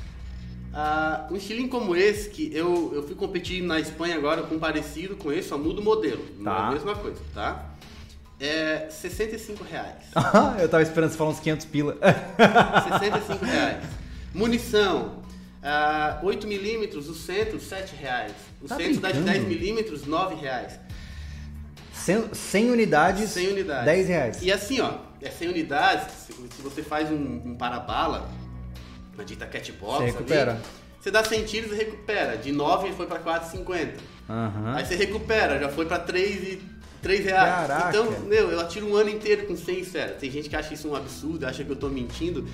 Uh, 0.72 1.34
um 1.34 1.36
estilingue 1.36 1.68
como 1.68 1.94
esse, 1.94 2.30
que 2.30 2.50
eu, 2.54 2.92
eu 2.94 3.02
fui 3.02 3.14
competir 3.14 3.62
na 3.62 3.78
Espanha 3.78 4.16
agora 4.16 4.42
com 4.42 4.54
um 4.54 4.58
parecido 4.58 5.16
com 5.16 5.30
esse, 5.30 5.48
só 5.48 5.58
muda 5.58 5.80
o 5.80 5.84
modelo. 5.84 6.24
Tá. 6.42 6.50
É 6.50 6.60
a 6.60 6.70
mesma 6.70 6.94
coisa, 6.94 7.20
tá? 7.34 7.72
é 8.42 8.88
65 8.90 9.62
reais. 9.62 10.04
eu 10.60 10.68
tava 10.68 10.82
esperando 10.82 11.10
você 11.10 11.16
falar 11.16 11.30
uns 11.30 11.38
500 11.38 11.66
pila. 11.66 11.96
65 12.98 13.44
reais. 13.44 13.84
Munição, 14.34 15.22
uh, 15.62 16.26
8 16.26 16.46
milímetros, 16.48 17.08
o 17.08 17.14
centro, 17.14 17.60
7 17.60 17.94
reais. 17.94 18.32
O 18.60 18.66
tá 18.66 18.76
centro 18.76 19.00
brincando? 19.00 19.24
das 19.24 19.34
10 19.34 19.44
milímetros, 19.46 20.06
9 20.06 20.34
reais. 20.34 20.78
100, 21.94 22.34
100 22.34 22.70
unidades, 22.70 23.30
100 23.30 23.48
unidades, 23.48 23.84
10 23.84 24.08
reais. 24.08 24.42
E 24.42 24.50
assim, 24.50 24.80
ó, 24.80 24.94
é 25.20 25.30
100 25.30 25.48
unidades, 25.48 26.12
se, 26.26 26.32
se 26.32 26.62
você 26.62 26.82
faz 26.82 27.10
um, 27.12 27.42
um 27.44 27.54
para-bala, 27.54 28.28
uma 29.14 29.24
dita 29.24 29.46
catbox, 29.46 29.98
você 29.98 30.04
recupera. 30.06 30.52
Ali, 30.52 30.60
você 31.00 31.10
dá 31.10 31.24
100 31.24 31.44
tiros 31.44 31.72
e 31.72 31.74
recupera. 31.74 32.36
De 32.36 32.52
9 32.52 32.92
foi 32.92 33.06
para 33.06 33.18
4,50. 33.18 33.94
Uhum. 34.28 34.74
Aí 34.74 34.86
você 34.86 34.94
recupera, 34.94 35.58
já 35.58 35.68
foi 35.68 35.84
para 35.84 35.98
3 35.98 36.58
3 37.02 37.24
reais. 37.24 37.68
Caraca. 37.68 37.88
Então, 37.88 38.20
meu, 38.28 38.50
eu 38.50 38.60
atiro 38.60 38.86
um 38.86 38.94
ano 38.94 39.10
inteiro 39.10 39.46
com 39.46 39.56
100 39.56 39.80
esferas. 39.80 40.16
Tem 40.18 40.30
gente 40.30 40.48
que 40.48 40.54
acha 40.54 40.72
isso 40.72 40.88
um 40.88 40.94
absurdo, 40.94 41.44
acha 41.44 41.64
que 41.64 41.70
eu 41.70 41.76
tô 41.76 41.88
mentindo. 41.88 42.46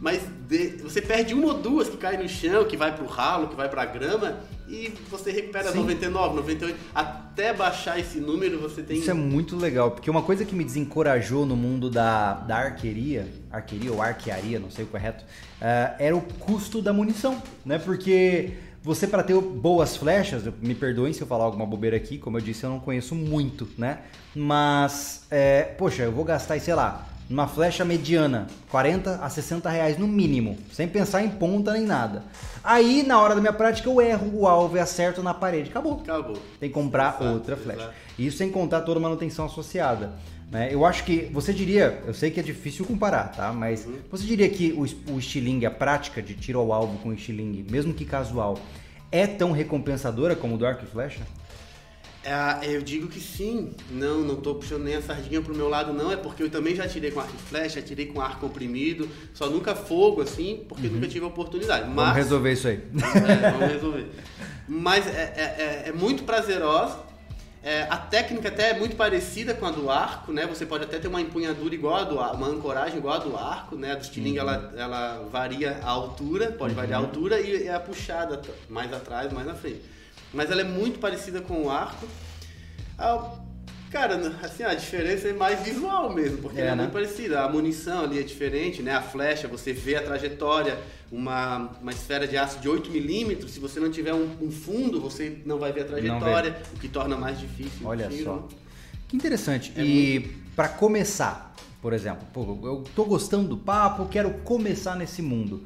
Mas 0.00 0.22
de, 0.48 0.76
você 0.82 1.00
perde 1.00 1.34
uma 1.34 1.46
ou 1.46 1.54
duas 1.54 1.88
que 1.88 1.96
cai 1.96 2.16
no 2.16 2.28
chão, 2.28 2.64
que 2.64 2.76
vai 2.76 2.94
pro 2.94 3.06
ralo, 3.06 3.48
que 3.48 3.56
vai 3.56 3.68
pra 3.68 3.84
grama, 3.84 4.40
e 4.68 4.92
você 5.10 5.30
recupera 5.30 5.70
Sim. 5.72 5.78
99, 5.78 6.36
98. 6.36 6.78
Até 6.94 7.52
baixar 7.52 7.98
esse 7.98 8.18
número, 8.18 8.58
você 8.58 8.82
tem. 8.82 8.98
Isso 8.98 9.10
é 9.10 9.14
muito 9.14 9.56
legal, 9.56 9.90
porque 9.90 10.10
uma 10.10 10.22
coisa 10.22 10.44
que 10.44 10.54
me 10.54 10.64
desencorajou 10.64 11.44
no 11.46 11.56
mundo 11.56 11.90
da, 11.90 12.34
da 12.34 12.56
arqueria, 12.56 13.28
arqueria 13.50 13.92
ou 13.92 14.00
arquearia, 14.00 14.58
não 14.58 14.70
sei 14.70 14.84
o 14.84 14.88
correto, 14.88 15.24
uh, 15.24 15.94
era 15.98 16.16
o 16.16 16.20
custo 16.20 16.80
da 16.80 16.92
munição, 16.92 17.42
né? 17.64 17.78
Porque 17.78 18.54
você, 18.84 19.06
para 19.06 19.22
ter 19.22 19.34
boas 19.40 19.96
flechas, 19.96 20.44
me 20.60 20.74
perdoem 20.74 21.12
se 21.14 21.22
eu 21.22 21.26
falar 21.26 21.44
alguma 21.44 21.64
bobeira 21.64 21.96
aqui, 21.96 22.18
como 22.18 22.36
eu 22.36 22.42
disse, 22.42 22.64
eu 22.64 22.70
não 22.70 22.78
conheço 22.78 23.14
muito, 23.14 23.66
né? 23.78 24.00
Mas, 24.34 25.24
é, 25.30 25.62
poxa, 25.62 26.02
eu 26.02 26.12
vou 26.12 26.22
gastar, 26.22 26.60
sei 26.60 26.74
lá, 26.74 27.08
uma 27.28 27.48
flecha 27.48 27.84
mediana, 27.84 28.46
40 28.70 29.16
a 29.22 29.30
60 29.30 29.68
reais 29.70 29.98
no 29.98 30.06
mínimo, 30.06 30.58
sem 30.72 30.86
pensar 30.86 31.22
em 31.22 31.30
ponta 31.30 31.72
nem 31.72 31.84
nada. 31.84 32.24
Aí, 32.62 33.02
na 33.02 33.20
hora 33.20 33.34
da 33.34 33.40
minha 33.40 33.52
prática, 33.52 33.88
eu 33.88 34.00
erro 34.00 34.30
o 34.40 34.46
alvo 34.46 34.76
e 34.76 34.80
acerto 34.80 35.22
na 35.22 35.34
parede. 35.34 35.70
Acabou. 35.70 36.00
Acabou. 36.00 36.38
Tem 36.60 36.68
que 36.68 36.74
comprar 36.74 37.16
exato, 37.16 37.24
outra 37.24 37.56
flecha. 37.56 37.80
Exato. 37.80 37.94
Isso 38.18 38.36
sem 38.38 38.50
contar 38.50 38.82
toda 38.82 38.98
a 38.98 39.02
manutenção 39.02 39.46
associada. 39.46 40.12
Né? 40.50 40.68
Eu 40.72 40.84
acho 40.84 41.04
que 41.04 41.28
você 41.32 41.52
diria, 41.52 42.02
eu 42.06 42.14
sei 42.14 42.30
que 42.30 42.38
é 42.38 42.42
difícil 42.42 42.84
comparar, 42.84 43.32
tá? 43.32 43.52
Mas 43.52 43.86
uhum. 43.86 43.98
você 44.10 44.24
diria 44.24 44.48
que 44.48 44.72
o, 44.72 45.12
o 45.12 45.18
estilingue, 45.18 45.66
a 45.66 45.70
prática 45.70 46.22
de 46.22 46.34
tiro 46.34 46.58
ao 46.58 46.72
alvo 46.72 46.98
com 46.98 47.12
estilingue, 47.12 47.66
mesmo 47.70 47.92
que 47.92 48.04
casual, 48.04 48.58
é 49.10 49.26
tão 49.26 49.52
recompensadora 49.52 50.36
como 50.36 50.54
o 50.54 50.58
do 50.58 50.66
arco 50.66 50.84
e 50.84 50.86
flecha? 50.86 51.22
É, 52.24 52.74
eu 52.74 52.82
digo 52.82 53.08
que 53.08 53.20
sim. 53.20 53.72
Não, 53.90 54.20
não 54.20 54.36
tô 54.36 54.54
puxando 54.54 54.84
nem 54.84 54.96
a 54.96 55.02
sardinha 55.02 55.40
pro 55.40 55.54
meu 55.54 55.68
lado, 55.68 55.92
não. 55.92 56.10
É 56.10 56.16
porque 56.16 56.42
eu 56.42 56.50
também 56.50 56.74
já 56.74 56.88
tirei 56.88 57.10
com 57.10 57.20
arco 57.20 57.34
e 57.34 57.48
flecha, 57.48 57.82
tirei 57.82 58.06
com 58.06 58.20
arco 58.20 58.40
comprimido, 58.40 59.08
só 59.32 59.48
nunca 59.48 59.74
fogo, 59.74 60.22
assim, 60.22 60.64
porque 60.68 60.86
uhum. 60.86 60.94
nunca 60.94 61.08
tive 61.08 61.24
a 61.24 61.28
oportunidade. 61.28 61.88
Mas, 61.88 61.96
vamos 61.96 62.16
resolver 62.16 62.52
isso 62.52 62.68
aí. 62.68 62.82
É, 62.94 63.50
vamos 63.50 63.72
resolver. 63.72 64.06
Mas 64.66 65.06
é, 65.06 65.34
é, 65.36 65.42
é, 65.42 65.88
é 65.88 65.92
muito 65.92 66.24
prazerosa 66.24 67.04
é, 67.64 67.86
a 67.88 67.96
técnica 67.96 68.50
até 68.50 68.72
é 68.72 68.78
muito 68.78 68.94
parecida 68.94 69.54
com 69.54 69.64
a 69.64 69.70
do 69.70 69.90
arco, 69.90 70.30
né? 70.30 70.46
Você 70.46 70.66
pode 70.66 70.84
até 70.84 70.98
ter 70.98 71.08
uma 71.08 71.18
empunhadura 71.18 71.74
igual 71.74 71.94
a 71.94 72.04
do 72.04 72.20
arco, 72.20 72.36
uma 72.36 72.48
ancoragem 72.48 72.98
igual 72.98 73.14
a 73.14 73.18
do 73.18 73.34
arco, 73.38 73.74
né? 73.74 73.92
A 73.92 73.94
do 73.94 74.02
estilingue 74.02 74.38
uhum. 74.38 74.46
ela, 74.46 74.74
ela 74.76 75.28
varia 75.32 75.80
a 75.82 75.88
altura, 75.88 76.52
pode 76.52 76.74
uhum. 76.74 76.80
variar 76.80 77.00
a 77.00 77.02
altura 77.02 77.40
e 77.40 77.66
é 77.66 77.72
a 77.72 77.80
puxada 77.80 78.42
mais 78.68 78.92
atrás, 78.92 79.32
mais 79.32 79.46
na 79.46 79.54
frente. 79.54 79.80
Mas 80.34 80.50
ela 80.50 80.60
é 80.60 80.64
muito 80.64 80.98
parecida 80.98 81.40
com 81.40 81.64
o 81.64 81.70
arco. 81.70 82.06
Ah, 82.98 83.38
Cara, 83.94 84.16
assim, 84.42 84.64
a 84.64 84.74
diferença 84.74 85.28
é 85.28 85.32
mais 85.32 85.60
visual 85.62 86.12
mesmo, 86.12 86.38
porque 86.38 86.60
é, 86.60 86.66
é 86.66 86.74
muito 86.74 86.90
parecida. 86.90 87.42
A 87.42 87.48
munição 87.48 88.02
ali 88.02 88.18
é 88.18 88.24
diferente, 88.24 88.82
né? 88.82 88.92
A 88.92 89.00
flecha, 89.00 89.46
você 89.46 89.72
vê 89.72 89.94
a 89.94 90.02
trajetória, 90.02 90.76
uma, 91.12 91.70
uma 91.80 91.92
esfera 91.92 92.26
de 92.26 92.36
aço 92.36 92.58
de 92.58 92.68
8 92.68 92.90
milímetros, 92.90 93.52
se 93.52 93.60
você 93.60 93.78
não 93.78 93.92
tiver 93.92 94.12
um, 94.12 94.28
um, 94.42 94.50
fundo, 94.50 95.00
você 95.00 95.38
não 95.46 95.60
vai 95.60 95.70
ver 95.70 95.82
a 95.82 95.84
trajetória, 95.84 96.56
o 96.74 96.80
que 96.80 96.88
torna 96.88 97.16
mais 97.16 97.38
difícil 97.38 97.86
Olha 97.86 98.10
só. 98.24 98.48
Que 99.06 99.14
interessante. 99.14 99.72
É 99.76 99.84
e 99.84 100.18
muito... 100.18 100.34
para 100.56 100.70
começar, 100.70 101.54
por 101.80 101.92
exemplo, 101.92 102.26
pô, 102.32 102.58
eu 102.64 102.82
tô 102.96 103.04
gostando 103.04 103.46
do 103.46 103.56
papo, 103.56 104.06
quero 104.06 104.30
começar 104.42 104.96
nesse 104.96 105.22
mundo. 105.22 105.62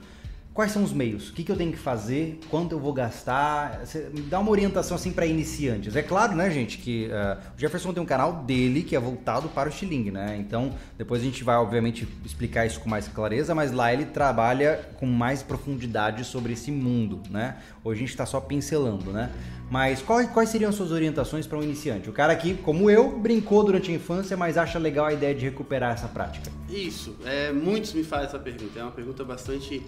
Quais 0.59 0.73
são 0.73 0.83
os 0.83 0.93
meios? 0.93 1.29
O 1.29 1.35
que, 1.35 1.45
que 1.45 1.53
eu 1.53 1.57
tenho 1.57 1.71
que 1.71 1.79
fazer? 1.79 2.41
Quanto 2.51 2.73
eu 2.73 2.81
vou 2.81 2.93
gastar? 2.93 3.87
Você 3.87 4.11
me 4.13 4.23
dá 4.23 4.41
uma 4.41 4.51
orientação 4.51 4.97
assim 4.97 5.13
para 5.13 5.25
iniciantes. 5.25 5.95
É 5.95 6.03
claro, 6.03 6.35
né, 6.35 6.51
gente, 6.51 6.79
que 6.79 7.07
uh, 7.07 7.39
o 7.57 7.61
Jefferson 7.61 7.93
tem 7.93 8.03
um 8.03 8.07
canal 8.07 8.43
dele 8.43 8.83
que 8.83 8.97
é 8.97 8.99
voltado 8.99 9.49
para 9.51 9.69
o 9.69 9.73
estilingue, 9.73 10.11
né? 10.11 10.37
Então, 10.37 10.75
depois 10.97 11.23
a 11.23 11.25
gente 11.25 11.45
vai, 11.45 11.55
obviamente, 11.55 12.09
explicar 12.25 12.67
isso 12.67 12.81
com 12.81 12.89
mais 12.89 13.07
clareza, 13.07 13.55
mas 13.55 13.71
lá 13.71 13.93
ele 13.93 14.07
trabalha 14.07 14.85
com 14.99 15.07
mais 15.07 15.45
profundidade 15.45 16.25
sobre 16.25 16.55
esse 16.55 16.73
mundo, 16.73 17.23
né? 17.31 17.59
Hoje 17.85 17.99
a 17.99 18.01
gente 18.01 18.11
está 18.11 18.27
só 18.27 18.41
pincelando, 18.41 19.13
né? 19.13 19.31
Mas 19.71 20.03
quais, 20.03 20.29
quais 20.29 20.49
seriam 20.49 20.73
suas 20.73 20.91
orientações 20.91 21.47
para 21.47 21.57
um 21.57 21.63
iniciante? 21.63 22.11
O 22.11 22.13
cara 22.13 22.35
que, 22.35 22.55
como 22.55 22.91
eu, 22.91 23.17
brincou 23.17 23.63
durante 23.63 23.93
a 23.93 23.95
infância, 23.95 24.37
mas 24.37 24.59
acha 24.59 24.77
legal 24.77 25.07
a 25.07 25.13
ideia 25.13 25.37
de 25.37 25.45
recuperar 25.45 25.93
essa 25.93 26.09
prática. 26.09 26.51
Isso. 26.69 27.15
É, 27.25 27.53
muitos 27.53 27.93
me 27.93 28.03
fazem 28.03 28.27
essa 28.27 28.41
pergunta. 28.41 28.77
É 28.77 28.83
uma 28.83 28.91
pergunta 28.91 29.25
bastante 29.25 29.85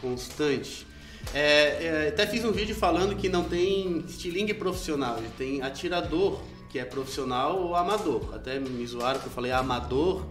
constante. 0.00 0.86
É, 1.34 1.84
é, 1.84 2.08
até 2.08 2.26
fiz 2.26 2.44
um 2.44 2.52
vídeo 2.52 2.74
falando 2.74 3.16
que 3.16 3.28
não 3.28 3.44
tem 3.44 3.98
estilingue 4.08 4.54
profissional, 4.54 5.20
tem 5.36 5.60
atirador 5.62 6.40
que 6.70 6.78
é 6.78 6.84
profissional 6.84 7.58
ou 7.60 7.74
amador. 7.74 8.34
Até 8.34 8.58
me 8.58 8.86
zoaram 8.86 9.20
que 9.20 9.26
eu 9.26 9.32
falei 9.32 9.50
amador, 9.52 10.26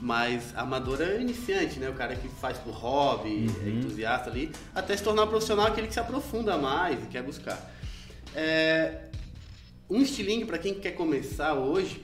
mas 0.00 0.56
amador 0.56 1.00
é 1.00 1.20
iniciante, 1.20 1.78
né? 1.78 1.88
O 1.88 1.94
cara 1.94 2.16
que 2.16 2.28
faz 2.28 2.58
por 2.58 2.72
hobby, 2.72 3.46
uhum. 3.46 3.66
é 3.66 3.68
entusiasta 3.68 4.30
ali, 4.30 4.50
até 4.74 4.96
se 4.96 5.02
tornar 5.02 5.26
profissional 5.26 5.66
aquele 5.66 5.86
que 5.86 5.94
se 5.94 6.00
aprofunda 6.00 6.56
mais 6.56 7.02
e 7.02 7.06
quer 7.06 7.22
buscar. 7.22 7.70
É, 8.34 9.06
um 9.88 10.00
estilingue 10.00 10.44
para 10.44 10.58
quem 10.58 10.74
quer 10.74 10.92
começar 10.92 11.54
hoje, 11.54 12.02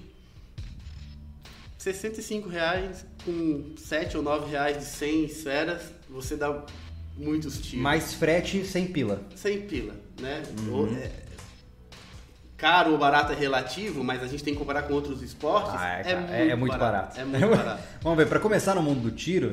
65 1.79 2.49
reais 2.49 3.07
com 3.25 3.75
7 3.77 4.17
ou 4.17 4.23
9 4.23 4.51
reais 4.51 4.79
de 4.79 4.85
100 4.85 5.25
esferas, 5.25 5.83
você 6.09 6.37
dá 6.37 6.65
muitos 7.19 7.61
tiros. 7.61 7.83
Mais 7.83 8.15
frete 8.15 8.65
sem 8.65 8.87
pila. 8.87 9.23
Sem 9.35 9.63
pila, 9.63 9.95
né? 10.21 10.43
Uhum. 10.67 10.97
É, 10.97 11.11
caro 12.59 12.91
ou 12.91 12.99
barato 12.99 13.33
é 13.33 13.37
relativo, 13.37 14.03
mas 14.03 14.23
a 14.23 14.27
gente 14.27 14.43
tem 14.43 14.53
que 14.53 14.59
comparar 14.59 14.83
com 14.83 14.93
outros 14.93 15.23
esportes. 15.23 15.73
Ah, 15.75 16.03
é, 16.05 16.11
é, 16.11 16.17
muito, 16.17 16.33
é, 16.33 16.49
é 16.49 16.57
muito 16.57 16.79
barato. 16.79 17.17
barato. 17.17 17.21
É 17.21 17.25
muito 17.25 17.49
barato. 17.57 17.83
Vamos 18.03 18.19
ver, 18.19 18.27
para 18.27 18.41
começar 18.41 18.75
no 18.75 18.83
mundo 18.83 19.01
do 19.01 19.11
tiro. 19.13 19.53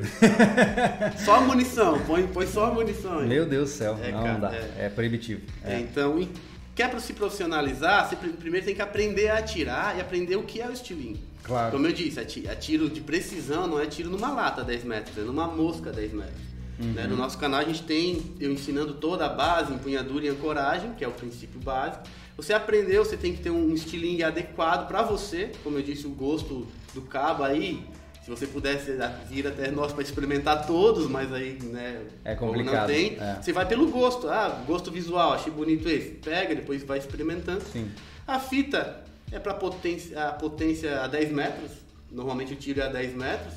só 1.24 1.36
a 1.36 1.40
munição, 1.40 2.00
põe, 2.00 2.26
põe 2.26 2.46
só 2.46 2.66
a 2.66 2.70
munição 2.72 3.20
aí. 3.20 3.28
Meu 3.28 3.46
Deus 3.46 3.70
do 3.70 3.76
céu, 3.76 3.98
é, 4.02 4.10
não, 4.10 4.22
cara, 4.22 4.38
dá. 4.38 4.54
É, 4.54 4.86
é 4.86 4.88
proibitivo. 4.88 5.42
Então, 5.64 6.28
quer 6.74 6.90
para 6.90 6.98
se 6.98 7.12
profissionalizar, 7.12 8.08
você 8.08 8.16
primeiro 8.16 8.66
tem 8.66 8.74
que 8.74 8.82
aprender 8.82 9.28
a 9.28 9.38
atirar 9.38 9.96
e 9.96 10.00
aprender 10.00 10.34
o 10.34 10.42
que 10.42 10.60
é 10.60 10.68
o 10.68 10.72
estilingue. 10.72 11.22
Claro. 11.44 11.70
Como 11.70 11.86
eu 11.86 11.92
disse, 11.92 12.18
é 12.18 12.54
tiro 12.56 12.90
de 12.90 13.00
precisão, 13.00 13.68
não 13.68 13.78
é 13.78 13.86
tiro 13.86 14.10
numa 14.10 14.32
lata 14.32 14.62
a 14.62 14.64
10 14.64 14.82
metros, 14.82 15.16
é 15.16 15.20
numa 15.20 15.46
mosca 15.46 15.90
a 15.90 15.92
10 15.92 16.12
metros. 16.12 16.55
Uhum. 16.78 16.92
Né? 16.92 17.06
No 17.06 17.16
nosso 17.16 17.38
canal 17.38 17.60
a 17.60 17.64
gente 17.64 17.82
tem 17.82 18.34
eu 18.38 18.52
ensinando 18.52 18.94
toda 18.94 19.26
a 19.26 19.28
base, 19.28 19.72
empunhadura 19.72 20.26
e 20.26 20.28
ancoragem, 20.28 20.92
que 20.94 21.04
é 21.04 21.08
o 21.08 21.12
princípio 21.12 21.60
básico. 21.60 22.04
Você 22.36 22.52
aprendeu, 22.52 23.04
você 23.04 23.16
tem 23.16 23.32
que 23.34 23.42
ter 23.42 23.50
um 23.50 23.72
estilingue 23.72 24.22
adequado 24.22 24.86
para 24.86 25.02
você, 25.02 25.52
como 25.62 25.78
eu 25.78 25.82
disse, 25.82 26.06
o 26.06 26.10
gosto 26.10 26.66
do 26.94 27.02
cabo 27.02 27.42
aí. 27.42 27.82
Se 28.22 28.30
você 28.30 28.44
pudesse 28.44 28.90
vir 29.28 29.46
até 29.46 29.70
nós 29.70 29.92
para 29.92 30.02
experimentar 30.02 30.66
todos, 30.66 31.08
mas 31.08 31.32
aí, 31.32 31.58
né, 31.62 32.02
é 32.24 32.34
complicado. 32.34 32.80
não 32.80 32.86
tem, 32.86 33.16
é. 33.20 33.38
você 33.40 33.52
vai 33.52 33.64
pelo 33.66 33.88
gosto. 33.88 34.28
Ah, 34.28 34.64
gosto 34.66 34.90
visual, 34.90 35.32
achei 35.32 35.52
bonito 35.52 35.88
esse. 35.88 36.10
Pega, 36.10 36.52
depois 36.52 36.82
vai 36.82 36.98
experimentando. 36.98 37.62
Sim. 37.72 37.88
A 38.26 38.40
fita 38.40 39.04
é 39.30 39.38
para 39.38 39.54
potência, 39.54 40.20
a 40.20 40.32
potência 40.32 41.02
a 41.02 41.06
10 41.06 41.30
metros. 41.30 41.70
Normalmente 42.10 42.52
o 42.52 42.56
tiro 42.56 42.80
é 42.80 42.86
a 42.86 42.88
10 42.88 43.14
metros. 43.14 43.54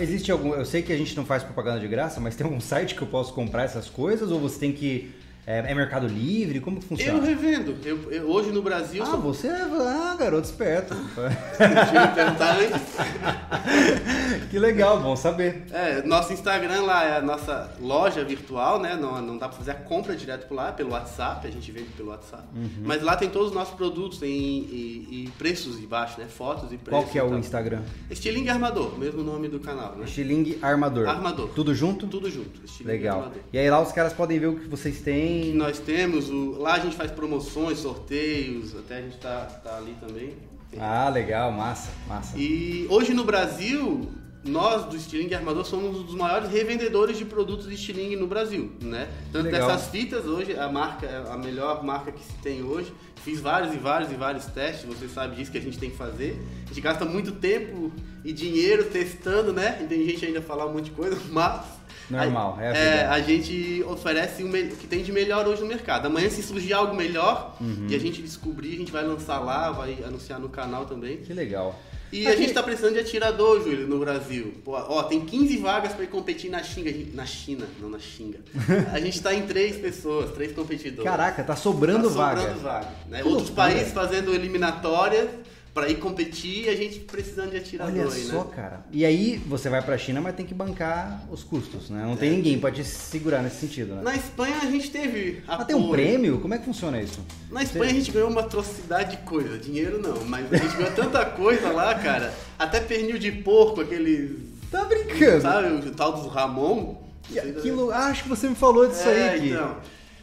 Existe 0.00 0.32
algum. 0.32 0.52
Eu 0.52 0.64
sei 0.64 0.82
que 0.82 0.92
a 0.92 0.96
gente 0.96 1.16
não 1.16 1.24
faz 1.24 1.42
propaganda 1.42 1.80
de 1.80 1.88
graça, 1.88 2.20
mas 2.20 2.34
tem 2.34 2.44
algum 2.44 2.60
site 2.60 2.94
que 2.94 3.02
eu 3.02 3.08
posso 3.08 3.32
comprar 3.32 3.64
essas 3.64 3.88
coisas? 3.88 4.30
Ou 4.30 4.40
você 4.40 4.58
tem 4.58 4.72
que 4.72 5.14
é, 5.46 5.70
é, 5.70 5.74
Mercado 5.76 6.08
Livre? 6.08 6.58
Como 6.58 6.80
que 6.80 6.86
funciona? 6.86 7.20
Eu 7.20 7.24
revendo. 7.24 7.76
Eu, 7.84 8.10
eu 8.10 8.28
hoje 8.28 8.50
no 8.50 8.62
Brasil. 8.62 9.04
Ah, 9.04 9.06
sou... 9.06 9.20
você 9.20 9.46
é 9.46 9.62
ah, 9.62 10.16
garoto 10.18 10.44
esperto. 10.44 10.92
que 14.50 14.58
legal, 14.58 14.98
bom 14.98 15.14
saber. 15.14 15.62
É, 15.70 16.02
nosso 16.02 16.32
Instagram 16.32 16.82
lá 16.82 17.04
é 17.04 17.18
a 17.18 17.22
nossa 17.22 17.70
loja 17.80 18.24
virtual, 18.24 18.80
né? 18.80 18.96
Não, 18.96 19.22
não 19.22 19.38
dá 19.38 19.48
pra 19.48 19.56
fazer 19.56 19.70
a 19.70 19.74
compra 19.74 20.16
direto 20.16 20.48
por 20.48 20.54
lá, 20.54 20.72
pelo 20.72 20.90
WhatsApp, 20.90 21.46
a 21.46 21.50
gente 21.50 21.70
vende 21.70 21.90
pelo 21.90 22.08
WhatsApp. 22.08 22.42
Uhum. 22.52 22.82
Mas 22.82 23.00
lá 23.00 23.14
tem 23.14 23.30
todos 23.30 23.50
os 23.50 23.54
nossos 23.54 23.76
produtos, 23.76 24.18
tem 24.18 24.32
e, 24.32 25.26
e 25.26 25.32
preços 25.38 25.78
embaixo, 25.78 26.20
né? 26.20 26.26
Fotos 26.26 26.72
e 26.72 26.76
preços. 26.76 26.88
Qual 26.88 27.04
que 27.04 27.20
é 27.20 27.22
o 27.22 27.38
Instagram? 27.38 27.82
Estilingue 28.10 28.50
Armador, 28.50 28.98
mesmo 28.98 29.22
nome 29.22 29.46
do 29.46 29.60
canal, 29.60 29.94
né? 29.94 30.06
Estilingue 30.06 30.58
Armador. 30.60 31.08
Armador. 31.08 31.50
Tudo 31.54 31.72
junto? 31.72 32.08
Tudo 32.08 32.28
junto. 32.28 32.60
Legal. 32.84 33.18
Armador. 33.18 33.42
E 33.52 33.58
aí 33.58 33.70
lá 33.70 33.80
os 33.80 33.92
caras 33.92 34.12
podem 34.12 34.40
ver 34.40 34.48
o 34.48 34.58
que 34.58 34.66
vocês 34.66 35.02
têm 35.02 35.35
que 35.40 35.52
nós 35.52 35.78
temos. 35.78 36.30
O, 36.30 36.58
lá 36.58 36.74
a 36.74 36.78
gente 36.78 36.96
faz 36.96 37.10
promoções, 37.10 37.78
sorteios, 37.78 38.76
até 38.76 38.98
a 38.98 39.02
gente 39.02 39.16
tá, 39.18 39.44
tá 39.62 39.76
ali 39.76 39.96
também. 40.00 40.34
Ah, 40.78 41.08
legal, 41.08 41.50
massa, 41.52 41.90
massa. 42.06 42.36
E 42.36 42.86
hoje 42.90 43.14
no 43.14 43.24
Brasil, 43.24 44.08
nós 44.44 44.84
do 44.86 44.98
Stiling 44.98 45.32
Armador 45.34 45.64
somos 45.64 45.98
um 45.98 46.02
dos 46.02 46.14
maiores 46.14 46.50
revendedores 46.50 47.18
de 47.18 47.24
produtos 47.24 47.68
de 47.68 47.76
Stiling 47.76 48.16
no 48.16 48.26
Brasil, 48.26 48.72
né? 48.80 49.08
Tanto 49.32 49.46
Legal. 49.46 49.68
dessas 49.68 49.88
fitas 49.88 50.24
hoje, 50.24 50.58
a 50.58 50.68
marca 50.68 51.24
a 51.30 51.36
melhor 51.36 51.82
marca 51.84 52.12
que 52.12 52.22
se 52.22 52.32
tem 52.42 52.62
hoje. 52.62 52.92
Fiz 53.22 53.40
vários 53.40 53.74
e 53.74 53.78
vários 53.78 54.12
e 54.12 54.14
vários 54.14 54.46
testes, 54.46 54.84
você 54.84 55.08
sabe 55.08 55.34
disso 55.34 55.50
que 55.50 55.58
a 55.58 55.60
gente 55.60 55.78
tem 55.78 55.90
que 55.90 55.96
fazer. 55.96 56.40
A 56.64 56.68
gente 56.68 56.80
gasta 56.80 57.04
muito 57.04 57.32
tempo 57.32 57.90
e 58.24 58.32
dinheiro 58.32 58.84
testando, 58.84 59.52
né? 59.52 59.80
E 59.82 59.86
tem 59.86 60.06
gente 60.06 60.24
ainda 60.26 60.40
falar 60.40 60.66
um 60.66 60.74
monte 60.74 60.86
de 60.86 60.90
coisa, 60.92 61.20
mas 61.30 61.64
Normal, 62.08 62.58
é 62.60 62.68
a, 62.68 62.76
é, 62.76 63.06
a 63.06 63.20
gente 63.20 63.82
oferece 63.86 64.42
o 64.42 64.50
que 64.76 64.86
tem 64.86 65.02
de 65.02 65.10
melhor 65.10 65.46
hoje 65.46 65.62
no 65.62 65.66
mercado. 65.66 66.06
Amanhã, 66.06 66.30
se 66.30 66.42
surgir 66.42 66.72
algo 66.72 66.94
melhor 66.94 67.56
uhum. 67.60 67.86
e 67.88 67.94
a 67.94 67.98
gente 67.98 68.22
descobrir, 68.22 68.74
a 68.74 68.78
gente 68.78 68.92
vai 68.92 69.04
lançar 69.04 69.40
lá, 69.40 69.70
vai 69.72 69.98
anunciar 70.06 70.38
no 70.38 70.48
canal 70.48 70.86
também. 70.86 71.18
Que 71.18 71.32
legal. 71.32 71.78
E 72.12 72.26
Aqui... 72.26 72.28
a 72.28 72.36
gente 72.36 72.48
está 72.50 72.62
precisando 72.62 72.94
de 72.94 73.00
atirador, 73.00 73.62
Júlio, 73.62 73.86
no 73.88 73.98
Brasil. 73.98 74.54
Pô, 74.64 74.72
ó, 74.72 75.02
tem 75.02 75.20
15 75.24 75.56
vagas 75.58 75.92
para 75.92 76.04
ir 76.04 76.08
competir 76.08 76.50
na 76.50 76.62
Xinga. 76.62 76.92
Na 77.12 77.26
China, 77.26 77.66
não 77.80 77.88
na 77.90 77.98
Xinga. 77.98 78.38
a 78.92 79.00
gente 79.00 79.16
está 79.16 79.34
em 79.34 79.42
três 79.42 79.76
pessoas, 79.76 80.30
três 80.30 80.52
competidores. 80.52 81.10
Caraca, 81.10 81.42
tá 81.42 81.56
sobrando 81.56 82.08
tá 82.08 82.14
vaga. 82.14 82.40
Sobrando 82.40 82.60
vaga. 82.60 82.88
Né? 83.08 83.24
Outros 83.24 83.50
países 83.50 83.92
fazendo 83.92 84.32
eliminatórias 84.32 85.28
para 85.76 85.90
ir 85.90 85.96
competir 85.96 86.70
a 86.70 86.74
gente 86.74 87.00
precisando 87.00 87.50
de 87.50 87.58
atirador. 87.58 87.94
Olha 87.94 88.10
só, 88.10 88.44
né? 88.44 88.50
cara. 88.56 88.80
E 88.90 89.04
aí 89.04 89.36
você 89.46 89.68
vai 89.68 89.82
para 89.82 89.94
a 89.94 89.98
China, 89.98 90.22
mas 90.22 90.34
tem 90.34 90.46
que 90.46 90.54
bancar 90.54 91.22
os 91.30 91.44
custos, 91.44 91.90
né? 91.90 92.02
Não 92.02 92.14
é. 92.14 92.16
tem 92.16 92.30
ninguém 92.30 92.58
para 92.58 92.72
te 92.72 92.82
segurar 92.82 93.42
nesse 93.42 93.56
sentido, 93.56 93.94
né? 93.96 94.00
Na 94.02 94.16
Espanha 94.16 94.56
a 94.62 94.70
gente 94.70 94.90
teve 94.90 95.42
apoio. 95.46 95.60
Ah, 95.60 95.64
tem 95.66 95.76
um 95.76 95.90
prêmio? 95.90 96.38
Como 96.38 96.54
é 96.54 96.58
que 96.58 96.64
funciona 96.64 96.98
isso? 96.98 97.20
Na 97.50 97.62
Espanha 97.62 97.90
você... 97.90 97.90
a 97.90 97.98
gente 97.98 98.10
ganhou 98.10 98.30
uma 98.30 98.40
atrocidade 98.40 99.18
de 99.18 99.22
coisa. 99.24 99.58
Dinheiro 99.58 100.00
não, 100.00 100.24
mas 100.24 100.50
a 100.50 100.56
gente 100.56 100.76
ganhou 100.78 100.92
tanta 100.92 101.26
coisa 101.26 101.68
lá, 101.68 101.94
cara. 101.94 102.32
Até 102.58 102.80
pernil 102.80 103.18
de 103.18 103.30
porco, 103.30 103.82
aqueles... 103.82 104.30
Tá 104.70 104.82
brincando? 104.82 105.42
Sabe 105.42 105.88
o 105.88 105.90
tal 105.90 106.14
do 106.14 106.26
Ramon? 106.26 107.02
Aquilo... 107.36 107.90
Ah, 107.90 108.06
acho 108.06 108.22
que 108.22 108.30
você 108.30 108.48
me 108.48 108.54
falou 108.54 108.88
disso 108.88 109.06
é, 109.10 109.28
aí. 109.28 109.50
Então... 109.50 109.76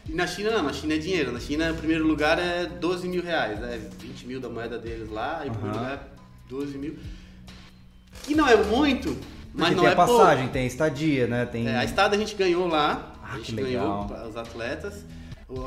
E 0.07 0.13
na 0.13 0.27
China 0.27 0.51
não, 0.51 0.63
na 0.63 0.73
China 0.73 0.93
é 0.93 0.97
dinheiro. 0.97 1.31
Na 1.31 1.39
China, 1.39 1.71
o 1.71 1.75
primeiro 1.75 2.05
lugar 2.05 2.37
é 2.37 2.65
12 2.65 3.07
mil 3.07 3.23
reais, 3.23 3.59
né? 3.59 3.79
20 3.99 4.27
mil 4.27 4.39
da 4.39 4.49
moeda 4.49 4.77
deles 4.77 5.09
lá, 5.09 5.41
e 5.43 5.47
o 5.47 5.51
uhum. 5.51 5.57
primeiro 5.57 5.79
lugar 5.79 5.93
é 5.93 6.49
12 6.49 6.77
mil. 6.77 6.97
Que 8.23 8.35
não 8.35 8.47
é 8.47 8.55
muito, 8.55 9.17
mas 9.53 9.69
Porque 9.69 9.75
não 9.75 9.83
tem 9.83 9.89
é 9.89 9.93
a 9.93 9.95
passagem, 9.95 10.43
pouco. 10.43 10.53
tem 10.53 10.67
estadia, 10.67 11.27
né? 11.27 11.45
Tem... 11.45 11.67
É, 11.67 11.77
a 11.77 11.83
estada 11.83 12.15
a 12.15 12.19
gente 12.19 12.35
ganhou 12.35 12.67
lá, 12.67 13.15
ah, 13.23 13.33
a 13.33 13.37
gente 13.37 13.55
ganhou 13.55 14.05
para 14.05 14.27
os 14.27 14.35
atletas, 14.35 15.05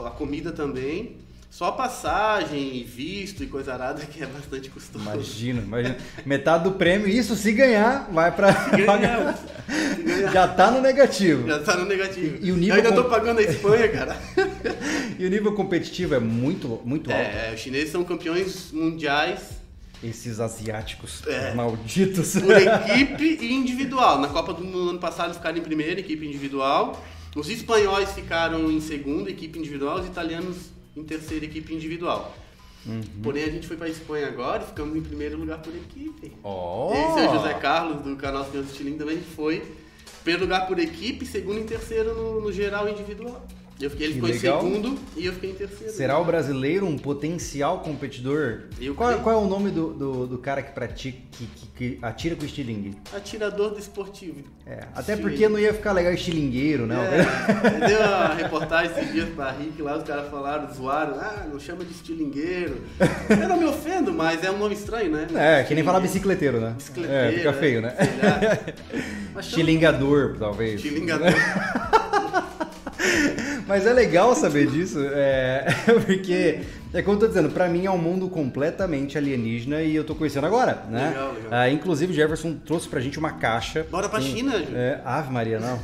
a 0.04 0.10
comida 0.10 0.52
também. 0.52 1.18
Só 1.56 1.72
passagem, 1.72 2.84
visto 2.84 3.42
e 3.42 3.46
coisa 3.46 3.72
arada 3.72 4.04
que 4.04 4.22
é 4.22 4.26
bastante 4.26 4.68
custoso. 4.68 5.02
Imagina, 5.02 5.62
imagina. 5.62 5.96
Metade 6.26 6.64
do 6.64 6.72
prêmio, 6.72 7.08
isso 7.08 7.34
se 7.34 7.50
ganhar, 7.50 8.10
vai 8.12 8.30
para 8.30 8.52
Já 10.30 10.48
tá 10.48 10.70
no 10.70 10.82
negativo. 10.82 11.48
Já 11.48 11.58
tá 11.60 11.78
no 11.78 11.86
negativo. 11.86 12.44
E, 12.44 12.48
e 12.48 12.52
o 12.52 12.56
nível 12.58 12.76
Eu 12.76 12.84
ainda 12.84 12.94
com... 12.94 13.02
tô 13.02 13.08
pagando 13.08 13.38
a 13.38 13.42
Espanha, 13.42 13.88
cara. 13.88 14.18
e 15.18 15.24
o 15.24 15.30
nível 15.30 15.54
competitivo 15.54 16.14
é 16.14 16.18
muito, 16.18 16.78
muito 16.84 17.10
alto. 17.10 17.24
É, 17.24 17.54
os 17.54 17.60
chineses 17.60 17.90
são 17.90 18.04
campeões 18.04 18.70
mundiais. 18.70 19.52
Esses 20.04 20.40
asiáticos 20.40 21.26
é, 21.26 21.54
malditos. 21.54 22.34
Por 22.34 22.54
equipe 22.54 23.38
e 23.40 23.54
individual. 23.54 24.20
Na 24.20 24.28
Copa 24.28 24.52
do 24.52 24.90
ano 24.90 24.98
passado 24.98 25.32
ficaram 25.32 25.56
em 25.56 25.62
primeira, 25.62 26.00
equipe 26.00 26.26
individual. 26.26 27.02
Os 27.34 27.48
espanhóis 27.48 28.12
ficaram 28.12 28.70
em 28.70 28.78
segunda, 28.78 29.30
equipe 29.30 29.58
individual. 29.58 30.00
Os 30.00 30.06
italianos 30.06 30.75
em 30.96 31.04
terceira 31.04 31.44
equipe 31.44 31.74
individual. 31.74 32.34
Uhum. 32.86 33.02
Porém, 33.22 33.44
a 33.44 33.50
gente 33.50 33.66
foi 33.66 33.76
para 33.76 33.86
a 33.86 33.90
Espanha 33.90 34.28
agora 34.28 34.62
e 34.62 34.66
ficamos 34.66 34.96
em 34.96 35.02
primeiro 35.02 35.36
lugar 35.36 35.60
por 35.60 35.74
equipe. 35.74 36.32
Oh. 36.42 36.92
E 36.94 37.26
o 37.26 37.34
José 37.34 37.54
Carlos, 37.54 38.02
do 38.02 38.16
canal 38.16 38.48
Senhor 38.50 38.64
Estilinho, 38.64 38.96
também 38.96 39.20
foi 39.20 39.62
primeiro 40.22 40.44
lugar 40.44 40.66
por 40.66 40.78
equipe, 40.78 41.24
segundo 41.24 41.60
e 41.60 41.64
terceiro 41.64 42.14
no, 42.14 42.40
no 42.40 42.52
geral 42.52 42.88
individual. 42.88 43.46
Eu 43.80 43.90
fiquei, 43.90 44.06
ele 44.06 44.14
ficou 44.14 44.30
legal. 44.30 44.58
em 44.58 44.62
segundo 44.62 44.98
e 45.16 45.26
eu 45.26 45.32
fiquei 45.34 45.50
em 45.50 45.54
terceiro. 45.54 45.92
Será 45.92 46.18
o 46.18 46.24
brasileiro 46.24 46.86
um 46.86 46.96
potencial 46.96 47.80
competidor? 47.80 48.62
Qual, 48.96 49.18
qual, 49.20 49.34
é 49.34 49.38
o 49.38 49.46
nome 49.46 49.70
do, 49.70 49.92
do, 49.92 50.26
do 50.26 50.38
cara 50.38 50.62
que 50.62 50.72
pratica, 50.72 51.18
que, 51.30 51.46
que, 51.46 51.66
que, 51.76 51.98
atira 52.00 52.34
com 52.34 52.46
estilingue? 52.46 52.96
Atirador 53.14 53.72
do 53.72 53.78
esportivo. 53.78 54.44
É, 54.66 54.84
até 54.94 55.14
porque 55.14 55.46
não 55.46 55.58
ia 55.58 55.74
ficar 55.74 55.92
legal 55.92 56.12
estilingueiro, 56.14 56.86
não. 56.86 57.02
É, 57.02 57.22
deu 57.86 57.98
uma 57.98 58.34
reportagem 58.34 58.92
esses 58.92 59.12
dias 59.12 59.28
pra 59.30 59.52
Rick 59.52 59.82
lá, 59.82 59.98
os 59.98 60.04
caras 60.04 60.30
falaram, 60.30 60.72
zoaram, 60.72 61.14
ah, 61.20 61.46
não 61.52 61.60
chama 61.60 61.84
de 61.84 61.92
estilingueiro. 61.92 62.80
Eu 63.28 63.48
não 63.48 63.58
me 63.58 63.66
ofendo, 63.66 64.10
mas 64.10 64.42
é 64.42 64.50
um 64.50 64.56
nome 64.56 64.74
estranho, 64.74 65.10
né? 65.10 65.26
É, 65.34 65.64
que 65.64 65.74
nem 65.74 65.84
falar 65.84 66.00
bicicleteiro, 66.00 66.60
né? 66.60 66.72
Bicicleteiro. 66.78 67.22
É, 67.22 67.32
fica 67.32 67.52
feio, 67.52 67.82
né? 67.82 67.94
Estilingador, 69.38 70.36
talvez. 70.38 70.76
Estilingador. 70.76 71.28
Mas 73.66 73.86
é 73.86 73.92
legal 73.92 74.34
saber 74.34 74.68
disso, 74.68 74.98
é, 75.00 75.66
porque 76.06 76.60
é 76.94 77.02
como 77.02 77.16
eu 77.16 77.20
tô 77.20 77.26
dizendo, 77.26 77.50
pra 77.50 77.68
mim 77.68 77.84
é 77.84 77.90
um 77.90 77.98
mundo 77.98 78.28
completamente 78.28 79.18
alienígena 79.18 79.82
e 79.82 79.94
eu 79.94 80.04
tô 80.04 80.14
conhecendo 80.14 80.46
agora, 80.46 80.84
né? 80.88 81.08
Legal, 81.08 81.32
legal. 81.32 81.48
Ah, 81.50 81.68
inclusive 81.68 82.12
o 82.12 82.14
Jefferson 82.14 82.54
trouxe 82.54 82.88
pra 82.88 83.00
gente 83.00 83.18
uma 83.18 83.32
caixa. 83.32 83.86
Bora 83.90 84.08
pra 84.08 84.20
com, 84.20 84.24
China. 84.24 84.54
É, 84.72 85.00
Ave 85.04 85.32
Maria, 85.32 85.58
não. 85.58 85.80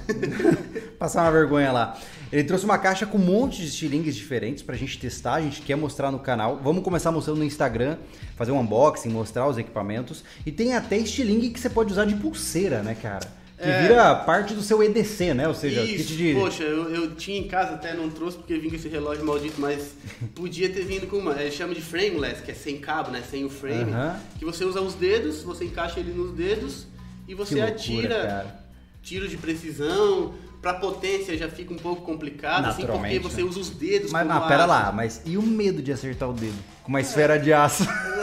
Passar 0.98 1.22
uma 1.22 1.32
vergonha 1.32 1.72
lá. 1.72 1.98
Ele 2.32 2.44
trouxe 2.44 2.64
uma 2.64 2.78
caixa 2.78 3.04
com 3.04 3.18
um 3.18 3.20
monte 3.20 3.60
de 3.60 3.66
estilingues 3.66 4.14
diferentes 4.14 4.62
pra 4.62 4.74
gente 4.74 4.98
testar, 4.98 5.34
a 5.34 5.40
gente 5.42 5.60
quer 5.60 5.76
mostrar 5.76 6.10
no 6.10 6.18
canal. 6.18 6.60
Vamos 6.62 6.82
começar 6.82 7.10
mostrando 7.10 7.38
no 7.38 7.44
Instagram, 7.44 7.98
fazer 8.36 8.52
um 8.52 8.60
unboxing, 8.60 9.10
mostrar 9.10 9.46
os 9.46 9.58
equipamentos. 9.58 10.24
E 10.46 10.52
tem 10.52 10.74
até 10.74 10.96
estilingue 10.96 11.50
que 11.50 11.60
você 11.60 11.68
pode 11.68 11.92
usar 11.92 12.06
de 12.06 12.14
pulseira, 12.14 12.82
né, 12.82 12.96
cara? 13.00 13.41
Que 13.62 13.68
é... 13.68 13.82
vira 13.82 14.14
parte 14.16 14.54
do 14.54 14.62
seu 14.62 14.82
EDC, 14.82 15.34
né? 15.34 15.46
Ou 15.46 15.54
seja, 15.54 15.82
Isso, 15.82 16.08
kit 16.08 16.16
de. 16.16 16.34
Poxa, 16.34 16.64
eu, 16.64 16.92
eu 16.92 17.14
tinha 17.14 17.38
em 17.38 17.46
casa 17.46 17.74
até, 17.74 17.94
não 17.94 18.10
trouxe 18.10 18.36
porque 18.36 18.58
vim 18.58 18.68
com 18.68 18.74
esse 18.74 18.88
relógio 18.88 19.24
maldito, 19.24 19.60
mas 19.60 19.94
podia 20.34 20.68
ter 20.68 20.84
vindo 20.84 21.06
com 21.06 21.18
uma. 21.18 21.40
Ele 21.40 21.52
chama 21.52 21.72
de 21.72 21.80
frameless, 21.80 22.42
que 22.42 22.50
é 22.50 22.54
sem 22.54 22.78
cabo, 22.78 23.12
né? 23.12 23.22
Sem 23.30 23.44
o 23.44 23.48
frame. 23.48 23.92
Uh 23.92 23.94
-huh. 23.94 24.16
Que 24.36 24.44
você 24.44 24.64
usa 24.64 24.80
os 24.80 24.94
dedos, 24.94 25.42
você 25.42 25.64
encaixa 25.64 26.00
ele 26.00 26.12
nos 26.12 26.32
dedos 26.32 26.88
e 27.28 27.34
você 27.34 27.54
loucura, 27.54 27.72
atira 27.72 28.26
cara. 28.26 28.64
tiros 29.00 29.30
de 29.30 29.36
precisão. 29.36 30.34
Pra 30.62 30.74
potência 30.74 31.36
já 31.36 31.48
fica 31.48 31.74
um 31.74 31.76
pouco 31.76 32.02
complicado, 32.02 32.66
assim, 32.66 32.86
porque 32.86 33.18
você 33.18 33.42
né? 33.42 33.48
usa 33.48 33.58
os 33.58 33.68
dedos. 33.68 34.12
Mas, 34.12 34.24
mas 34.24 34.46
pera 34.46 34.64
lá, 34.64 34.92
mas 34.92 35.20
e 35.26 35.36
o 35.36 35.42
medo 35.42 35.82
de 35.82 35.90
acertar 35.92 36.30
o 36.30 36.32
dedo? 36.32 36.54
Com 36.84 36.88
uma 36.88 37.00
esfera 37.00 37.36
de 37.36 37.52
aço. 37.52 37.82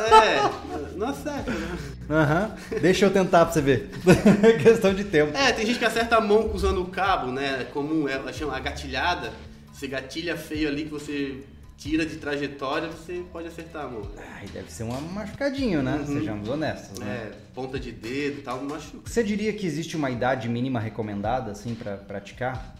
É, 0.09 0.95
não 0.95 1.09
acerta, 1.09 1.51
né? 1.51 1.77
Aham. 2.09 2.55
Uhum. 2.71 2.79
Deixa 2.79 3.05
eu 3.05 3.11
tentar 3.11 3.43
pra 3.45 3.53
você 3.53 3.61
ver. 3.61 3.91
questão 4.63 4.93
de 4.93 5.03
tempo. 5.03 5.37
É, 5.37 5.51
tem 5.51 5.65
gente 5.65 5.77
que 5.77 5.85
acerta 5.85 6.15
a 6.15 6.21
mão 6.21 6.49
usando 6.53 6.81
o 6.81 6.85
cabo, 6.85 7.29
né? 7.29 7.67
Comum, 7.73 8.07
ela 8.07 8.31
chama 8.31 8.55
a 8.55 8.59
gatilhada. 8.59 9.33
Você 9.73 9.87
gatilha 9.87 10.37
feio 10.37 10.69
ali 10.69 10.85
que 10.85 10.91
você 10.91 11.43
tira 11.79 12.05
de 12.05 12.17
trajetória, 12.17 12.89
você 12.89 13.23
pode 13.31 13.47
acertar, 13.47 13.85
amor. 13.85 14.11
Ai, 14.35 14.45
deve 14.47 14.69
ser 14.69 14.83
um 14.83 15.01
machucadinho, 15.01 15.81
né? 15.81 15.95
Uhum. 15.95 16.05
Sejamos 16.19 16.49
honestos, 16.49 16.99
né? 16.99 17.07
É, 17.07 17.31
ponta 17.55 17.79
de 17.79 17.91
dedo 17.91 18.39
e 18.39 18.41
tal, 18.41 18.61
machuca. 18.61 19.09
Você 19.09 19.23
diria 19.23 19.53
que 19.53 19.65
existe 19.65 19.95
uma 19.95 20.11
idade 20.11 20.49
mínima 20.49 20.79
recomendada, 20.79 21.51
assim, 21.51 21.73
pra 21.73 21.95
praticar? 21.95 22.75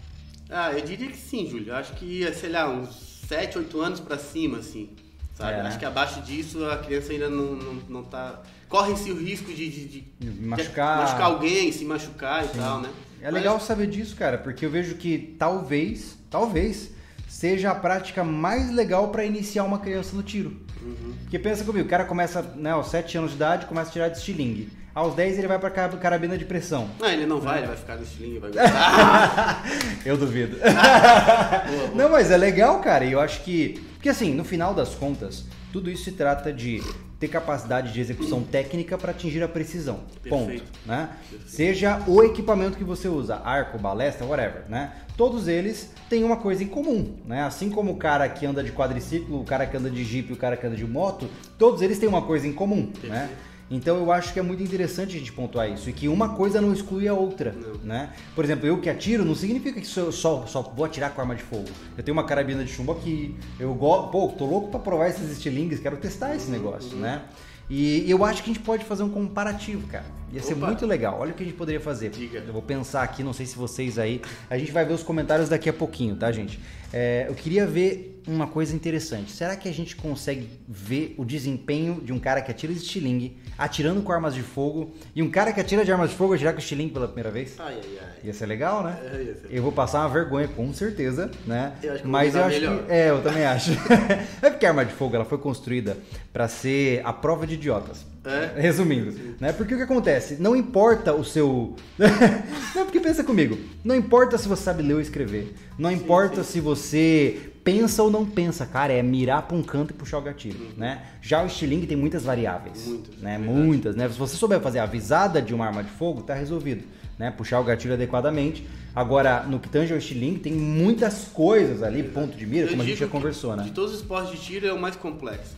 Ah, 0.49 0.73
eu 0.73 0.81
diria 0.81 1.07
que 1.07 1.17
sim, 1.17 1.47
Júlio. 1.49 1.69
Eu 1.69 1.75
acho 1.75 1.93
que, 1.93 2.29
sei 2.33 2.49
lá, 2.49 2.69
uns 2.69 3.21
7, 3.27 3.57
8 3.57 3.79
anos 3.81 3.99
pra 4.01 4.17
cima, 4.17 4.57
assim. 4.57 4.89
Sabe? 5.33 5.53
É, 5.53 5.63
né? 5.63 5.69
Acho 5.69 5.79
que 5.79 5.85
abaixo 5.85 6.21
disso 6.21 6.65
a 6.65 6.77
criança 6.79 7.13
ainda 7.13 7.29
não, 7.29 7.55
não, 7.55 7.73
não 7.87 8.03
tá. 8.03 8.41
Corre-se 8.67 9.09
o 9.11 9.17
risco 9.17 9.53
de, 9.53 9.69
de, 9.69 10.01
de- 10.01 10.31
machucar. 10.41 10.97
de 10.97 11.03
machucar 11.03 11.25
alguém, 11.27 11.71
se 11.71 11.85
machucar 11.85 12.43
e 12.43 12.49
tal, 12.49 12.81
né? 12.81 12.89
É 13.21 13.31
legal 13.31 13.59
saber 13.59 13.87
disso, 13.87 14.15
cara, 14.15 14.37
porque 14.37 14.65
eu 14.65 14.69
vejo 14.69 14.95
que 14.95 15.35
talvez, 15.39 16.17
talvez, 16.29 16.91
seja 17.39 17.71
a 17.71 17.75
prática 17.75 18.21
mais 18.21 18.69
legal 18.69 19.07
pra 19.07 19.23
iniciar 19.23 19.63
uma 19.63 19.79
criança 19.79 20.13
no 20.13 20.21
tiro. 20.21 20.57
Uhum. 20.83 21.13
Porque 21.21 21.39
pensa 21.39 21.63
comigo, 21.63 21.85
o 21.85 21.89
cara 21.89 22.03
começa, 22.03 22.41
né, 22.57 22.71
aos 22.71 22.89
7 22.89 23.17
anos 23.17 23.29
de 23.31 23.37
idade, 23.37 23.65
começa 23.65 23.89
a 23.89 23.93
tirar 23.93 24.09
de 24.09 24.17
estilingue. 24.17 24.67
Aos 24.93 25.15
10 25.15 25.37
ele 25.37 25.47
vai 25.47 25.57
pra 25.57 25.69
ca- 25.69 25.87
carabina 25.87 26.37
de 26.37 26.43
pressão. 26.43 26.89
Não, 26.99 27.07
ele 27.07 27.25
não 27.25 27.39
vai, 27.39 27.59
ele 27.59 27.67
vai 27.67 27.77
ficar 27.77 27.95
no 27.95 28.03
estilingue, 28.03 28.39
vai 28.39 28.51
gostar. 28.51 29.63
Eu 30.05 30.17
duvido. 30.17 30.57
boa, 30.59 31.87
boa. 31.87 31.95
Não, 31.95 32.09
mas 32.09 32.29
é 32.29 32.35
legal, 32.35 32.81
cara, 32.81 33.05
e 33.05 33.13
eu 33.13 33.21
acho 33.21 33.41
que. 33.43 33.81
Porque 33.93 34.09
assim, 34.09 34.33
no 34.33 34.43
final 34.43 34.73
das 34.73 34.93
contas, 34.95 35.45
tudo 35.71 35.89
isso 35.89 36.03
se 36.03 36.11
trata 36.11 36.51
de 36.51 36.81
ter 37.19 37.27
capacidade 37.27 37.91
de 37.91 37.99
execução 37.99 38.41
técnica 38.43 38.97
para 38.97 39.11
atingir 39.11 39.43
a 39.43 39.47
precisão. 39.47 39.99
Ponto. 40.27 40.47
Perfeito. 40.47 40.79
Né? 40.85 41.09
Perfeito. 41.29 41.49
Seja 41.51 42.01
o 42.07 42.23
equipamento 42.23 42.77
que 42.77 42.83
você 42.83 43.09
usa, 43.09 43.35
arco, 43.43 43.77
balestra, 43.77 44.25
whatever, 44.25 44.63
né? 44.69 44.93
Todos 45.17 45.47
eles 45.49 45.91
têm 46.09 46.23
uma 46.23 46.37
coisa 46.37 46.63
em 46.63 46.67
comum, 46.67 47.17
né? 47.25 47.43
Assim 47.43 47.69
como 47.69 47.91
o 47.91 47.97
cara 47.97 48.27
que 48.29 48.45
anda 48.45 48.63
de 48.63 48.71
quadriciclo, 48.71 49.41
o 49.41 49.43
cara 49.43 49.65
que 49.65 49.75
anda 49.75 49.89
de 49.89 50.03
jipe, 50.03 50.31
o 50.31 50.37
cara 50.37 50.55
que 50.55 50.65
anda 50.65 50.77
de 50.77 50.87
moto, 50.87 51.29
todos 51.57 51.81
eles 51.81 51.99
têm 51.99 52.07
uma 52.07 52.21
coisa 52.21 52.47
em 52.47 52.53
comum, 52.53 52.89
né? 53.03 53.29
Então 53.71 53.97
eu 53.97 54.11
acho 54.11 54.33
que 54.33 54.39
é 54.39 54.41
muito 54.41 54.63
interessante 54.63 55.15
a 55.15 55.19
gente 55.19 55.31
pontuar 55.31 55.69
isso 55.69 55.89
e 55.89 55.93
que 55.93 56.07
uma 56.07 56.29
coisa 56.29 56.59
não 56.59 56.73
exclui 56.73 57.07
a 57.07 57.13
outra, 57.13 57.53
Não. 57.53 57.75
né? 57.83 58.09
Por 58.33 58.43
exemplo, 58.43 58.65
eu 58.65 58.79
que 58.79 58.89
atiro 58.89 59.23
não 59.23 59.35
significa 59.35 59.79
que 59.79 59.85
só, 59.85 60.11
só, 60.11 60.45
só 60.47 60.61
vou 60.61 60.85
atirar 60.85 61.13
com 61.13 61.21
arma 61.21 61.35
de 61.35 61.43
fogo. 61.43 61.67
Eu 61.95 62.03
tenho 62.03 62.17
uma 62.17 62.23
carabina 62.23 62.63
de 62.63 62.71
chumbo 62.71 62.91
aqui, 62.91 63.35
eu 63.59 63.73
go... 63.75 64.07
pô, 64.07 64.27
tô 64.29 64.45
louco 64.45 64.69
pra 64.69 64.79
provar 64.79 65.09
esses 65.09 65.29
estilingues, 65.31 65.79
quero 65.79 65.97
testar 65.97 66.35
esse 66.35 66.49
negócio, 66.49 66.97
né? 66.97 67.21
E 67.69 68.09
eu 68.09 68.25
acho 68.25 68.41
que 68.41 68.49
a 68.49 68.53
gente 68.53 68.65
pode 68.65 68.83
fazer 68.83 69.03
um 69.03 69.09
comparativo, 69.09 69.85
cara. 69.87 70.05
Ia 70.33 70.41
ser 70.41 70.53
Opa. 70.55 70.65
muito 70.65 70.87
legal. 70.87 71.19
Olha 71.19 71.31
o 71.31 71.33
que 71.35 71.43
a 71.43 71.45
gente 71.45 71.55
poderia 71.55 71.79
fazer. 71.79 72.09
Diga. 72.09 72.39
Eu 72.39 72.51
vou 72.51 72.63
pensar 72.63 73.03
aqui, 73.03 73.21
não 73.21 73.31
sei 73.31 73.45
se 73.45 73.55
vocês 73.55 73.99
aí. 73.99 74.21
A 74.49 74.57
gente 74.57 74.71
vai 74.71 74.83
ver 74.83 74.93
os 74.93 75.03
comentários 75.03 75.49
daqui 75.49 75.69
a 75.69 75.73
pouquinho, 75.73 76.15
tá, 76.15 76.31
gente? 76.31 76.59
É, 76.91 77.25
eu 77.29 77.35
queria 77.35 77.67
ver 77.67 78.18
uma 78.27 78.47
coisa 78.47 78.75
interessante. 78.75 79.31
Será 79.31 79.55
que 79.55 79.67
a 79.67 79.73
gente 79.73 79.95
consegue 79.95 80.49
ver 80.67 81.15
o 81.17 81.25
desempenho 81.25 82.01
de 82.01 82.13
um 82.13 82.19
cara 82.19 82.41
que 82.41 82.51
atira 82.51 82.73
de 82.73 82.79
estilingue, 82.79 83.37
atirando 83.57 84.01
com 84.01 84.11
armas 84.11 84.33
de 84.33 84.41
fogo, 84.41 84.93
e 85.15 85.21
um 85.21 85.29
cara 85.29 85.51
que 85.51 85.59
atira 85.59 85.83
de 85.83 85.91
armas 85.91 86.09
de 86.11 86.15
fogo 86.15 86.33
atirar 86.33 86.53
com 86.53 86.59
estilingue 86.59 86.93
pela 86.93 87.07
primeira 87.07 87.31
vez? 87.31 87.55
Ai, 87.59 87.75
ai, 87.75 87.99
ai. 88.01 88.07
Ia 88.23 88.33
ser 88.33 88.45
legal, 88.45 88.83
né? 88.83 88.99
É, 89.03 89.09
ser. 89.09 89.47
Eu 89.49 89.63
vou 89.63 89.71
passar 89.71 90.01
uma 90.01 90.09
vergonha, 90.09 90.47
com 90.47 90.73
certeza, 90.73 91.31
né? 91.45 91.73
Eu 91.81 91.93
acho 91.93 92.01
que 92.01 92.07
eu 92.07 92.11
Mas 92.11 92.35
eu 92.35 92.43
acho 92.43 92.59
melhor. 92.59 92.83
que. 92.85 92.91
É, 92.91 93.09
eu 93.09 93.21
também 93.21 93.45
acho. 93.45 93.71
é 94.41 94.49
porque 94.49 94.65
a 94.65 94.69
arma 94.69 94.85
de 94.85 94.93
fogo 94.93 95.15
ela 95.15 95.25
foi 95.25 95.37
construída 95.37 95.97
pra 96.31 96.47
ser 96.47 97.01
a 97.05 97.13
prova 97.13 97.47
de 97.47 97.55
idiotas. 97.55 98.05
É? 98.25 98.61
Resumindo, 98.61 99.17
né? 99.39 99.53
Porque 99.53 99.73
o 99.73 99.77
que 99.77 99.83
acontece? 99.83 100.35
Não 100.39 100.55
importa 100.55 101.13
o 101.13 101.23
seu. 101.23 101.75
não, 102.75 102.83
porque 102.83 102.99
pensa 102.99 103.23
comigo. 103.23 103.57
Não 103.83 103.95
importa 103.95 104.37
se 104.37 104.47
você 104.47 104.61
sabe 104.61 104.83
ler 104.83 104.95
ou 104.95 105.01
escrever. 105.01 105.55
Não 105.77 105.89
importa 105.89 106.43
se 106.43 106.59
você 106.59 107.51
pensa 107.71 108.03
ou 108.03 108.09
não 108.11 108.25
pensa, 108.25 108.65
cara. 108.65 108.93
É 108.93 109.01
mirar 109.03 109.43
pra 109.43 109.55
um 109.55 109.63
canto 109.63 109.91
e 109.91 109.93
puxar 109.93 110.17
o 110.17 110.21
gatilho, 110.21 110.69
né? 110.77 111.03
Já 111.21 111.43
o 111.43 111.47
estilingue 111.47 111.87
tem 111.87 111.97
muitas 111.97 112.23
variáveis. 112.23 112.85
Muitas, 112.87 113.15
né? 113.17 113.37
verdade. 113.37 113.59
Muitas, 113.59 113.95
né? 113.95 114.09
Se 114.09 114.17
você 114.17 114.35
souber 114.35 114.59
fazer 114.59 114.79
a 114.79 114.85
visada 114.85 115.41
de 115.41 115.53
uma 115.53 115.65
arma 115.65 115.83
de 115.83 115.89
fogo, 115.89 116.21
tá 116.21 116.33
resolvido. 116.33 116.83
Né? 117.17 117.31
Puxar 117.31 117.59
o 117.59 117.63
gatilho 117.63 117.93
adequadamente. 117.93 118.65
Agora, 118.95 119.43
no 119.43 119.59
que 119.59 119.69
tange 119.69 119.91
ao 119.93 119.99
estilingue, 119.99 120.39
tem 120.39 120.53
muitas 120.53 121.25
coisas 121.33 121.83
ali, 121.83 122.01
ponto 122.03 122.35
de 122.35 122.45
mira, 122.45 122.65
Eu 122.65 122.69
como 122.71 122.81
a 122.81 122.85
gente 122.85 122.99
já 122.99 123.07
conversou, 123.07 123.55
né? 123.55 123.63
De 123.63 123.71
todos 123.71 123.91
os 123.93 123.99
esportes 123.99 124.31
de 124.31 124.37
tiro 124.37 124.65
é 124.67 124.73
o 124.73 124.79
mais 124.79 124.95
complexo. 124.95 125.57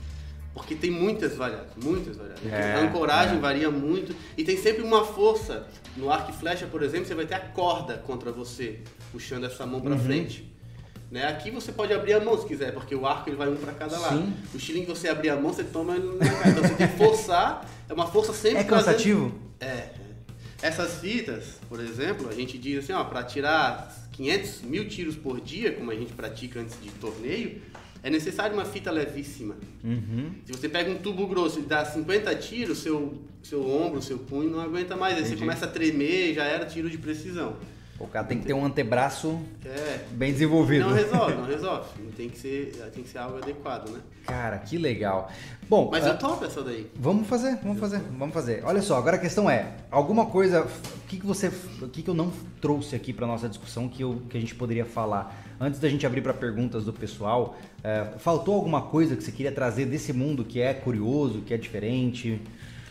Porque 0.53 0.75
tem 0.75 0.91
muitas 0.91 1.35
variáveis, 1.35 1.71
muitas 1.81 2.17
variáveis. 2.17 2.51
É, 2.51 2.73
a 2.75 2.79
ancoragem 2.81 3.37
é. 3.37 3.39
varia 3.39 3.71
muito 3.71 4.13
e 4.37 4.43
tem 4.43 4.57
sempre 4.57 4.83
uma 4.83 5.05
força. 5.05 5.65
No 5.95 6.11
arco 6.11 6.31
e 6.31 6.33
flecha, 6.33 6.65
por 6.67 6.83
exemplo, 6.83 7.05
você 7.05 7.15
vai 7.15 7.25
ter 7.25 7.35
a 7.35 7.39
corda 7.39 7.97
contra 8.05 8.31
você, 8.31 8.79
puxando 9.11 9.45
essa 9.45 9.65
mão 9.65 9.75
Uhum. 9.75 9.81
pra 9.81 9.97
frente. 9.97 10.51
Né? 11.11 11.27
Aqui 11.27 11.51
você 11.51 11.73
pode 11.73 11.91
abrir 11.93 12.13
a 12.13 12.19
mão 12.21 12.39
se 12.39 12.47
quiser, 12.47 12.71
porque 12.73 12.95
o 12.95 13.05
arco 13.05 13.29
ele 13.29 13.35
vai 13.35 13.49
um 13.49 13.57
pra 13.57 13.73
cada 13.73 13.99
lado. 13.99 14.17
Sim. 14.17 14.33
O 14.53 14.57
estilingue, 14.57 14.85
você 14.87 15.09
abrir 15.09 15.29
a 15.29 15.35
mão, 15.35 15.51
você 15.51 15.63
toma 15.63 15.95
ele 15.97 16.07
na 16.17 16.25
cara. 16.25 16.49
Então 16.49 16.63
você 16.63 16.73
tem 16.75 16.87
que 16.87 16.97
forçar, 16.97 17.69
é 17.89 17.93
uma 17.93 18.07
força 18.07 18.31
sempre 18.33 18.59
É 18.59 18.63
trazendo- 18.63 18.85
cansativo? 18.93 19.39
é, 19.59 19.65
é. 19.65 19.91
Essas 20.61 20.99
fitas, 20.99 21.59
por 21.67 21.79
exemplo, 21.79 22.29
a 22.29 22.33
gente 22.33 22.57
diz 22.57 22.83
assim, 22.83 22.93
ó, 22.93 23.03
para 23.03 23.23
tirar 23.23 23.91
500 24.11 24.61
mil 24.61 24.87
tiros 24.87 25.15
por 25.15 25.41
dia, 25.41 25.71
como 25.73 25.89
a 25.91 25.95
gente 25.95 26.13
pratica 26.13 26.59
antes 26.61 26.77
de 26.81 26.89
torneio, 26.91 27.59
é 28.03 28.09
necessário 28.09 28.53
uma 28.55 28.63
fita 28.63 28.89
levíssima. 28.91 29.55
Uhum. 29.83 30.31
Se 30.45 30.51
você 30.53 30.69
pega 30.69 30.89
um 30.91 30.95
tubo 30.99 31.27
grosso 31.27 31.59
e 31.59 31.63
dá 31.63 31.83
50 31.83 32.33
tiros, 32.35 32.77
seu, 32.77 33.21
seu 33.43 33.67
ombro, 33.67 34.01
seu 34.01 34.19
punho 34.19 34.49
não 34.51 34.61
aguenta 34.61 34.95
mais. 34.95 35.17
Aí 35.17 35.25
você 35.25 35.35
começa 35.35 35.65
a 35.65 35.67
tremer, 35.67 36.33
já 36.35 36.43
era 36.45 36.65
tiro 36.65 36.89
de 36.89 36.97
precisão. 36.97 37.57
O 38.03 38.07
cara 38.07 38.25
tem 38.25 38.39
que 38.39 38.45
ter 38.45 38.53
um 38.53 38.65
antebraço 38.65 39.39
É. 39.65 39.99
bem 40.11 40.31
desenvolvido. 40.31 40.85
Não 40.87 40.93
resolve, 40.95 41.35
não 41.35 41.45
resolve. 41.47 41.87
Tem 42.17 42.29
que 42.29 42.37
ser, 42.37 42.71
tem 42.93 43.03
que 43.03 43.09
ser 43.09 43.17
algo 43.19 43.37
adequado, 43.37 43.89
né? 43.89 43.99
Cara, 44.25 44.57
que 44.59 44.77
legal. 44.77 45.31
Bom, 45.67 45.89
Mas 45.91 46.05
ah, 46.05 46.09
eu 46.09 46.17
topo 46.17 46.45
essa 46.45 46.61
daí. 46.61 46.89
Vamos 46.95 47.27
fazer, 47.27 47.57
vamos 47.63 47.79
fazer, 47.79 47.99
vamos 48.17 48.33
fazer. 48.33 48.61
Olha 48.65 48.81
só, 48.81 48.97
agora 48.97 49.15
a 49.15 49.19
questão 49.19 49.49
é, 49.49 49.71
alguma 49.89 50.25
coisa, 50.25 50.63
o 50.63 51.07
que, 51.07 51.17
que 51.19 51.25
você, 51.25 51.47
o 51.81 51.87
que, 51.87 52.01
que 52.03 52.09
eu 52.09 52.13
não 52.13 52.31
trouxe 52.59 52.95
aqui 52.95 53.13
para 53.13 53.25
nossa 53.25 53.47
discussão 53.47 53.87
que, 53.87 54.03
eu, 54.03 54.21
que 54.29 54.37
a 54.37 54.39
gente 54.41 54.53
poderia 54.53 54.85
falar? 54.85 55.43
Antes 55.59 55.79
da 55.79 55.87
gente 55.87 56.05
abrir 56.05 56.21
para 56.21 56.33
perguntas 56.33 56.85
do 56.85 56.93
pessoal, 56.93 57.57
é, 57.83 58.05
faltou 58.17 58.55
alguma 58.55 58.81
coisa 58.81 59.15
que 59.15 59.23
você 59.23 59.31
queria 59.31 59.51
trazer 59.51 59.85
desse 59.85 60.11
mundo 60.11 60.43
que 60.43 60.59
é 60.61 60.73
curioso, 60.73 61.41
que 61.41 61.53
é 61.53 61.57
diferente? 61.57 62.41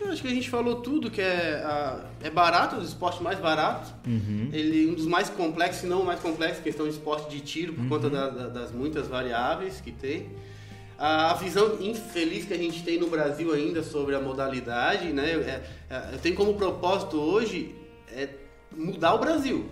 Eu 0.01 0.11
acho 0.12 0.22
que 0.22 0.28
a 0.28 0.34
gente 0.34 0.48
falou 0.48 0.76
tudo, 0.80 1.11
que 1.11 1.20
é, 1.20 1.62
ah, 1.64 2.05
é 2.22 2.30
barato, 2.30 2.76
um 2.76 2.78
dos 2.78 2.88
esportes 2.88 3.20
mais 3.20 3.38
baratos. 3.38 3.92
Uhum. 4.07 4.48
Ele 4.53 4.90
um 4.90 4.94
dos 4.94 5.07
mais 5.07 5.28
complexos, 5.28 5.82
se 5.82 5.86
não 5.86 6.01
o 6.03 6.07
mais 6.07 6.20
complexo, 6.20 6.62
questão 6.62 6.86
de 6.86 6.92
esporte 6.92 7.30
de 7.30 7.40
tiro, 7.40 7.74
por 7.74 7.86
conta 7.88 8.09
da- 8.09 8.28
da- 8.30 8.48
das 8.48 8.72
muitas 8.72 9.09
variáveis 9.09 9.80
que 9.80 9.92
tem. 9.92 10.30
A 10.98 11.34
visão 11.34 11.76
infeliz 11.80 12.44
que 12.44 12.53
a 12.55 12.59
gente 12.59 12.82
tem 12.82 12.98
no 12.98 13.09
Brasil 13.09 13.53
ainda 13.53 13.82
sobre 13.82 14.14
a 14.14 14.20
modalidade, 14.20 15.12
né? 15.12 15.30
É, 15.30 15.62
é, 15.94 16.09
eu 16.14 16.18
tenho 16.18 16.34
como 16.34 16.55
propósito 16.55 17.18
hoje 17.18 17.74
é 18.12 18.28
mudar 18.76 19.14
o 19.14 19.18
Brasil. 19.18 19.66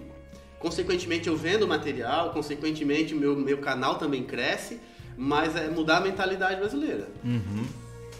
Consequentemente, 0.58 1.28
eu 1.28 1.36
vendo 1.36 1.66
material, 1.68 2.32
consequentemente, 2.32 3.14
meu, 3.14 3.36
meu 3.36 3.58
canal 3.58 3.96
também 3.96 4.22
cresce, 4.24 4.80
mas 5.16 5.54
é 5.56 5.68
mudar 5.68 5.98
a 5.98 6.00
mentalidade 6.00 6.56
brasileira 6.60 7.08
Uhum. 7.24 7.64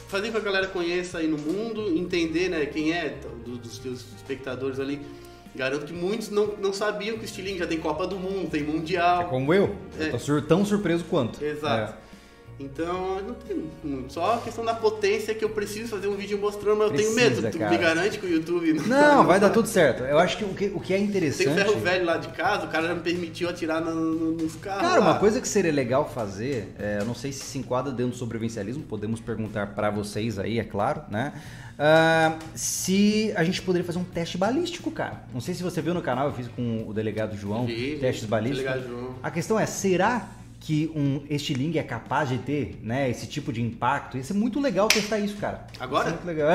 Fazer 0.09 0.29
com 0.29 0.33
que 0.33 0.39
a 0.39 0.41
galera 0.41 0.67
conheça 0.69 1.19
aí 1.19 1.29
no 1.29 1.39
mundo, 1.39 1.97
entender 1.97 2.49
né, 2.49 2.67
quem 2.67 2.93
é 2.93 3.17
do- 3.45 3.57
dos 3.59 3.79
teus 3.79 4.01
espectadores 4.17 4.81
ali. 4.81 5.01
Garanto 5.55 5.87
que 5.87 5.93
muitos 5.93 6.31
não, 6.31 6.47
não 6.59 6.73
sabiam 6.73 7.17
que 7.17 7.23
o 7.23 7.25
estilingue 7.25 7.59
já 7.59 7.67
tem 7.67 7.79
Copa 7.79 8.07
do 8.07 8.17
Mundo, 8.17 8.51
tem 8.51 8.63
É 8.63 8.65
Mundial. 8.65 9.25
como 9.29 9.53
eu, 9.53 9.75
eu 9.99 10.07
É. 10.07 10.11
tô 10.11 10.19
sur- 10.19 10.43
tão 10.43 10.65
surpreso 10.65 11.05
quanto. 11.05 11.43
Exato. 11.45 11.95
É. 11.95 12.08
Então, 12.61 13.21
não 13.23 13.35
tem 13.35 13.57
muito. 13.85 14.13
Só 14.13 14.35
a 14.35 14.39
questão 14.39 14.65
da 14.65 14.75
potência 14.75 15.33
que 15.33 15.45
eu 15.45 15.51
preciso 15.51 15.89
fazer 15.89 16.09
um 16.09 16.17
vídeo 16.17 16.37
mostrando, 16.39 16.79
mas 16.79 16.91
eu 16.91 16.97
tenho 16.97 17.15
Precisa, 17.15 17.41
medo. 17.43 17.53
Tu 17.53 17.59
cara. 17.59 17.71
me 17.71 17.79
garante 17.79 18.19
que 18.19 18.27
o 18.27 18.29
YouTube 18.29 18.73
Não, 18.87 19.25
vai 19.25 19.39
dar 19.41 19.51
tudo 19.51 19.69
certo. 19.69 20.03
Eu 20.03 20.19
acho 20.19 20.37
que 20.39 20.45
o 20.45 20.49
que, 20.49 20.67
o 20.75 20.81
que 20.81 20.93
é 20.93 20.97
Tem 20.97 21.07
interessante... 21.07 21.55
ferro 21.55 21.79
velho 21.79 22.05
lá 22.05 22.17
de 22.17 22.29
casa, 22.29 22.67
o 22.67 22.69
cara 22.69 22.89
já 22.89 22.95
me 22.97 23.01
permitiu 23.01 23.49
atirar 23.49 23.81
no- 23.81 23.95
no- 23.95 24.33
nos 24.33 24.57
carros. 24.57 24.83
Cara, 24.83 24.99
lá. 25.01 25.11
uma 25.13 25.19
coisa 25.21 25.41
que 25.41 25.47
seria 25.47 25.73
legal 25.73 26.11
fazer, 26.13 26.75
é, 26.81 26.99
eu 27.01 27.05
não 27.05 27.15
sei 27.15 27.31
se 27.31 27.45
se 27.45 27.59
enquadra 27.59 27.93
dentro 27.93 28.13
do 28.13 28.17
sobrevivencialismo, 28.19 28.83
podemos 28.83 29.21
perguntar 29.21 29.69
pra 29.69 29.89
vocês 29.91 30.37
aí, 30.39 30.59
é 30.59 30.65
claro, 30.65 31.03
né? 31.09 31.33
Ah, 31.79 32.37
se 32.57 33.33
a 33.37 33.45
gente 33.45 33.63
poderia 33.63 33.87
fazer 33.87 34.01
um 34.01 34.05
teste 34.05 34.37
balístico, 34.37 34.91
cara. 34.91 35.23
Não 35.33 35.41
sei 35.41 35.55
se 35.55 35.63
você 35.63 35.81
viu 35.81 35.95
no 35.95 36.03
canal, 36.03 36.27
eu 36.27 36.33
fiz 36.35 36.49
com 36.49 36.85
o 36.89 36.93
delegado 36.93 37.37
João, 37.37 37.67
vi. 37.67 37.99
testes 38.01 38.25
balísticos. 38.25 38.65
Delegado 38.65 38.89
João. 38.89 39.15
A 39.23 39.31
questão 39.31 39.61
é, 39.61 39.65
será 39.65 40.29
que 40.69 40.93
um 40.95 41.23
estilingue 41.31 41.79
é 41.79 41.83
capaz 41.83 42.29
de 42.29 42.37
ter, 42.37 42.79
né, 42.83 43.09
esse 43.09 43.27
tipo 43.27 43.51
de 43.51 43.63
impacto? 43.63 44.19
Ia 44.19 44.23
ser 44.23 44.35
muito 44.35 44.61
legal 44.61 44.87
testar 44.87 45.19
isso, 45.19 45.39
cara. 45.39 45.67
Agora? 45.81 46.11
Ia 46.11 46.11
ser 46.11 46.17
muito 46.17 46.27
legal. 46.27 46.51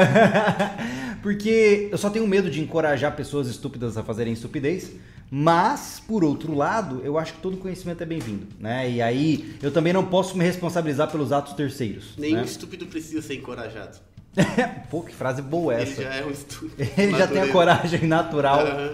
Porque 1.23 1.89
eu 1.91 1.97
só 1.97 2.11
tenho 2.11 2.27
medo 2.27 2.47
de 2.47 2.61
encorajar 2.61 3.15
pessoas 3.15 3.47
estúpidas 3.47 3.97
a 3.97 4.03
fazerem 4.03 4.31
estupidez. 4.31 4.91
Mas, 5.31 5.99
por 6.07 6.23
outro 6.23 6.53
lado, 6.53 7.01
eu 7.03 7.17
acho 7.17 7.33
que 7.33 7.41
todo 7.41 7.57
conhecimento 7.57 8.03
é 8.03 8.05
bem-vindo, 8.05 8.45
né? 8.59 8.87
E 8.87 9.01
aí, 9.01 9.55
eu 9.63 9.71
também 9.71 9.91
não 9.91 10.05
posso 10.05 10.37
me 10.37 10.43
responsabilizar 10.43 11.09
pelos 11.09 11.31
atos 11.31 11.53
terceiros. 11.53 12.13
Nenhum 12.15 12.37
né? 12.37 12.43
estúpido 12.43 12.85
precisa 12.85 13.19
ser 13.19 13.33
encorajado. 13.33 13.97
Pô, 14.89 15.01
que 15.01 15.13
frase 15.13 15.41
boa 15.41 15.73
Ele 15.73 15.83
essa. 15.83 16.01
já 16.03 16.15
é 16.15 16.25
um 16.25 16.31
estúpido. 16.31 16.75
Ele 16.97 17.17
já 17.17 17.27
tem 17.27 17.41
a 17.41 17.47
coragem 17.49 18.07
natural. 18.07 18.59
Aham. 18.61 18.89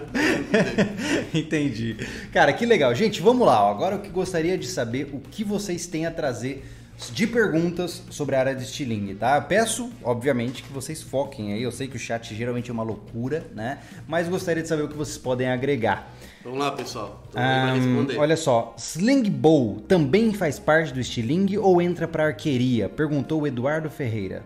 Entendi. 1.32 1.96
Cara, 2.32 2.52
que 2.52 2.66
legal. 2.66 2.94
Gente, 2.94 3.20
vamos 3.20 3.46
lá. 3.46 3.70
Agora 3.70 3.96
eu 3.96 4.00
que 4.00 4.10
gostaria 4.10 4.56
de 4.58 4.66
saber 4.66 5.10
o 5.12 5.18
que 5.18 5.42
vocês 5.42 5.86
têm 5.86 6.06
a 6.06 6.10
trazer 6.10 6.64
de 7.12 7.26
perguntas 7.26 8.02
sobre 8.10 8.36
a 8.36 8.40
área 8.40 8.54
de 8.54 8.62
estilingue, 8.62 9.14
tá? 9.14 9.36
Eu 9.36 9.42
peço, 9.42 9.90
obviamente, 10.02 10.62
que 10.62 10.70
vocês 10.70 11.02
foquem 11.02 11.54
aí. 11.54 11.62
Eu 11.62 11.72
sei 11.72 11.88
que 11.88 11.96
o 11.96 11.98
chat 11.98 12.34
geralmente 12.34 12.68
é 12.68 12.72
uma 12.72 12.82
loucura, 12.82 13.46
né? 13.54 13.78
Mas 14.06 14.28
gostaria 14.28 14.62
de 14.62 14.68
saber 14.68 14.82
o 14.82 14.88
que 14.88 14.96
vocês 14.96 15.16
podem 15.16 15.48
agregar. 15.48 16.12
Vamos 16.44 16.58
lá, 16.58 16.72
pessoal. 16.72 17.22
Um, 17.34 18.18
olha 18.18 18.36
só, 18.36 18.74
Sling 18.76 19.30
Bow 19.30 19.80
também 19.88 20.34
faz 20.34 20.58
parte 20.58 20.92
do 20.92 21.00
estilingue 21.00 21.56
ou 21.56 21.80
entra 21.80 22.06
para 22.06 22.26
arqueria? 22.26 22.88
Perguntou 22.88 23.42
o 23.42 23.46
Eduardo 23.46 23.88
Ferreira. 23.88 24.42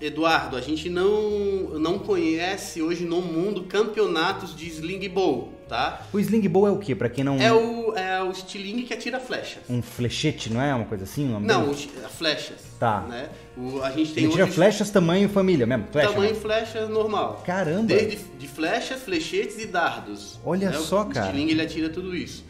Eduardo, 0.00 0.56
a 0.56 0.60
gente 0.60 0.90
não, 0.90 1.78
não 1.78 1.98
conhece 1.98 2.82
hoje 2.82 3.04
no 3.04 3.22
mundo 3.22 3.62
campeonatos 3.64 4.54
de 4.54 4.66
Sling 4.68 5.08
Bow, 5.08 5.50
tá? 5.66 6.02
O 6.12 6.20
Sling 6.20 6.46
Bow 6.48 6.66
é 6.66 6.70
o 6.70 6.78
que, 6.78 6.94
para 6.94 7.08
quem 7.08 7.24
não... 7.24 7.40
É 7.40 7.50
o, 7.50 7.94
é 7.96 8.22
o 8.22 8.30
estilingue 8.30 8.82
que 8.82 8.92
atira 8.92 9.18
flechas. 9.18 9.62
Um 9.70 9.80
flechete, 9.80 10.52
não 10.52 10.60
é 10.60 10.74
uma 10.74 10.84
coisa 10.84 11.04
assim? 11.04 11.32
Um 11.32 11.40
não, 11.40 11.72
flechas. 12.10 12.58
Tá. 12.78 13.00
Né? 13.02 13.30
O, 13.56 13.80
a 13.82 13.90
gente 13.90 14.12
tem 14.12 14.24
Ele 14.24 14.32
tira 14.34 14.46
flechas 14.46 14.90
tamanho 14.90 15.30
família 15.30 15.66
mesmo? 15.66 15.86
Flecha, 15.90 16.10
tamanho 16.10 16.34
né? 16.34 16.40
flecha 16.40 16.86
normal. 16.86 17.42
Caramba! 17.46 17.86
Desde 17.86 18.18
de 18.38 18.48
flechas, 18.48 19.00
flechetes 19.02 19.58
e 19.58 19.66
dardos. 19.66 20.38
Olha 20.44 20.70
né? 20.70 20.76
só, 20.76 21.02
o 21.02 21.06
cara. 21.06 21.26
O 21.26 21.28
estilingue 21.30 21.52
ele 21.52 21.62
atira 21.62 21.88
tudo 21.88 22.14
isso. 22.14 22.44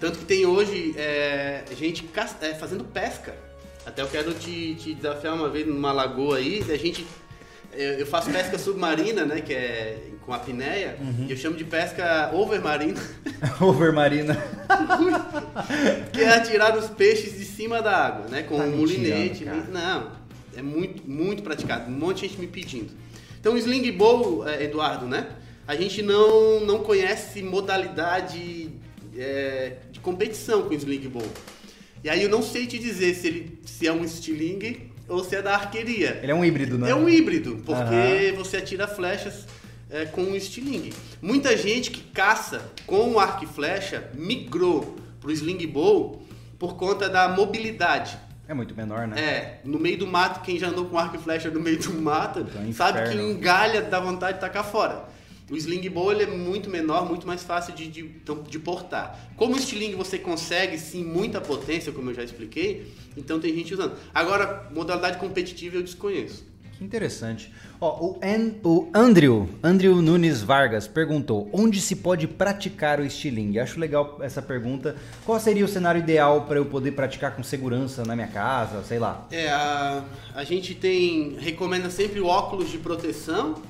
Tanto 0.00 0.18
que 0.18 0.24
tem 0.24 0.46
hoje 0.46 0.94
é, 0.96 1.62
gente 1.76 2.08
é, 2.40 2.54
fazendo 2.54 2.84
pesca. 2.84 3.34
Até 3.86 4.02
eu 4.02 4.08
quero 4.08 4.34
te, 4.34 4.74
te 4.74 4.94
desafiar 4.94 5.34
uma 5.34 5.48
vez 5.48 5.66
numa 5.66 5.92
lagoa 5.92 6.38
aí, 6.38 6.62
a 6.68 6.76
gente 6.76 7.06
eu 7.76 8.06
faço 8.06 8.30
pesca 8.30 8.58
submarina, 8.58 9.24
né? 9.26 9.40
Que 9.40 9.52
é 9.52 9.98
com 10.22 10.32
apneia. 10.32 10.96
Uhum. 11.00 11.26
E 11.28 11.30
eu 11.30 11.36
chamo 11.36 11.56
de 11.56 11.64
pesca 11.64 12.30
overmarina. 12.32 13.00
overmarina. 13.60 14.34
que 16.12 16.20
é 16.20 16.34
atirar 16.34 16.76
os 16.76 16.88
peixes 16.88 17.36
de 17.38 17.44
cima 17.44 17.82
da 17.82 17.96
água, 17.96 18.26
né? 18.28 18.42
Com 18.42 18.56
tá 18.56 18.64
um 18.64 18.76
mulinete. 18.76 19.44
Não, 19.44 20.10
é 20.56 20.62
muito, 20.62 21.08
muito 21.08 21.42
praticado. 21.42 21.90
Um 21.90 21.94
monte 21.94 22.22
de 22.22 22.28
gente 22.28 22.40
me 22.40 22.46
pedindo. 22.46 22.92
Então, 23.38 23.54
o 23.54 23.58
sling 23.58 23.92
bow, 23.92 24.48
é, 24.48 24.64
Eduardo, 24.64 25.06
né? 25.06 25.28
A 25.68 25.76
gente 25.76 26.02
não, 26.02 26.60
não 26.60 26.78
conhece 26.78 27.42
modalidade 27.42 28.70
é, 29.16 29.76
de 29.92 30.00
competição 30.00 30.62
com 30.62 30.70
o 30.70 30.74
sling 30.74 31.08
bow. 31.08 31.26
E 32.06 32.08
aí 32.08 32.22
eu 32.22 32.28
não 32.28 32.40
sei 32.40 32.68
te 32.68 32.78
dizer 32.78 33.16
se, 33.16 33.26
ele, 33.26 33.58
se 33.64 33.84
é 33.84 33.92
um 33.92 34.04
estilingue 34.04 34.92
ou 35.08 35.24
se 35.24 35.34
é 35.34 35.42
da 35.42 35.54
arqueria. 35.54 36.20
Ele 36.22 36.30
é 36.30 36.34
um 36.36 36.44
híbrido, 36.44 36.78
né? 36.78 36.88
É 36.88 36.94
um 36.94 37.08
híbrido, 37.08 37.60
porque 37.66 38.30
uhum. 38.30 38.36
você 38.36 38.58
atira 38.58 38.86
flechas 38.86 39.44
é, 39.90 40.04
com 40.04 40.22
um 40.22 40.36
estilingue. 40.36 40.94
Muita 41.20 41.56
gente 41.56 41.90
que 41.90 42.00
caça 42.00 42.62
com 42.86 43.10
o 43.10 43.18
arco 43.18 43.42
e 43.42 43.48
flecha 43.48 44.08
migrou 44.14 44.94
para 45.20 45.30
o 45.30 45.32
sling 45.32 45.66
bow 45.66 46.22
por 46.60 46.76
conta 46.76 47.08
da 47.08 47.28
mobilidade. 47.28 48.16
É 48.46 48.54
muito 48.54 48.72
menor, 48.76 49.08
né? 49.08 49.20
É, 49.20 49.60
no 49.64 49.80
meio 49.80 49.98
do 49.98 50.06
mato, 50.06 50.42
quem 50.42 50.60
já 50.60 50.68
andou 50.68 50.84
com 50.84 50.96
arco 50.96 51.16
e 51.16 51.18
flecha 51.18 51.50
no 51.50 51.58
meio 51.58 51.80
do 51.80 51.92
mato, 52.00 52.46
sabe 52.72 53.10
que 53.10 53.16
engalha, 53.16 53.82
dá 53.82 53.98
vontade 53.98 54.34
de 54.34 54.40
tacar 54.42 54.64
fora. 54.64 55.06
O 55.48 55.56
sling 55.56 55.88
bow 55.88 56.10
ele 56.10 56.24
é 56.24 56.26
muito 56.26 56.68
menor, 56.68 57.08
muito 57.08 57.26
mais 57.26 57.44
fácil 57.44 57.72
de, 57.72 57.86
de, 57.86 58.10
de 58.48 58.58
portar. 58.58 59.30
Como 59.36 59.54
o 59.54 59.58
estilingue 59.58 59.94
você 59.94 60.18
consegue 60.18 60.76
sim 60.76 61.04
muita 61.04 61.40
potência, 61.40 61.92
como 61.92 62.10
eu 62.10 62.14
já 62.14 62.24
expliquei, 62.24 62.92
então 63.16 63.38
tem 63.38 63.54
gente 63.54 63.72
usando. 63.72 63.96
Agora, 64.12 64.68
modalidade 64.74 65.18
competitiva 65.18 65.76
eu 65.76 65.82
desconheço. 65.84 66.44
Que 66.76 66.84
interessante. 66.84 67.50
Ó, 67.80 68.06
o, 68.06 68.20
An, 68.22 68.52
o 68.62 68.90
Andrew, 68.92 69.48
Andrew 69.62 70.02
Nunes 70.02 70.42
Vargas 70.42 70.86
perguntou: 70.86 71.48
onde 71.52 71.80
se 71.80 71.96
pode 71.96 72.26
praticar 72.26 73.00
o 73.00 73.04
estilingue? 73.04 73.58
Acho 73.58 73.80
legal 73.80 74.18
essa 74.20 74.42
pergunta. 74.42 74.96
Qual 75.24 75.40
seria 75.40 75.64
o 75.64 75.68
cenário 75.68 76.00
ideal 76.00 76.42
para 76.42 76.58
eu 76.58 76.66
poder 76.66 76.90
praticar 76.90 77.34
com 77.34 77.42
segurança 77.42 78.04
na 78.04 78.14
minha 78.14 78.28
casa, 78.28 78.82
sei 78.84 78.98
lá? 78.98 79.26
É, 79.30 79.48
a, 79.48 80.04
a 80.34 80.44
gente 80.44 80.74
tem 80.74 81.36
recomenda 81.38 81.88
sempre 81.88 82.20
o 82.20 82.26
óculos 82.26 82.70
de 82.70 82.76
proteção 82.76 83.62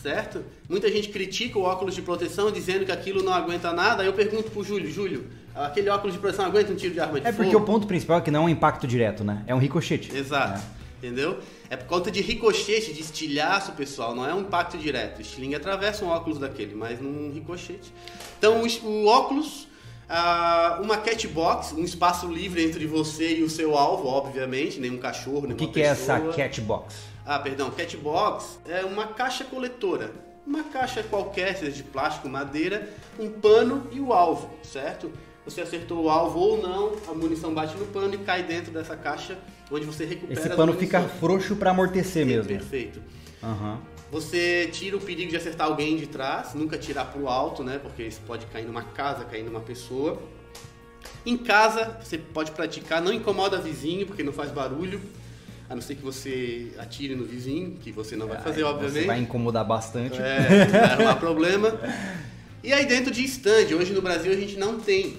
certo? 0.00 0.44
Muita 0.68 0.90
gente 0.90 1.08
critica 1.08 1.58
o 1.58 1.62
óculos 1.62 1.94
de 1.94 2.02
proteção 2.02 2.50
dizendo 2.50 2.84
que 2.84 2.92
aquilo 2.92 3.22
não 3.22 3.32
aguenta 3.32 3.72
nada. 3.72 4.02
Aí 4.02 4.08
eu 4.08 4.12
pergunto 4.12 4.50
pro 4.50 4.64
Júlio, 4.64 4.90
Júlio, 4.90 5.26
aquele 5.54 5.88
óculos 5.90 6.14
de 6.14 6.20
proteção 6.20 6.46
aguenta 6.46 6.72
um 6.72 6.76
tiro 6.76 6.94
de 6.94 7.00
arma 7.00 7.20
de 7.20 7.26
é 7.26 7.32
fogo? 7.32 7.42
É 7.42 7.44
porque 7.44 7.56
o 7.56 7.64
ponto 7.64 7.86
principal 7.86 8.18
é 8.18 8.20
que 8.20 8.30
não 8.30 8.42
é 8.42 8.44
um 8.46 8.48
impacto 8.48 8.86
direto, 8.86 9.22
né? 9.24 9.44
É 9.46 9.54
um 9.54 9.58
ricochete. 9.58 10.14
Exato. 10.16 10.60
É. 10.76 10.80
Entendeu? 11.00 11.38
É 11.70 11.76
por 11.76 11.86
conta 11.86 12.10
de 12.10 12.20
ricochete, 12.20 12.92
de 12.92 13.00
estilhaço, 13.00 13.72
pessoal, 13.72 14.14
não 14.14 14.26
é 14.26 14.34
um 14.34 14.40
impacto 14.40 14.76
direto. 14.76 15.18
O 15.18 15.22
estilingue 15.22 15.54
atravessa 15.54 16.04
um 16.04 16.08
óculos 16.08 16.38
daquele, 16.38 16.74
mas 16.74 17.00
num 17.00 17.32
ricochete. 17.32 17.92
Então, 18.38 18.62
o, 18.62 19.06
óculos, 19.06 19.66
ah, 20.06 20.78
uma 20.82 20.98
catbox, 20.98 21.72
um 21.72 21.84
espaço 21.84 22.26
livre 22.26 22.62
entre 22.62 22.86
você 22.86 23.38
e 23.38 23.42
o 23.42 23.48
seu 23.48 23.78
alvo, 23.78 24.08
obviamente, 24.08 24.78
nenhum 24.78 24.98
cachorro, 24.98 25.46
nenhuma 25.46 25.54
O 25.54 25.56
que, 25.56 25.68
que 25.68 25.80
é 25.80 25.86
essa 25.86 26.20
catbox? 26.20 26.94
Ah, 27.24 27.38
perdão, 27.38 27.70
catbox 27.70 28.58
é 28.66 28.84
uma 28.84 29.08
caixa 29.08 29.44
coletora. 29.44 30.12
Uma 30.46 30.64
caixa 30.64 31.02
qualquer, 31.02 31.56
seja 31.56 31.72
de 31.72 31.82
plástico, 31.82 32.28
madeira, 32.28 32.88
um 33.18 33.30
pano 33.30 33.86
e 33.92 34.00
o 34.00 34.12
alvo, 34.12 34.50
certo? 34.62 35.12
Você 35.44 35.60
acertou 35.60 36.04
o 36.04 36.10
alvo 36.10 36.38
ou 36.38 36.62
não, 36.62 36.96
a 37.08 37.14
munição 37.14 37.54
bate 37.54 37.76
no 37.76 37.86
pano 37.86 38.14
e 38.14 38.18
cai 38.18 38.42
dentro 38.42 38.72
dessa 38.72 38.96
caixa 38.96 39.38
onde 39.70 39.86
você 39.86 40.04
recupera 40.04 40.38
Esse 40.38 40.50
pano 40.50 40.72
fica 40.74 41.02
frouxo 41.02 41.56
para 41.56 41.70
amortecer 41.70 42.26
mesmo. 42.26 42.48
Perfeito. 42.48 43.02
Uhum. 43.42 43.78
Você 44.10 44.68
tira 44.72 44.96
o 44.96 45.00
perigo 45.00 45.30
de 45.30 45.36
acertar 45.36 45.68
alguém 45.68 45.96
de 45.96 46.06
trás, 46.06 46.52
nunca 46.54 46.76
tirar 46.76 47.06
pro 47.06 47.28
alto, 47.28 47.62
né? 47.62 47.78
Porque 47.78 48.02
isso 48.02 48.20
pode 48.26 48.44
cair 48.46 48.66
numa 48.66 48.82
casa, 48.82 49.24
cair 49.24 49.44
numa 49.44 49.60
pessoa. 49.60 50.20
Em 51.24 51.36
casa, 51.36 51.98
você 52.02 52.18
pode 52.18 52.50
praticar, 52.50 53.00
não 53.00 53.12
incomoda 53.12 53.58
vizinho, 53.58 54.06
porque 54.06 54.22
não 54.22 54.32
faz 54.32 54.50
barulho 54.50 55.00
a 55.70 55.74
não 55.76 55.80
ser 55.80 55.94
que 55.94 56.02
você 56.02 56.72
atire 56.76 57.14
no 57.14 57.24
vizinho, 57.24 57.76
que 57.80 57.92
você 57.92 58.16
não 58.16 58.26
vai 58.26 58.38
é, 58.38 58.40
fazer, 58.40 58.64
obviamente. 58.64 59.02
Você 59.02 59.06
vai 59.06 59.20
incomodar 59.20 59.64
bastante. 59.64 60.20
É, 60.20 60.66
vai 60.66 60.80
arrumar 60.80 61.14
problema. 61.14 61.72
E 62.62 62.74
aí 62.74 62.84
dentro 62.84 63.10
de 63.10 63.24
stand, 63.24 63.74
hoje 63.74 63.94
no 63.94 64.02
Brasil 64.02 64.30
a 64.30 64.36
gente 64.36 64.58
não 64.58 64.78
tem, 64.78 65.16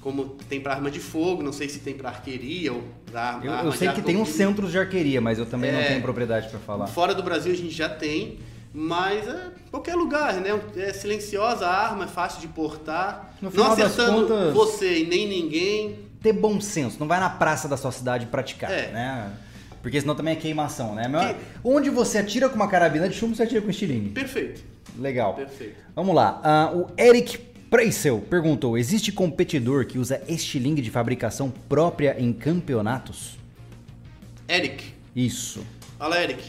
como 0.00 0.36
tem 0.48 0.60
para 0.60 0.72
arma 0.72 0.88
de 0.88 1.00
fogo, 1.00 1.42
não 1.42 1.52
sei 1.52 1.68
se 1.68 1.80
tem 1.80 1.94
para 1.94 2.10
arqueria 2.10 2.72
ou 2.72 2.84
para 3.10 3.22
arma 3.22 3.44
Eu, 3.44 3.52
eu 3.52 3.72
sei 3.72 3.88
que 3.88 4.02
tem 4.02 4.16
uns 4.16 4.28
centros 4.28 4.70
de 4.70 4.78
arqueria, 4.78 5.20
mas 5.20 5.36
eu 5.36 5.46
também 5.46 5.70
é, 5.70 5.72
não 5.72 5.82
tenho 5.88 6.00
propriedade 6.00 6.48
para 6.48 6.60
falar. 6.60 6.86
Fora 6.86 7.12
do 7.12 7.24
Brasil 7.24 7.52
a 7.52 7.56
gente 7.56 7.74
já 7.74 7.88
tem, 7.88 8.38
mas 8.72 9.26
é 9.26 9.48
qualquer 9.68 9.96
lugar, 9.96 10.34
né? 10.34 10.60
É 10.76 10.92
silenciosa 10.92 11.66
a 11.66 11.74
arma, 11.74 12.04
é 12.04 12.06
fácil 12.06 12.40
de 12.40 12.46
portar. 12.46 13.34
No 13.42 13.50
final 13.50 13.66
não 13.66 13.72
acertando 13.72 14.28
contas, 14.28 14.54
você 14.54 15.00
e 15.00 15.06
nem 15.08 15.26
ninguém. 15.26 16.06
Ter 16.22 16.32
bom 16.32 16.60
senso, 16.60 16.98
não 17.00 17.08
vai 17.08 17.18
na 17.18 17.30
praça 17.30 17.66
da 17.66 17.76
sua 17.76 17.90
cidade 17.90 18.26
praticar, 18.26 18.70
é. 18.70 18.92
né? 18.92 19.32
Porque 19.86 20.00
senão 20.00 20.16
também 20.16 20.32
é 20.32 20.36
queimação, 20.36 20.96
né? 20.96 21.04
Que... 21.04 21.40
Onde 21.62 21.90
você 21.90 22.18
atira 22.18 22.48
com 22.48 22.56
uma 22.56 22.66
carabina 22.66 23.08
de 23.08 23.14
chumbo, 23.14 23.36
você 23.36 23.44
atira 23.44 23.62
com 23.62 23.70
estilingue. 23.70 24.08
Perfeito. 24.10 24.60
Legal. 24.98 25.34
Perfeito. 25.34 25.76
Vamos 25.94 26.12
lá. 26.12 26.42
Uh, 26.74 26.78
o 26.80 26.86
Eric 27.00 27.38
Preissel 27.70 28.18
perguntou: 28.28 28.76
existe 28.76 29.12
competidor 29.12 29.86
que 29.86 29.96
usa 29.96 30.20
estilingue 30.26 30.82
de 30.82 30.90
fabricação 30.90 31.52
própria 31.68 32.16
em 32.18 32.32
campeonatos? 32.32 33.38
Eric. 34.48 34.92
Isso. 35.14 35.64
Fala, 35.96 36.20
Eric. 36.20 36.42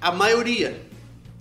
A 0.00 0.10
maioria, 0.10 0.80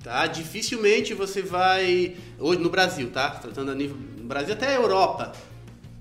tá? 0.04 0.28
Dificilmente 0.28 1.14
você 1.14 1.42
vai 1.42 2.18
hoje 2.38 2.60
no 2.60 2.70
Brasil, 2.70 3.10
tá? 3.10 3.30
Tratando 3.30 3.72
a 3.72 3.76
nível 3.76 3.96
no 4.18 4.26
Brasil 4.26 4.54
até 4.54 4.68
a 4.68 4.74
Europa 4.74 5.32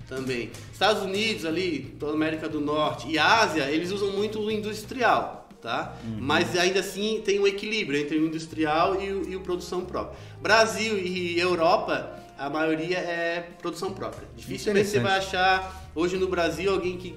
também. 0.07 0.51
Estados 0.71 1.03
Unidos 1.03 1.45
ali, 1.45 1.95
toda 1.99 2.11
a 2.11 2.15
América 2.15 2.47
do 2.47 2.61
Norte 2.61 3.07
e 3.09 3.17
Ásia, 3.17 3.69
eles 3.69 3.91
usam 3.91 4.11
muito 4.11 4.39
o 4.39 4.51
industrial, 4.51 5.49
tá? 5.61 5.97
Uhum. 6.03 6.17
Mas 6.19 6.57
ainda 6.57 6.79
assim 6.79 7.21
tem 7.23 7.39
um 7.39 7.47
equilíbrio 7.47 7.99
entre 7.99 8.17
o 8.17 8.25
industrial 8.25 9.01
e 9.01 9.11
o, 9.11 9.29
e 9.29 9.35
o 9.35 9.41
produção 9.41 9.85
própria. 9.85 10.17
Brasil 10.41 10.97
e 10.97 11.39
Europa, 11.39 12.19
a 12.37 12.49
maioria 12.49 12.97
é 12.97 13.49
produção 13.61 13.93
própria. 13.93 14.27
Dificilmente 14.35 14.89
você 14.89 14.99
vai 14.99 15.17
achar 15.17 15.89
hoje 15.95 16.17
no 16.17 16.27
Brasil 16.27 16.71
alguém 16.71 16.97
que 16.97 17.15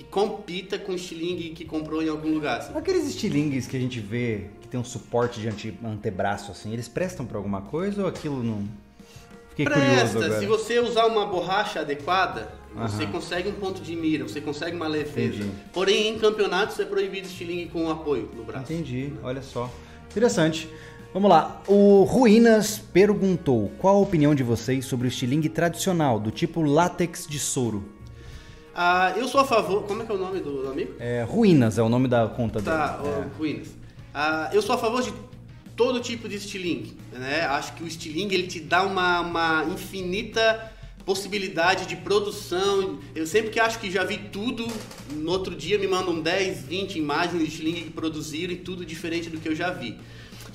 que 0.00 0.04
compita 0.04 0.78
com 0.78 0.94
estilingue 0.94 1.50
que 1.50 1.62
comprou 1.62 2.02
em 2.02 2.08
algum 2.08 2.32
lugar. 2.32 2.60
Assim. 2.60 2.72
Aqueles 2.74 3.06
estilingues 3.06 3.66
que 3.66 3.76
a 3.76 3.80
gente 3.80 4.00
vê 4.00 4.46
que 4.62 4.66
tem 4.66 4.80
um 4.80 4.84
suporte 4.84 5.38
de 5.38 5.46
ante, 5.46 5.78
antebraço 5.84 6.50
assim, 6.50 6.72
eles 6.72 6.88
prestam 6.88 7.26
para 7.26 7.36
alguma 7.36 7.60
coisa 7.60 8.00
ou 8.00 8.08
aquilo 8.08 8.42
não 8.42 8.66
Fiquei 9.50 9.66
Presta, 9.66 10.38
se 10.38 10.46
você 10.46 10.78
usar 10.78 11.06
uma 11.06 11.26
borracha 11.26 11.80
adequada, 11.80 12.52
você 12.74 13.06
consegue 13.06 13.48
um 13.48 13.52
ponto 13.52 13.82
de 13.82 13.94
mira, 13.96 14.24
você 14.24 14.40
consegue 14.40 14.76
uma 14.76 14.88
defesa. 14.88 15.36
Entendi. 15.36 15.50
Porém, 15.72 16.08
em 16.08 16.18
campeonatos 16.18 16.78
é 16.78 16.84
proibido 16.84 17.26
estilingue 17.26 17.66
com 17.66 17.90
apoio 17.90 18.30
no 18.34 18.44
braço. 18.44 18.72
Entendi, 18.72 19.12
olha 19.22 19.42
só. 19.42 19.70
Interessante. 20.10 20.68
Vamos 21.12 21.28
lá. 21.28 21.60
O 21.66 22.04
Ruínas 22.04 22.78
perguntou: 22.78 23.70
qual 23.78 23.96
a 23.96 24.00
opinião 24.00 24.34
de 24.34 24.44
vocês 24.44 24.84
sobre 24.84 25.06
o 25.06 25.08
estilingue 25.08 25.48
tradicional, 25.48 26.20
do 26.20 26.30
tipo 26.30 26.62
látex 26.62 27.26
de 27.26 27.38
soro? 27.38 27.84
Ah, 28.74 29.12
eu 29.16 29.26
sou 29.26 29.40
a 29.40 29.44
favor. 29.44 29.82
Como 29.82 30.02
é 30.02 30.06
que 30.06 30.12
é 30.12 30.14
o 30.14 30.18
nome 30.18 30.38
do 30.40 30.68
amigo? 30.68 30.94
É, 31.00 31.26
Ruínas 31.28 31.76
é 31.76 31.82
o 31.82 31.88
nome 31.88 32.06
da 32.06 32.28
conta 32.28 32.62
tá, 32.62 32.96
dele. 32.96 33.02
Tá, 33.02 33.20
é. 33.20 33.38
Ruínas. 33.38 33.68
Ah, 34.14 34.50
eu 34.52 34.62
sou 34.62 34.76
a 34.76 34.78
favor 34.78 35.02
de 35.02 35.12
todo 35.80 35.98
tipo 35.98 36.28
de 36.28 36.36
estilingue, 36.36 36.94
né? 37.10 37.40
Acho 37.46 37.72
que 37.72 37.82
o 37.82 37.86
estilingue 37.86 38.34
ele 38.34 38.46
te 38.46 38.60
dá 38.60 38.82
uma, 38.82 39.20
uma 39.20 39.64
infinita 39.72 40.70
possibilidade 41.06 41.86
de 41.86 41.96
produção. 41.96 42.98
Eu 43.14 43.26
sempre 43.26 43.50
que 43.50 43.58
acho 43.58 43.78
que 43.78 43.90
já 43.90 44.04
vi 44.04 44.18
tudo, 44.30 44.68
no 45.10 45.30
outro 45.30 45.56
dia 45.56 45.78
me 45.78 45.86
mandam 45.86 46.20
10, 46.20 46.64
20 46.64 46.98
imagens 46.98 47.42
de 47.42 47.48
estilingue 47.48 47.84
que 47.84 47.90
produziram 47.92 48.52
e 48.52 48.56
tudo 48.56 48.84
diferente 48.84 49.30
do 49.30 49.40
que 49.40 49.48
eu 49.48 49.56
já 49.56 49.70
vi. 49.70 49.96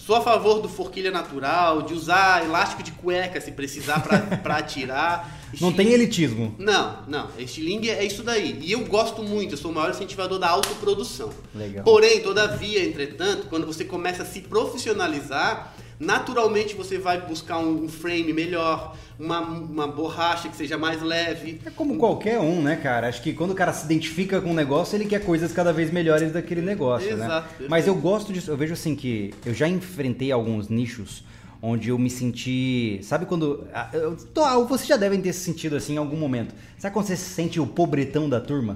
Sou 0.05 0.15
a 0.15 0.21
favor 0.21 0.61
do 0.61 0.69
forquilha 0.69 1.09
natural, 1.09 1.81
de 1.81 1.91
usar 1.95 2.45
elástico 2.45 2.83
de 2.83 2.91
cueca 2.91 3.41
se 3.41 3.51
precisar 3.51 4.03
para 4.03 4.53
atirar. 4.55 5.35
Não 5.59 5.73
tem 5.73 5.93
elitismo. 5.93 6.53
Não, 6.59 7.01
não. 7.07 7.29
Estilingue 7.39 7.89
é 7.89 8.05
isso 8.05 8.21
daí. 8.21 8.59
E 8.61 8.71
eu 8.71 8.85
gosto 8.85 9.23
muito, 9.23 9.55
eu 9.55 9.57
sou 9.57 9.71
o 9.71 9.73
maior 9.73 9.89
incentivador 9.89 10.37
da 10.37 10.47
autoprodução. 10.47 11.31
Legal. 11.55 11.83
Porém, 11.83 12.21
todavia, 12.21 12.85
entretanto, 12.87 13.47
quando 13.47 13.65
você 13.65 13.83
começa 13.83 14.21
a 14.21 14.25
se 14.27 14.41
profissionalizar, 14.41 15.73
naturalmente 15.99 16.75
você 16.75 16.97
vai 16.97 17.21
buscar 17.25 17.57
um 17.59 17.87
frame 17.87 18.33
melhor, 18.33 18.95
uma, 19.19 19.39
uma 19.39 19.87
borracha 19.87 20.49
que 20.49 20.55
seja 20.55 20.77
mais 20.77 21.01
leve. 21.01 21.61
É 21.65 21.69
como 21.69 21.97
qualquer 21.97 22.39
um, 22.39 22.61
né, 22.61 22.75
cara? 22.75 23.07
Acho 23.07 23.21
que 23.21 23.33
quando 23.33 23.51
o 23.51 23.55
cara 23.55 23.71
se 23.73 23.85
identifica 23.85 24.41
com 24.41 24.51
um 24.51 24.53
negócio, 24.53 24.95
ele 24.95 25.05
quer 25.05 25.23
coisas 25.23 25.51
cada 25.51 25.71
vez 25.71 25.91
melhores 25.91 26.31
daquele 26.31 26.61
negócio, 26.61 27.09
Exato, 27.11 27.29
né? 27.29 27.41
perfeito. 27.41 27.69
Mas 27.69 27.87
eu 27.87 27.95
gosto 27.95 28.33
disso, 28.33 28.51
eu 28.51 28.57
vejo 28.57 28.73
assim 28.73 28.95
que 28.95 29.33
eu 29.45 29.53
já 29.53 29.67
enfrentei 29.67 30.31
alguns 30.31 30.69
nichos 30.69 31.23
onde 31.61 31.89
eu 31.89 31.97
me 31.97 32.09
senti. 32.09 32.99
Sabe 33.01 33.25
quando. 33.25 33.65
ah, 33.73 33.89
eu 33.93 34.15
tô- 34.33 34.43
ah, 34.43 34.57
Você 34.65 34.85
já 34.85 34.97
devem 34.97 35.19
ter 35.21 35.33
se 35.33 35.39
sentido 35.39 35.75
assim 35.75 35.93
em 35.95 35.97
algum 35.97 36.17
momento. 36.17 36.53
Sabe 36.77 36.93
quando 36.93 37.07
você 37.07 37.15
se 37.15 37.29
sente 37.29 37.59
o 37.59 37.65
pobretão 37.65 38.29
da 38.29 38.39
turma? 38.39 38.75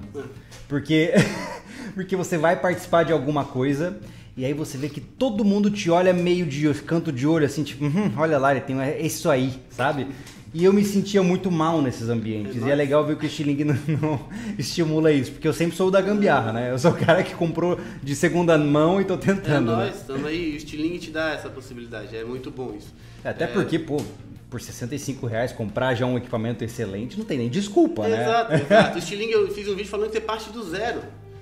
Porque, 0.68 1.12
porque 1.94 2.16
você 2.16 2.36
vai 2.36 2.56
participar 2.58 3.04
de 3.04 3.12
alguma 3.12 3.44
coisa 3.44 4.00
e 4.36 4.44
aí 4.44 4.52
você 4.54 4.78
vê 4.78 4.88
que 4.88 5.00
todo 5.00 5.44
mundo 5.44 5.70
te 5.70 5.90
olha 5.90 6.12
meio 6.12 6.46
de 6.46 6.72
canto 6.82 7.12
de 7.12 7.26
olho, 7.26 7.44
assim, 7.46 7.62
tipo, 7.62 7.84
"Uhum, 7.84 8.12
olha 8.16 8.38
lá, 8.38 8.52
ele 8.52 8.60
tem 8.60 8.80
é 8.80 9.00
isso 9.00 9.28
aí, 9.30 9.52
sabe? 9.70 10.06
E 10.52 10.64
eu 10.64 10.72
me 10.72 10.84
sentia 10.84 11.22
muito 11.22 11.48
mal 11.48 11.80
nesses 11.80 12.08
ambientes. 12.08 12.56
E 12.60 12.68
é 12.68 12.74
legal 12.74 13.06
ver 13.06 13.16
que 13.16 13.24
o 13.24 13.28
Stiling 13.30 13.62
não, 13.62 13.76
não 14.00 14.20
estimula 14.58 15.12
isso, 15.12 15.30
porque 15.30 15.46
eu 15.46 15.52
sempre 15.52 15.76
sou 15.76 15.86
o 15.86 15.90
da 15.92 16.00
gambiarra, 16.00 16.52
né? 16.52 16.72
Eu 16.72 16.78
sou 16.78 16.90
o 16.90 16.94
cara 16.96 17.22
que 17.22 17.34
comprou 17.36 17.78
de 18.02 18.16
segunda 18.16 18.58
mão 18.58 19.00
e 19.00 19.04
tô 19.04 19.14
É 19.14 19.16
tentando. 19.16 19.70
né? 19.76 19.84
nós, 19.86 19.96
estamos 20.00 20.26
aí. 20.26 20.52
O 20.52 20.56
estilingue 20.56 20.98
te 20.98 21.10
dá 21.12 21.30
essa 21.34 21.48
possibilidade. 21.48 22.16
É 22.16 22.24
muito 22.24 22.50
bom 22.50 22.74
isso. 22.76 22.92
Até 23.24 23.46
porque, 23.46 23.78
pô, 23.78 24.02
por 24.48 24.60
65 24.60 25.24
reais 25.28 25.52
comprar 25.52 25.94
já 25.94 26.04
um 26.04 26.16
equipamento 26.16 26.64
excelente, 26.64 27.16
não 27.16 27.24
tem 27.24 27.38
nem 27.38 27.48
desculpa, 27.48 28.08
né? 28.08 28.20
Exato, 28.20 28.54
exato. 28.54 28.96
O 28.96 28.98
estilingue 28.98 29.32
eu 29.32 29.48
fiz 29.54 29.68
um 29.68 29.76
vídeo 29.76 29.88
falando 29.88 30.08
que 30.08 30.14
você 30.14 30.20
parte 30.20 30.50
do 30.50 30.68
zero. 30.68 31.00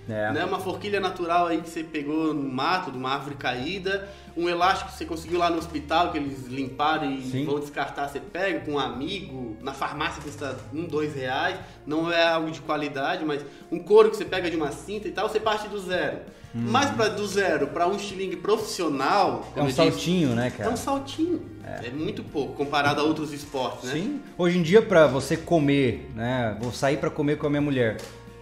É. 0.09 0.33
Né? 0.33 0.45
Uma 0.45 0.59
forquilha 0.59 1.01
natural 1.01 1.47
aí 1.47 1.61
que 1.61 1.69
você 1.69 1.85
pegou 1.85 2.33
no 2.33 2.43
mato, 2.51 2.91
de 2.91 2.97
uma 2.97 3.11
árvore 3.11 3.37
caída, 3.37 4.09
um 4.37 4.49
elástico 4.49 4.91
que 4.91 4.97
você 4.97 5.05
conseguiu 5.05 5.39
lá 5.39 5.51
no 5.51 5.59
hospital, 5.59 6.11
que 6.13 6.19
eles 6.19 6.47
limparam 6.47 7.11
e 7.11 7.23
Sim. 7.23 7.45
vão 7.45 7.61
descartar, 7.61 8.09
você 8.09 8.21
pega 8.21 8.61
com 8.61 8.73
um 8.73 8.79
amigo, 8.79 9.57
na 9.61 9.73
farmácia 9.73 10.23
custa 10.23 10.57
um, 10.73 10.85
dois 10.87 11.15
reais, 11.15 11.59
não 11.87 12.11
é 12.11 12.27
algo 12.27 12.51
de 12.51 12.61
qualidade, 12.61 13.25
mas 13.25 13.45
um 13.71 13.79
couro 13.79 14.11
que 14.11 14.17
você 14.17 14.25
pega 14.25 14.51
de 14.51 14.57
uma 14.57 14.73
cinta 14.73 15.09
e 15.09 15.11
tal, 15.13 15.29
você 15.29 15.39
parte 15.41 15.69
do 15.69 15.79
zero. 15.79 16.19
Mas 16.55 16.91
pra, 16.91 17.09
do 17.09 17.27
zero 17.27 17.67
para 17.69 17.87
um 17.87 17.95
estilingue 17.95 18.37
profissional, 18.37 19.47
É 19.55 19.61
um 19.61 19.63
eu 19.65 19.67
disse, 19.67 19.77
saltinho, 19.77 20.31
né, 20.31 20.47
é 20.47 20.51
cara? 20.51 20.71
um 20.71 20.77
saltinho. 20.77 21.59
É. 21.65 21.91
muito 21.91 22.25
pouco 22.25 22.55
comparado 22.55 22.99
a 23.03 23.05
outros 23.05 23.31
esportes, 23.31 23.85
né? 23.91 23.93
Sim. 23.93 24.21
Hoje 24.39 24.57
em 24.59 24.63
dia, 24.63 24.81
pra 24.81 25.07
você 25.07 25.37
comer, 25.37 26.11
né? 26.15 26.57
Vou 26.59 26.73
sair 26.73 26.97
pra 26.97 27.11
comer 27.11 27.37
com 27.37 27.47
a 27.47 27.51
minha 27.51 27.61
mulher. 27.61 27.99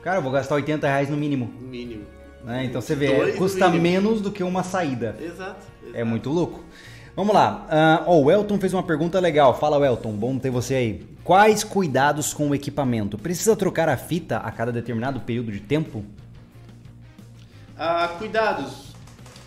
Cara, 0.06 0.18
eu 0.18 0.22
vou 0.22 0.30
gastar 0.30 0.54
80 0.54 0.86
reais 0.86 1.10
no 1.10 1.16
mínimo. 1.16 1.52
Mínimo. 1.60 2.04
Né? 2.44 2.66
Então 2.66 2.80
você 2.80 2.94
vê, 2.94 3.12
Dois 3.12 3.34
custa 3.34 3.66
mínimo. 3.66 3.82
menos 3.82 4.20
do 4.20 4.30
que 4.30 4.44
uma 4.44 4.62
saída. 4.62 5.16
Exato. 5.20 5.66
É 5.82 5.88
exato. 5.88 6.06
muito 6.06 6.30
louco. 6.30 6.64
Vamos 7.16 7.34
lá. 7.34 7.66
Ah, 7.68 8.04
ó, 8.06 8.20
o 8.20 8.30
Elton 8.30 8.56
fez 8.56 8.72
uma 8.72 8.84
pergunta 8.84 9.18
legal. 9.18 9.58
Fala, 9.58 9.84
Elton. 9.84 10.12
Bom 10.12 10.38
ter 10.38 10.48
você 10.48 10.74
aí. 10.76 11.06
Quais 11.24 11.64
cuidados 11.64 12.32
com 12.32 12.50
o 12.50 12.54
equipamento? 12.54 13.18
Precisa 13.18 13.56
trocar 13.56 13.88
a 13.88 13.96
fita 13.96 14.36
a 14.36 14.52
cada 14.52 14.70
determinado 14.70 15.18
período 15.18 15.50
de 15.50 15.58
tempo? 15.58 16.04
Ah, 17.76 18.14
cuidados. 18.16 18.94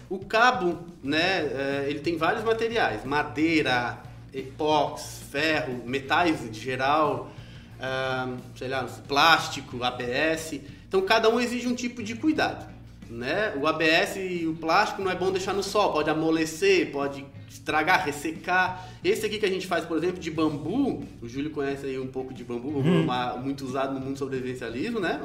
O 0.09 0.19
cabo, 0.19 0.79
né, 1.01 1.39
é, 1.39 1.85
ele 1.87 1.99
tem 1.99 2.17
vários 2.17 2.43
materiais, 2.43 3.05
madeira, 3.05 3.97
epóx, 4.33 5.21
ferro, 5.31 5.83
metais 5.85 6.51
de 6.51 6.59
geral, 6.59 7.31
ah, 7.79 8.33
sei 8.55 8.67
lá, 8.67 8.83
plástico, 9.07 9.83
ABS. 9.83 10.59
Então 10.87 11.01
cada 11.01 11.29
um 11.29 11.39
exige 11.39 11.67
um 11.67 11.75
tipo 11.75 12.01
de 12.03 12.15
cuidado, 12.15 12.67
né? 13.09 13.53
O 13.59 13.67
ABS 13.67 14.15
e 14.17 14.45
o 14.47 14.55
plástico 14.55 15.01
não 15.01 15.11
é 15.11 15.15
bom 15.15 15.31
deixar 15.31 15.53
no 15.53 15.63
sol, 15.63 15.93
pode 15.93 16.09
amolecer, 16.09 16.91
pode 16.91 17.25
estragar, 17.49 18.05
ressecar. 18.05 18.87
Esse 19.03 19.25
aqui 19.25 19.37
que 19.37 19.45
a 19.45 19.49
gente 19.49 19.67
faz, 19.67 19.85
por 19.85 19.97
exemplo, 19.97 20.19
de 20.19 20.29
bambu, 20.31 21.03
o 21.21 21.27
Júlio 21.27 21.49
conhece 21.51 21.85
aí 21.85 21.99
um 21.99 22.07
pouco 22.07 22.33
de 22.33 22.43
bambu, 22.43 22.69
uma- 22.79 23.35
muito 23.37 23.65
usado 23.65 23.93
no 23.93 23.99
mundo 23.99 24.17
sobrevivencialismo, 24.17 24.99
né? 24.99 25.19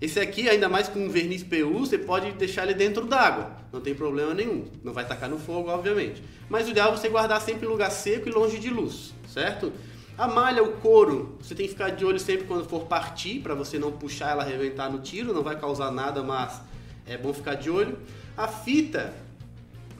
Esse 0.00 0.18
aqui, 0.20 0.48
ainda 0.48 0.68
mais 0.68 0.88
com 0.88 1.08
verniz 1.08 1.42
PU, 1.42 1.78
você 1.80 1.96
pode 1.96 2.30
deixar 2.32 2.64
ele 2.64 2.74
dentro 2.74 3.06
d'água. 3.06 3.52
Não 3.72 3.80
tem 3.80 3.94
problema 3.94 4.34
nenhum. 4.34 4.64
Não 4.82 4.92
vai 4.92 5.06
tacar 5.06 5.30
no 5.30 5.38
fogo, 5.38 5.70
obviamente. 5.70 6.22
Mas 6.48 6.66
o 6.66 6.70
ideal 6.72 6.92
é 6.92 6.96
você 6.96 7.08
guardar 7.08 7.40
sempre 7.40 7.66
em 7.66 7.70
lugar 7.70 7.90
seco 7.90 8.28
e 8.28 8.32
longe 8.32 8.58
de 8.58 8.68
luz, 8.68 9.14
certo? 9.32 9.72
A 10.16 10.28
malha, 10.28 10.62
o 10.62 10.72
couro, 10.74 11.36
você 11.40 11.54
tem 11.54 11.66
que 11.66 11.72
ficar 11.72 11.90
de 11.90 12.04
olho 12.04 12.20
sempre 12.20 12.46
quando 12.46 12.64
for 12.68 12.84
partir, 12.84 13.40
para 13.40 13.54
você 13.54 13.78
não 13.78 13.90
puxar 13.90 14.30
ela 14.30 14.44
arrebentar 14.44 14.88
no 14.88 15.00
tiro, 15.00 15.34
não 15.34 15.42
vai 15.42 15.58
causar 15.58 15.90
nada, 15.90 16.22
mas 16.22 16.60
é 17.04 17.16
bom 17.18 17.32
ficar 17.32 17.54
de 17.54 17.68
olho. 17.68 17.98
A 18.36 18.46
fita, 18.46 19.12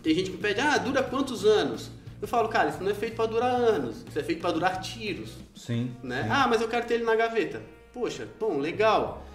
tem 0.03 0.15
gente 0.15 0.31
que 0.31 0.37
pede, 0.37 0.61
ah, 0.61 0.79
dura 0.79 1.03
quantos 1.03 1.45
anos? 1.45 1.91
Eu 2.23 2.29
falo, 2.29 2.49
cara, 2.49 2.69
isso 2.71 2.83
não 2.83 2.91
é 2.91 2.95
feito 2.95 3.17
para 3.17 3.27
durar 3.27 3.51
anos, 3.51 4.05
isso 4.09 4.19
é 4.19 4.23
feito 4.23 4.41
para 4.41 4.53
durar 4.53 4.81
tiros 4.81 5.33
Sim. 5.55 5.91
né? 6.03 6.27
Ah, 6.31 6.47
mas 6.49 6.61
eu 6.61 6.69
quero 6.69 6.87
ter 6.87 6.95
ele 6.95 7.05
na 7.05 7.17
gaveta. 7.17 7.61
Poxa, 7.93 8.27
bom, 8.39 8.59
legal. 8.59 9.27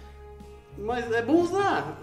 Mas 0.78 1.10
é 1.12 1.20
bom 1.20 1.42
usar. 1.42 1.98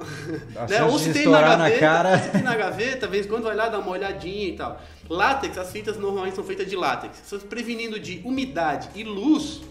Né? 0.70 0.84
Ou 0.84 0.99
se 0.99 1.11
tem 1.11 1.28
na 1.28 1.41
na 1.41 1.57
gaveta, 1.57 1.80
cara. 1.80 2.20
se 2.20 2.30
tem 2.30 2.41
na 2.43 2.55
gaveta, 2.55 3.07
vez 3.07 3.26
em 3.26 3.30
quando 3.30 3.43
vai 3.43 3.55
lá 3.55 3.70
dar 3.70 3.80
uma 3.80 3.91
olhadinha 3.91 4.47
e 4.49 4.55
tal. 4.55 4.80
Látex, 5.09 5.57
as 5.57 5.72
fitas 5.72 5.97
normalmente 5.97 6.36
são 6.36 6.43
feitas 6.43 6.68
de 6.70 6.76
látex. 6.76 7.18
Se 7.24 7.32
você 7.38 7.45
prevenindo 7.47 7.99
de 7.99 8.22
umidade 8.24 8.89
e 8.93 9.03
luz, 9.03 9.61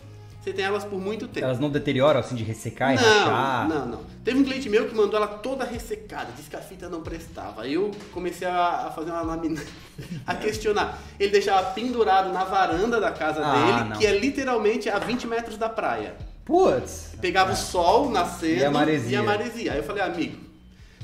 você 0.42 0.52
tem 0.52 0.64
elas 0.64 0.84
por 0.84 0.98
muito 1.00 1.28
tempo. 1.28 1.44
Elas 1.46 1.60
não 1.60 1.70
deterioram 1.70 2.18
assim 2.20 2.34
de 2.34 2.42
ressecar 2.42 2.94
e 2.94 2.96
não, 2.96 3.02
rachar? 3.04 3.68
não, 3.68 3.86
não. 3.86 4.00
Teve 4.24 4.40
um 4.40 4.44
cliente 4.44 4.68
meu 4.68 4.88
que 4.88 4.94
mandou 4.94 5.16
ela 5.18 5.28
toda 5.28 5.64
ressecada, 5.64 6.28
disse 6.36 6.48
que 6.50 6.56
a 6.56 6.60
fita 6.60 6.88
não 6.88 7.00
prestava. 7.02 7.62
Aí 7.62 7.74
eu 7.74 7.90
comecei 8.12 8.48
a, 8.48 8.86
a 8.86 8.90
fazer 8.90 9.10
uma 9.10 9.22
lamina, 9.22 9.62
a 10.26 10.34
questionar. 10.34 10.98
Ele 11.20 11.30
deixava 11.30 11.70
pendurado 11.70 12.32
na 12.32 12.44
varanda 12.44 12.98
da 13.00 13.12
casa 13.12 13.40
Ah, 13.44 13.52
dele, 13.52 13.88
não. 13.90 13.98
que 13.98 14.06
é 14.06 14.18
literalmente 14.18 14.88
a 14.88 14.98
20 14.98 15.26
metros 15.28 15.56
da 15.56 15.68
praia. 15.68 16.14
Putz! 16.46 17.10
Pegava 17.20 17.52
o 17.52 17.56
sol 17.56 18.08
nascendo 18.10 18.60
E 18.60 18.64
a 18.64 18.70
maresia. 18.70 19.10
e 19.10 19.16
a 19.16 19.22
maresia. 19.22 19.72
Aí 19.72 19.78
eu 19.78 19.84
falei, 19.84 20.02
amigo, 20.02 20.38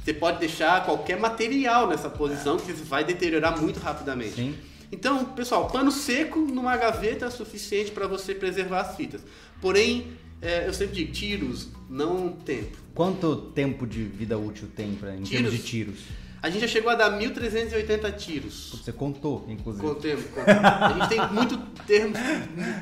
você 0.02 0.14
pode 0.14 0.38
deixar 0.38 0.84
qualquer 0.86 1.18
material 1.18 1.88
nessa 1.88 2.08
posição 2.08 2.56
que 2.56 2.72
vai 2.72 3.04
deteriorar 3.04 3.60
muito 3.60 3.78
rapidamente. 3.80 4.34
Sim. 4.36 4.54
Então, 4.90 5.24
pessoal, 5.24 5.68
pano 5.68 5.90
seco 5.90 6.38
numa 6.38 6.76
gaveta 6.76 7.26
é 7.26 7.30
suficiente 7.30 7.90
para 7.90 8.06
você 8.06 8.34
preservar 8.34 8.82
as 8.82 8.96
fitas. 8.96 9.20
Porém, 9.60 10.12
é, 10.40 10.66
eu 10.68 10.72
sempre 10.72 10.94
digo, 10.94 11.12
tiros, 11.12 11.68
não 11.90 12.30
tempo. 12.32 12.76
Quanto 12.94 13.34
tempo 13.36 13.86
de 13.86 14.04
vida 14.04 14.38
útil 14.38 14.68
tem 14.76 14.94
pra, 14.94 15.10
em 15.10 15.22
termos 15.22 15.28
Tiros? 15.28 15.52
de 15.52 15.58
tiros? 15.58 15.98
A 16.42 16.50
gente 16.50 16.60
já 16.62 16.68
chegou 16.68 16.90
a 16.90 16.94
dar 16.94 17.18
1.380 17.18 18.16
tiros. 18.16 18.70
Você 18.82 18.92
contou, 18.92 19.44
inclusive. 19.48 19.86
Contemos, 19.86 20.24
contemos. 20.26 20.64
A 20.64 20.92
gente 20.98 21.08
tem 21.08 21.32
muito 21.32 21.56
termo, 21.86 22.14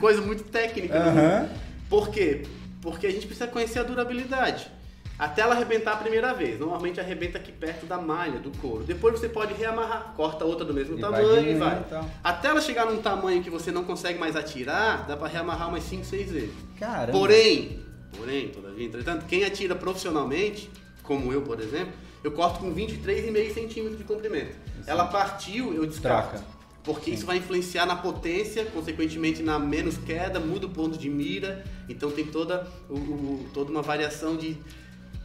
coisa 0.00 0.20
muito 0.22 0.44
técnica. 0.44 0.98
no 0.98 1.11
Aham. 1.11 1.48
Por 1.91 2.09
quê? 2.09 2.45
Porque 2.80 3.07
a 3.07 3.11
gente 3.11 3.26
precisa 3.26 3.49
conhecer 3.49 3.80
a 3.80 3.82
durabilidade. 3.82 4.70
Até 5.18 5.43
ela 5.43 5.55
arrebentar 5.55 5.93
a 5.93 5.97
primeira 5.97 6.32
vez. 6.32 6.59
Normalmente 6.59 6.99
arrebenta 6.99 7.36
aqui 7.36 7.53
perto 7.53 7.84
da 7.84 7.99
malha, 7.99 8.38
do 8.38 8.51
couro. 8.57 8.84
Depois 8.84 9.18
você 9.20 9.28
pode 9.28 9.53
reamarrar, 9.53 10.14
corta 10.16 10.47
outra 10.47 10.64
do 10.64 10.72
mesmo 10.72 10.97
E 10.97 11.01
vai 11.03 11.11
tamanho 11.11 11.51
e 11.51 11.55
vai. 11.59 11.78
e 11.78 11.84
tal. 11.91 12.09
Até 12.24 12.49
ela 12.49 12.61
chegar 12.62 12.86
num 12.86 13.03
tamanho 13.03 13.43
que 13.43 13.51
você 13.51 13.70
não 13.70 13.84
consegue 13.84 14.18
mais 14.18 14.34
atirar, 14.34 15.07
dá 15.07 15.18
pra 15.18 15.28
reamarrar 15.28 15.68
umas 15.68 15.82
5, 15.84 16.07
6 16.07 16.30
vezes. 16.30 16.55
Caramba. 16.78 17.12
Porém, 17.12 17.80
porém, 18.16 18.49
todavia, 18.49 18.86
entretanto, 18.86 19.26
quem 19.26 19.45
atira 19.45 19.74
profissionalmente, 19.74 20.70
como 21.03 21.30
eu, 21.34 21.43
por 21.43 21.61
exemplo, 21.61 21.93
eu 22.24 22.30
corto 22.32 22.61
com 22.61 22.74
23,5 22.74 23.53
centímetros 23.53 23.99
de 23.99 24.05
comprimento. 24.05 24.57
Ela 24.86 25.05
partiu, 25.05 25.74
eu 25.74 25.84
descarto. 25.84 26.30
Troca. 26.38 26.59
Porque 26.82 27.10
isso 27.10 27.26
vai 27.26 27.36
influenciar 27.38 27.84
na 27.86 27.94
potência, 27.96 28.64
consequentemente 28.64 29.42
na 29.42 29.58
menos 29.58 29.98
queda, 29.98 30.40
muda 30.40 30.66
o 30.66 30.70
ponto 30.70 30.96
de 30.98 31.10
mira. 31.10 31.62
Então 31.88 32.10
tem 32.10 32.24
toda, 32.24 32.66
o- 32.88 32.94
o- 32.94 33.46
toda 33.52 33.70
uma 33.70 33.82
variação 33.82 34.34
de, 34.36 34.56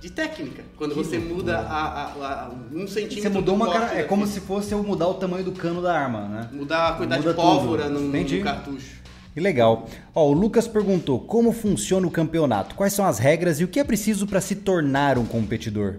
de 0.01 0.09
técnica. 0.09 0.63
Quando 0.77 0.91
Que 0.93 0.97
você 0.97 1.17
loucura. 1.17 1.35
muda 1.35 1.57
a, 1.59 1.81
a- 1.83 2.45
a- 2.45 2.51
um 2.73 2.85
centímetro 2.87 3.21
Você 3.21 3.29
mudou 3.29 3.55
do 3.57 3.63
uma 3.63 3.71
cara. 3.71 3.99
É 3.99 4.03
como 4.03 4.27
se 4.27 4.41
fosse 4.41 4.73
eu 4.73 4.83
mudar 4.83 5.07
o 5.07 5.13
tamanho 5.13 5.45
do 5.45 5.53
cano 5.53 5.81
da 5.81 5.97
arma, 5.97 6.27
né? 6.27 6.49
Mudar 6.51 6.89
a 6.89 6.93
quantidade 6.93 7.21
Muda 7.21 7.33
de 7.33 7.41
pólvora 7.41 7.89
no 7.89 8.43
cartucho. 8.43 8.95
Que 9.33 9.39
legal. 9.39 9.87
Ó, 10.13 10.29
o 10.29 10.33
Lucas 10.33 10.67
perguntou 10.67 11.19
como 11.19 11.51
funciona 11.53 12.05
o 12.07 12.11
campeonato, 12.11 12.73
quais 12.75 12.93
são 12.93 13.05
as 13.05 13.17
regras 13.19 13.59
e 13.59 13.63
o 13.63 13.67
que 13.67 13.79
é 13.79 13.83
preciso 13.83 14.25
para 14.27 14.39
se 14.41 14.55
tornar 14.55 15.17
um 15.17 15.25
competidor. 15.25 15.95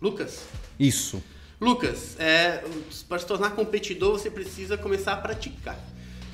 Lucas, 0.00 0.40
Isso. 0.78 1.22
Lucas, 1.60 2.16
é, 2.18 2.62
para 3.08 3.18
se 3.18 3.26
tornar 3.26 3.50
competidor 3.50 4.12
você 4.12 4.30
precisa 4.30 4.76
começar 4.76 5.14
a 5.14 5.16
praticar. 5.16 5.78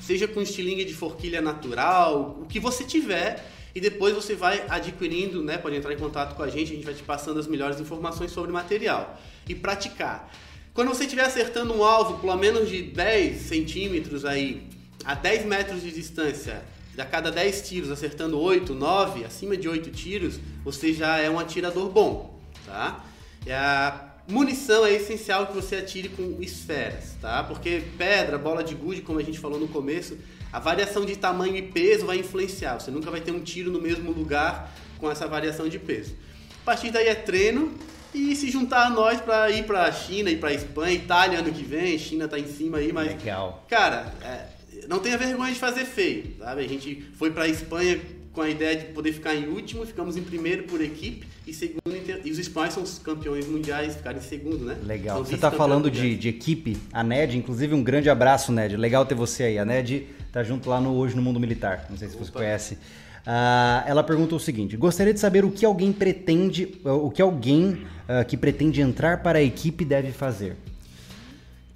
seja 0.01 0.27
com 0.27 0.41
estilingue 0.41 0.83
de 0.83 0.93
forquilha 0.93 1.41
natural, 1.41 2.37
o 2.41 2.45
que 2.45 2.59
você 2.59 2.83
tiver, 2.83 3.45
e 3.73 3.79
depois 3.79 4.13
você 4.13 4.35
vai 4.35 4.65
adquirindo, 4.67 5.41
né? 5.41 5.57
Pode 5.57 5.77
entrar 5.77 5.93
em 5.93 5.97
contato 5.97 6.35
com 6.35 6.43
a 6.43 6.49
gente, 6.49 6.73
a 6.73 6.75
gente 6.75 6.85
vai 6.85 6.93
te 6.93 7.03
passando 7.03 7.39
as 7.39 7.47
melhores 7.47 7.79
informações 7.79 8.31
sobre 8.31 8.51
o 8.51 8.53
material. 8.53 9.19
E 9.47 9.55
praticar. 9.55 10.29
Quando 10.73 10.89
você 10.89 11.03
estiver 11.03 11.23
acertando 11.23 11.73
um 11.73 11.83
alvo 11.83 12.19
pelo 12.19 12.35
menos 12.35 12.69
de 12.69 12.83
10 12.83 13.41
centímetros 13.43 14.25
aí, 14.25 14.67
a 15.05 15.15
10 15.15 15.45
metros 15.45 15.81
de 15.81 15.91
distância, 15.91 16.63
a 16.97 17.05
cada 17.05 17.31
10 17.31 17.67
tiros 17.67 17.89
acertando 17.89 18.39
8, 18.39 18.73
9, 18.75 19.23
acima 19.23 19.55
de 19.55 19.67
8 19.69 19.89
tiros, 19.89 20.39
você 20.63 20.93
já 20.93 21.17
é 21.17 21.29
um 21.29 21.39
atirador 21.39 21.89
bom, 21.89 22.39
tá? 22.65 23.03
E 23.45 23.51
a 23.51 24.12
munição 24.27 24.85
é 24.85 24.93
essencial 24.93 25.47
que 25.47 25.53
você 25.53 25.77
atire 25.77 26.09
com 26.09 26.37
esferas, 26.41 27.15
tá? 27.21 27.43
Porque 27.43 27.83
pedra, 27.97 28.37
bola 28.37 28.63
de 28.63 28.73
gude, 28.73 29.01
como 29.01 29.19
a 29.19 29.23
gente 29.23 29.39
falou 29.39 29.59
no 29.59 29.67
começo, 29.67 30.17
a 30.51 30.59
variação 30.59 31.05
de 31.05 31.15
tamanho 31.15 31.55
e 31.55 31.61
peso 31.61 32.05
vai 32.05 32.17
influenciar. 32.17 32.79
Você 32.79 32.91
nunca 32.91 33.11
vai 33.11 33.21
ter 33.21 33.31
um 33.31 33.39
tiro 33.39 33.71
no 33.71 33.81
mesmo 33.81 34.11
lugar 34.11 34.73
com 34.97 35.09
essa 35.11 35.27
variação 35.27 35.67
de 35.67 35.79
peso. 35.79 36.15
A 36.61 36.65
partir 36.65 36.91
daí 36.91 37.07
é 37.07 37.15
treino 37.15 37.73
e 38.13 38.35
se 38.35 38.49
juntar 38.49 38.85
a 38.85 38.89
nós 38.89 39.19
para 39.19 39.49
ir 39.49 39.65
para 39.65 39.83
a 39.83 39.91
China, 39.91 40.29
ir 40.29 40.39
para 40.39 40.49
a 40.49 40.53
Espanha, 40.53 40.93
Itália 40.93 41.39
ano 41.39 41.51
que 41.51 41.63
vem, 41.63 41.97
China 41.97 42.27
tá 42.27 42.39
em 42.39 42.47
cima 42.47 42.77
aí, 42.77 42.93
mas 42.93 43.07
Legal. 43.07 43.65
cara, 43.67 44.13
é, 44.21 44.45
não 44.87 44.99
tenha 44.99 45.17
vergonha 45.17 45.51
de 45.51 45.59
fazer 45.59 45.85
feio, 45.85 46.35
sabe? 46.37 46.63
A 46.63 46.67
gente 46.67 47.01
foi 47.17 47.31
para 47.31 47.43
a 47.43 47.47
Espanha 47.47 47.99
com 48.33 48.41
a 48.41 48.49
ideia 48.49 48.75
de 48.75 48.85
poder 48.85 49.13
ficar 49.13 49.35
em 49.35 49.47
último, 49.47 49.85
ficamos 49.85 50.17
em 50.17 50.23
primeiro 50.23 50.63
por 50.63 50.81
equipe 50.81 51.25
e 51.45 51.53
segundo 51.53 51.83
e 52.23 52.31
os 52.31 52.39
espanhóis 52.39 52.73
são 52.73 52.83
os 52.83 52.97
campeões 52.99 53.47
mundiais, 53.47 53.95
ficaram 53.95 54.17
em 54.17 54.21
segundo, 54.21 54.65
né? 54.65 54.77
Legal. 54.83 55.17
São 55.17 55.25
Você 55.25 55.35
está 55.35 55.51
falando 55.51 55.89
de, 55.89 56.15
de 56.17 56.29
equipe, 56.29 56.77
a 56.91 57.03
NED, 57.03 57.37
inclusive 57.37 57.73
um 57.73 57.83
grande 57.83 58.09
abraço, 58.09 58.51
Ned. 58.51 58.75
Legal 58.75 59.05
ter 59.05 59.15
você 59.15 59.43
aí. 59.43 59.59
A 59.59 59.65
Ned 59.65 60.07
tá 60.31 60.43
junto 60.43 60.69
lá 60.69 60.81
no 60.81 60.95
Hoje 60.95 61.15
no 61.15 61.21
Mundo 61.21 61.39
Militar. 61.39 61.85
Não 61.89 61.97
sei 61.97 62.09
se 62.09 62.17
você 62.17 62.29
Opa. 62.29 62.39
conhece. 62.39 62.77
Ah, 63.25 63.83
ela 63.87 64.03
perguntou 64.03 64.37
o 64.37 64.41
seguinte: 64.41 64.75
gostaria 64.75 65.13
de 65.13 65.19
saber 65.19 65.45
o 65.45 65.51
que 65.51 65.65
alguém 65.65 65.91
pretende, 65.93 66.79
o 66.83 67.09
que 67.09 67.21
alguém 67.21 67.85
ah, 68.07 68.23
que 68.23 68.35
pretende 68.35 68.81
entrar 68.81 69.21
para 69.21 69.39
a 69.39 69.43
equipe 69.43 69.85
deve 69.85 70.11
fazer. 70.11 70.55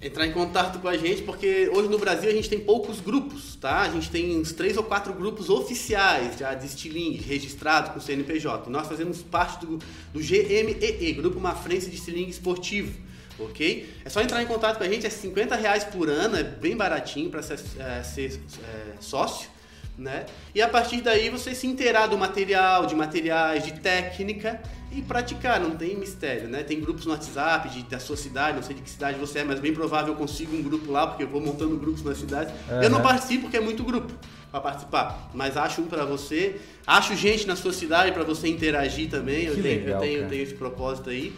Entrar 0.00 0.26
em 0.26 0.32
contato 0.32 0.78
com 0.78 0.86
a 0.86 0.96
gente, 0.96 1.22
porque 1.22 1.68
hoje 1.74 1.88
no 1.88 1.98
Brasil 1.98 2.30
a 2.30 2.32
gente 2.32 2.48
tem 2.48 2.60
poucos 2.60 3.00
grupos, 3.00 3.56
tá? 3.56 3.80
A 3.80 3.88
gente 3.88 4.08
tem 4.10 4.38
uns 4.38 4.52
três 4.52 4.76
ou 4.76 4.84
quatro 4.84 5.12
grupos 5.12 5.50
oficiais 5.50 6.38
já 6.38 6.54
de 6.54 6.66
estilingue, 6.66 7.18
registrado 7.18 7.90
com 7.90 7.98
o 7.98 8.02
CNPJ. 8.02 8.68
E 8.68 8.72
nós 8.72 8.86
fazemos 8.86 9.22
parte 9.22 9.66
do, 9.66 9.78
do 10.12 10.20
GMEE, 10.20 11.12
Grupo 11.14 11.40
Mafrense 11.40 11.90
de 11.90 11.96
Estilingue 11.96 12.30
Esportivo, 12.30 12.96
ok? 13.40 13.88
É 14.04 14.08
só 14.08 14.20
entrar 14.20 14.40
em 14.40 14.46
contato 14.46 14.78
com 14.78 14.84
a 14.84 14.88
gente, 14.88 15.04
é 15.04 15.10
50 15.10 15.56
reais 15.56 15.82
por 15.82 16.08
ano, 16.08 16.36
é 16.36 16.44
bem 16.44 16.76
baratinho 16.76 17.28
para 17.28 17.42
ser, 17.42 17.58
é, 17.78 18.02
ser, 18.04 18.40
é, 18.62 18.94
sócio. 19.00 19.50
Né? 19.98 20.26
E 20.54 20.62
a 20.62 20.68
partir 20.68 21.00
daí 21.00 21.28
você 21.28 21.52
se 21.56 21.66
inteirar 21.66 22.06
do 22.06 22.16
material, 22.16 22.86
de 22.86 22.94
materiais, 22.94 23.64
de 23.64 23.72
técnica 23.80 24.62
e 24.92 25.02
praticar, 25.02 25.58
não 25.58 25.72
tem 25.72 25.96
mistério, 25.96 26.48
né? 26.48 26.62
Tem 26.62 26.80
grupos 26.80 27.04
no 27.04 27.10
WhatsApp 27.10 27.68
de, 27.68 27.82
da 27.82 27.98
sua 27.98 28.16
cidade, 28.16 28.54
não 28.54 28.62
sei 28.62 28.76
de 28.76 28.82
que 28.82 28.88
cidade 28.88 29.18
você 29.18 29.40
é, 29.40 29.44
mas 29.44 29.58
bem 29.58 29.74
provável 29.74 30.12
eu 30.12 30.16
consigo 30.16 30.56
um 30.56 30.62
grupo 30.62 30.90
lá, 30.92 31.06
porque 31.06 31.24
eu 31.24 31.28
vou 31.28 31.40
montando 31.40 31.76
grupos 31.76 32.04
na 32.04 32.14
cidade. 32.14 32.54
Eu 32.80 32.88
não 32.88 33.02
participo 33.02 33.42
porque 33.42 33.56
é 33.56 33.60
muito 33.60 33.82
grupo 33.82 34.12
para 34.50 34.60
participar, 34.60 35.30
mas 35.34 35.56
acho 35.56 35.82
um 35.82 35.86
para 35.86 36.04
você, 36.04 36.60
acho 36.86 37.14
gente 37.16 37.46
na 37.46 37.56
sua 37.56 37.72
cidade 37.72 38.12
para 38.12 38.22
você 38.22 38.48
interagir 38.48 39.10
também. 39.10 39.46
eu 39.46 39.62
tenho, 39.62 39.80
legal, 39.80 39.94
eu 39.96 40.00
tenho, 40.00 40.22
eu 40.22 40.28
tenho 40.28 40.42
esse 40.42 40.54
propósito 40.54 41.10
aí. 41.10 41.34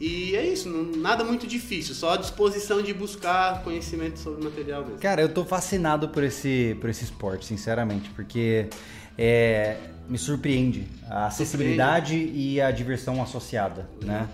E 0.00 0.36
é 0.36 0.46
isso, 0.46 0.68
não- 0.68 1.00
nada 1.00 1.24
muito 1.24 1.46
difícil, 1.46 1.94
só 1.94 2.14
a 2.14 2.16
disposição 2.18 2.82
de 2.82 2.92
buscar 2.92 3.62
conhecimento 3.62 4.18
sobre 4.18 4.42
o 4.42 4.44
material 4.44 4.82
mesmo. 4.82 4.98
Cara, 4.98 5.22
eu 5.22 5.28
tô 5.32 5.44
fascinado 5.44 6.08
por 6.10 6.22
esse, 6.22 6.76
por 6.80 6.90
esse 6.90 7.04
esporte, 7.04 7.46
sinceramente, 7.46 8.10
porque 8.10 8.66
é, 9.16 9.76
me 10.08 10.18
surpreende 10.18 10.86
a 11.08 11.26
acessibilidade 11.26 12.14
e 12.34 12.60
a 12.60 12.70
diversão 12.70 13.22
associada, 13.22 13.88
né? 14.02 14.28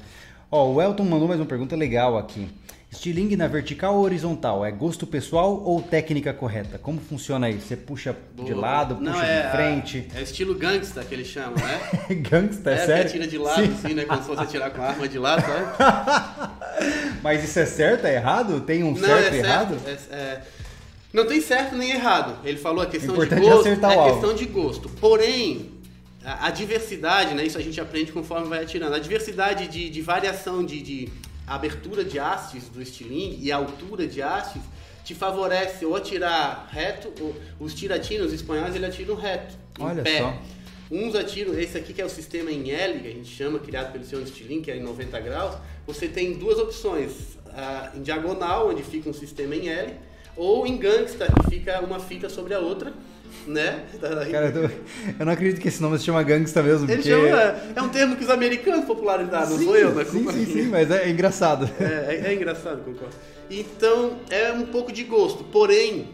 Ó, 0.50 0.70
o 0.72 0.82
Elton 0.82 1.04
mandou 1.04 1.28
mais 1.28 1.38
uma 1.40 1.46
pergunta 1.46 1.76
legal 1.76 2.18
aqui. 2.18 2.48
Estilingue 2.92 3.36
na 3.38 3.48
vertical 3.48 3.96
ou 3.96 4.02
horizontal? 4.04 4.64
É 4.66 4.70
gosto 4.70 5.06
pessoal 5.06 5.62
ou 5.64 5.80
técnica 5.80 6.34
correta? 6.34 6.78
Como 6.78 7.00
funciona 7.00 7.46
aí? 7.46 7.54
Você 7.58 7.74
puxa 7.74 8.14
de 8.36 8.52
Boa. 8.52 8.60
lado, 8.60 8.98
Não, 9.00 9.12
puxa 9.12 9.24
é, 9.24 9.42
de 9.46 9.50
frente? 9.50 10.08
É 10.14 10.20
estilo 10.20 10.54
gangsta 10.54 11.02
que 11.02 11.14
eles 11.14 11.26
chamam, 11.26 11.54
né? 11.56 11.80
Gangsta, 12.30 12.70
é, 12.70 12.74
é, 12.74 12.76
sério? 12.86 13.02
que 13.04 13.08
atira 13.08 13.26
de 13.26 13.38
lado, 13.38 13.64
Sim. 13.64 13.72
assim, 13.72 13.94
né? 13.94 14.04
Como 14.04 14.20
se 14.20 14.26
fosse 14.26 14.42
atirar 14.42 14.70
com 14.72 14.82
a 14.82 14.88
arma 14.88 15.08
de 15.08 15.18
lado, 15.18 15.40
sabe? 15.40 16.52
Mas 17.24 17.42
isso 17.42 17.58
é 17.58 17.64
certo, 17.66 18.04
é 18.06 18.14
errado? 18.16 18.60
Tem 18.60 18.82
um 18.84 18.92
Não, 18.92 19.00
certo 19.00 19.32
é 19.32 19.36
e 19.36 19.38
errado? 19.38 19.76
É, 19.86 20.14
é- 20.14 20.42
não 21.14 21.26
tem 21.26 21.40
certo 21.40 21.74
nem 21.74 21.90
errado. 21.92 22.38
Ele 22.44 22.58
falou 22.58 22.82
a 22.82 22.86
questão 22.86 23.14
de 23.16 23.34
é 23.34 23.40
gosto. 23.40 23.60
acertar 23.60 23.90
o 23.90 23.92
é 23.92 23.96
alvo. 23.96 24.10
questão 24.12 24.34
de 24.34 24.44
gosto. 24.46 24.88
Porém, 24.88 25.70
a, 26.24 26.46
a 26.46 26.50
diversidade, 26.50 27.34
né? 27.34 27.44
Isso 27.44 27.58
a 27.58 27.62
gente 27.62 27.80
aprende 27.80 28.12
conforme 28.12 28.48
vai 28.48 28.62
atirando. 28.62 28.94
A 28.94 28.98
diversidade 28.98 29.66
de, 29.68 29.88
de 29.90 30.00
variação 30.00 30.64
de, 30.64 30.80
de 30.80 31.08
abertura 31.46 32.04
de 32.04 32.18
hastes 32.18 32.68
do 32.68 32.80
estilingue 32.80 33.38
e 33.40 33.52
altura 33.52 34.06
de 34.06 34.22
hastes 34.22 34.62
te 35.04 35.14
favorece 35.14 35.84
ou 35.84 35.96
atirar 35.96 36.68
reto, 36.70 37.12
ou, 37.20 37.34
os 37.58 37.74
tiratinos 37.74 38.28
os 38.28 38.32
espanhóis 38.32 38.74
ele 38.74 38.86
atiram 38.86 39.14
reto, 39.14 39.54
em 39.78 39.82
Olha 39.82 40.02
pé. 40.02 40.20
só. 40.20 40.38
Uns 40.90 41.14
atiram, 41.14 41.58
esse 41.58 41.76
aqui 41.78 41.94
que 41.94 42.02
é 42.02 42.04
o 42.04 42.08
sistema 42.08 42.50
em 42.50 42.70
L, 42.70 43.00
que 43.00 43.08
a 43.08 43.10
gente 43.10 43.28
chama, 43.28 43.58
criado 43.58 43.92
pelo 43.92 44.04
senhor 44.04 44.26
Stilin, 44.26 44.60
que 44.60 44.70
é 44.70 44.76
em 44.76 44.82
90 44.82 45.18
graus, 45.20 45.56
você 45.86 46.06
tem 46.06 46.34
duas 46.34 46.58
opções, 46.58 47.38
ah, 47.54 47.90
em 47.94 48.02
diagonal, 48.02 48.68
onde 48.68 48.82
fica 48.82 49.08
um 49.08 49.14
sistema 49.14 49.56
em 49.56 49.68
L, 49.68 49.94
ou 50.36 50.66
em 50.66 50.76
gangsta, 50.76 51.26
que 51.26 51.50
fica 51.50 51.80
uma 51.80 51.98
fita 51.98 52.28
sobre 52.28 52.52
a 52.52 52.58
outra, 52.58 52.92
né? 53.46 53.84
Cara, 54.30 54.46
eu, 54.46 54.52
tô- 54.68 54.74
eu 55.20 55.26
não 55.26 55.32
acredito 55.32 55.60
que 55.60 55.68
esse 55.68 55.80
nome 55.82 55.98
se 55.98 56.04
chama 56.04 56.22
gangsta 56.22 56.62
mesmo, 56.62 56.84
Ele 56.90 56.96
porque... 56.96 57.08
chama, 57.10 57.56
é 57.76 57.82
um 57.82 57.88
termo 57.88 58.16
que 58.16 58.24
os 58.24 58.30
americanos 58.30 58.84
popularizaram, 58.84 59.50
não 59.50 59.58
sim, 59.58 59.64
sou 59.64 59.76
eu, 59.76 59.94
mas 59.94 60.08
sim, 60.08 60.30
sim, 60.30 60.46
sim, 60.46 60.62
mas 60.70 60.90
é 60.90 61.08
engraçado. 61.10 61.68
É, 61.80 62.14
é- 62.14 62.30
é 62.30 62.34
engraçado, 62.34 62.82
concordo. 62.84 63.14
Então, 63.50 64.18
é 64.30 64.52
um 64.52 64.66
pouco 64.66 64.90
de 64.92 65.04
gosto. 65.04 65.44
Porém, 65.44 66.08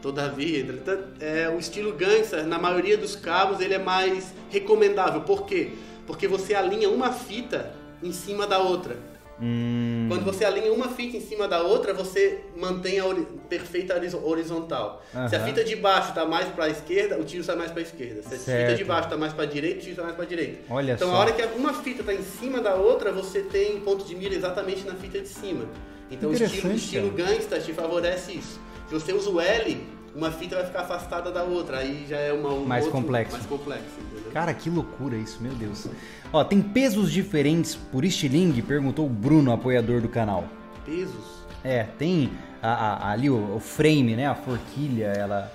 todavia, 0.00 0.60
entretanto, 0.60 1.04
é, 1.20 1.48
o 1.48 1.58
estilo 1.58 1.92
gangster, 1.92 2.46
na 2.46 2.58
maioria 2.58 2.96
dos 2.96 3.16
cabos, 3.16 3.60
ele 3.60 3.74
é 3.74 3.78
mais 3.78 4.32
recomendável. 4.50 5.22
Por 5.22 5.44
quê? 5.46 5.70
Porque 6.06 6.28
você 6.28 6.54
alinha 6.54 6.88
uma 6.88 7.12
fita 7.12 7.70
em 8.02 8.12
cima 8.12 8.46
da 8.46 8.58
outra. 8.58 8.96
Hum, 9.40 10.06
Quando 10.08 10.24
você 10.24 10.44
alinha 10.44 10.72
uma 10.72 10.88
fita 10.90 11.16
em 11.16 11.20
cima 11.20 11.48
da 11.48 11.60
outra, 11.62 11.92
você 11.92 12.40
mantém 12.56 13.00
a 13.00 13.04
perfeita 13.48 13.94
horizo- 13.94 14.24
horizontal. 14.24 15.02
Se 15.28 15.34
a 15.36 15.40
fita 15.44 15.64
de 15.64 15.74
baixo 15.76 16.10
está 16.10 16.24
mais 16.24 16.48
para 16.48 16.66
a 16.66 16.68
esquerda, 16.68 17.18
o 17.18 17.24
tiro 17.24 17.42
sai 17.42 17.56
mais 17.56 17.70
para 17.70 17.80
a 17.80 17.82
esquerda. 17.82 18.22
Se 18.22 18.28
a 18.28 18.30
fita 18.30 18.44
Certo. 18.44 18.76
de 18.76 18.84
baixo 18.84 19.04
está 19.08 19.16
mais 19.16 19.32
para 19.32 19.42
a 19.44 19.46
direita, 19.46 19.78
o 19.80 19.82
tiro 19.82 19.96
sai 19.96 20.04
mais 20.04 20.16
para 20.16 20.24
a 20.24 20.28
direita. 20.28 20.58
Olha 20.70 20.92
então, 20.92 21.08
só. 21.08 21.14
a 21.16 21.18
hora 21.18 21.32
que 21.32 21.42
uma 21.58 21.72
fita 21.74 22.00
está 22.00 22.14
em 22.14 22.22
cima 22.22 22.60
da 22.60 22.74
outra, 22.74 23.10
você 23.12 23.40
tem 23.42 23.80
ponto 23.80 24.04
de 24.04 24.14
mira 24.14 24.34
exatamente 24.34 24.84
na 24.86 24.94
fita 24.94 25.20
de 25.20 25.28
cima. 25.28 25.64
Então, 26.10 26.30
o 26.30 26.32
estilo, 26.32 26.72
o 26.72 26.76
estilo 26.76 27.10
gangsta 27.10 27.58
te 27.58 27.72
favorece 27.72 28.32
isso. 28.36 28.60
Se 28.88 28.94
você 28.94 29.12
usa 29.12 29.30
o 29.30 29.40
L, 29.40 29.80
uma 30.14 30.30
fita 30.30 30.56
vai 30.56 30.66
ficar 30.66 30.80
afastada 30.82 31.30
da 31.32 31.42
outra. 31.42 31.78
Aí 31.78 32.06
já 32.08 32.16
é 32.18 32.32
uma 32.32 32.50
um 32.52 32.64
Mais 32.64 32.84
outro- 32.84 33.00
complexo. 33.00 33.32
Mais 33.34 33.46
complexo, 33.46 33.84
entendeu? 34.12 34.32
Cara, 34.32 34.52
que 34.54 34.68
loucura 34.70 35.16
isso, 35.16 35.42
meu 35.42 35.52
Deus. 35.52 35.86
Ó, 36.32 36.42
tem 36.44 36.60
pesos 36.62 37.10
diferentes 37.12 37.74
por 37.74 38.04
estilingue? 38.04 38.62
Perguntou 38.62 39.06
o 39.06 39.08
Bruno, 39.08 39.52
apoiador 39.52 40.00
do 40.00 40.08
canal. 40.08 40.44
Pesos. 40.84 41.44
É, 41.62 41.84
tem 41.98 42.30
a- 42.62 42.72
a- 43.08 43.10
ali 43.12 43.30
o, 43.30 43.56
o 43.56 43.60
frame, 43.60 44.14
né? 44.16 44.26
A 44.26 44.34
forquilha, 44.34 45.06
ela 45.06 45.52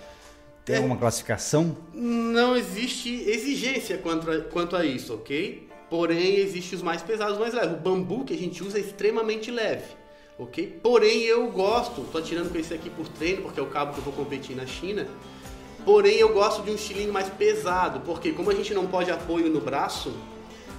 tem 0.66 0.76
É. 0.76 0.78
alguma 0.78 0.98
classificação? 0.98 1.76
Não 1.94 2.56
existe 2.56 3.10
exigência 3.30 3.98
quanto 3.98 4.30
a, 4.32 4.42
quanto 4.42 4.76
a 4.76 4.86
isso, 4.86 5.14
ok? 5.14 5.68
Porém, 5.90 6.36
existe 6.38 6.76
os 6.76 6.82
mais 6.84 7.02
pesados, 7.02 7.34
os 7.34 7.40
mais 7.40 7.54
leves. 7.54 7.74
O 7.74 7.78
bambu 7.78 8.24
que 8.24 8.34
a 8.34 8.38
gente 8.38 8.64
usa 8.64 8.78
é 8.78 8.82
extremamente 8.82 9.50
leve, 9.50 9.86
ok? 10.40 10.80
Porém, 10.82 11.24
eu 11.24 11.52
gosto, 11.52 12.02
tô 12.12 12.18
atirando 12.18 12.50
com 12.50 12.58
esse 12.58 12.74
aqui 12.74 12.90
por 12.90 13.08
treino, 13.10 13.42
porque 13.44 13.60
é 13.60 13.64
o 13.64 13.68
cabo 13.68 13.94
que 13.94 14.00
eu 14.00 14.04
vou 14.04 14.14
competir 14.14 14.56
na 14.56 14.66
China. 14.66 15.06
Porém, 15.84 16.16
eu 16.16 16.34
gosto 16.34 16.64
de 16.64 16.72
um 16.72 16.76
estilingue 16.76 17.12
mais 17.12 17.30
pesado, 17.30 18.00
porque 18.02 18.32
como 18.32 18.50
a 18.50 18.56
gente 18.56 18.74
não 18.74 18.88
pode 18.88 19.12
apoio 19.12 19.50
no 19.50 19.60
braço, 19.60 20.14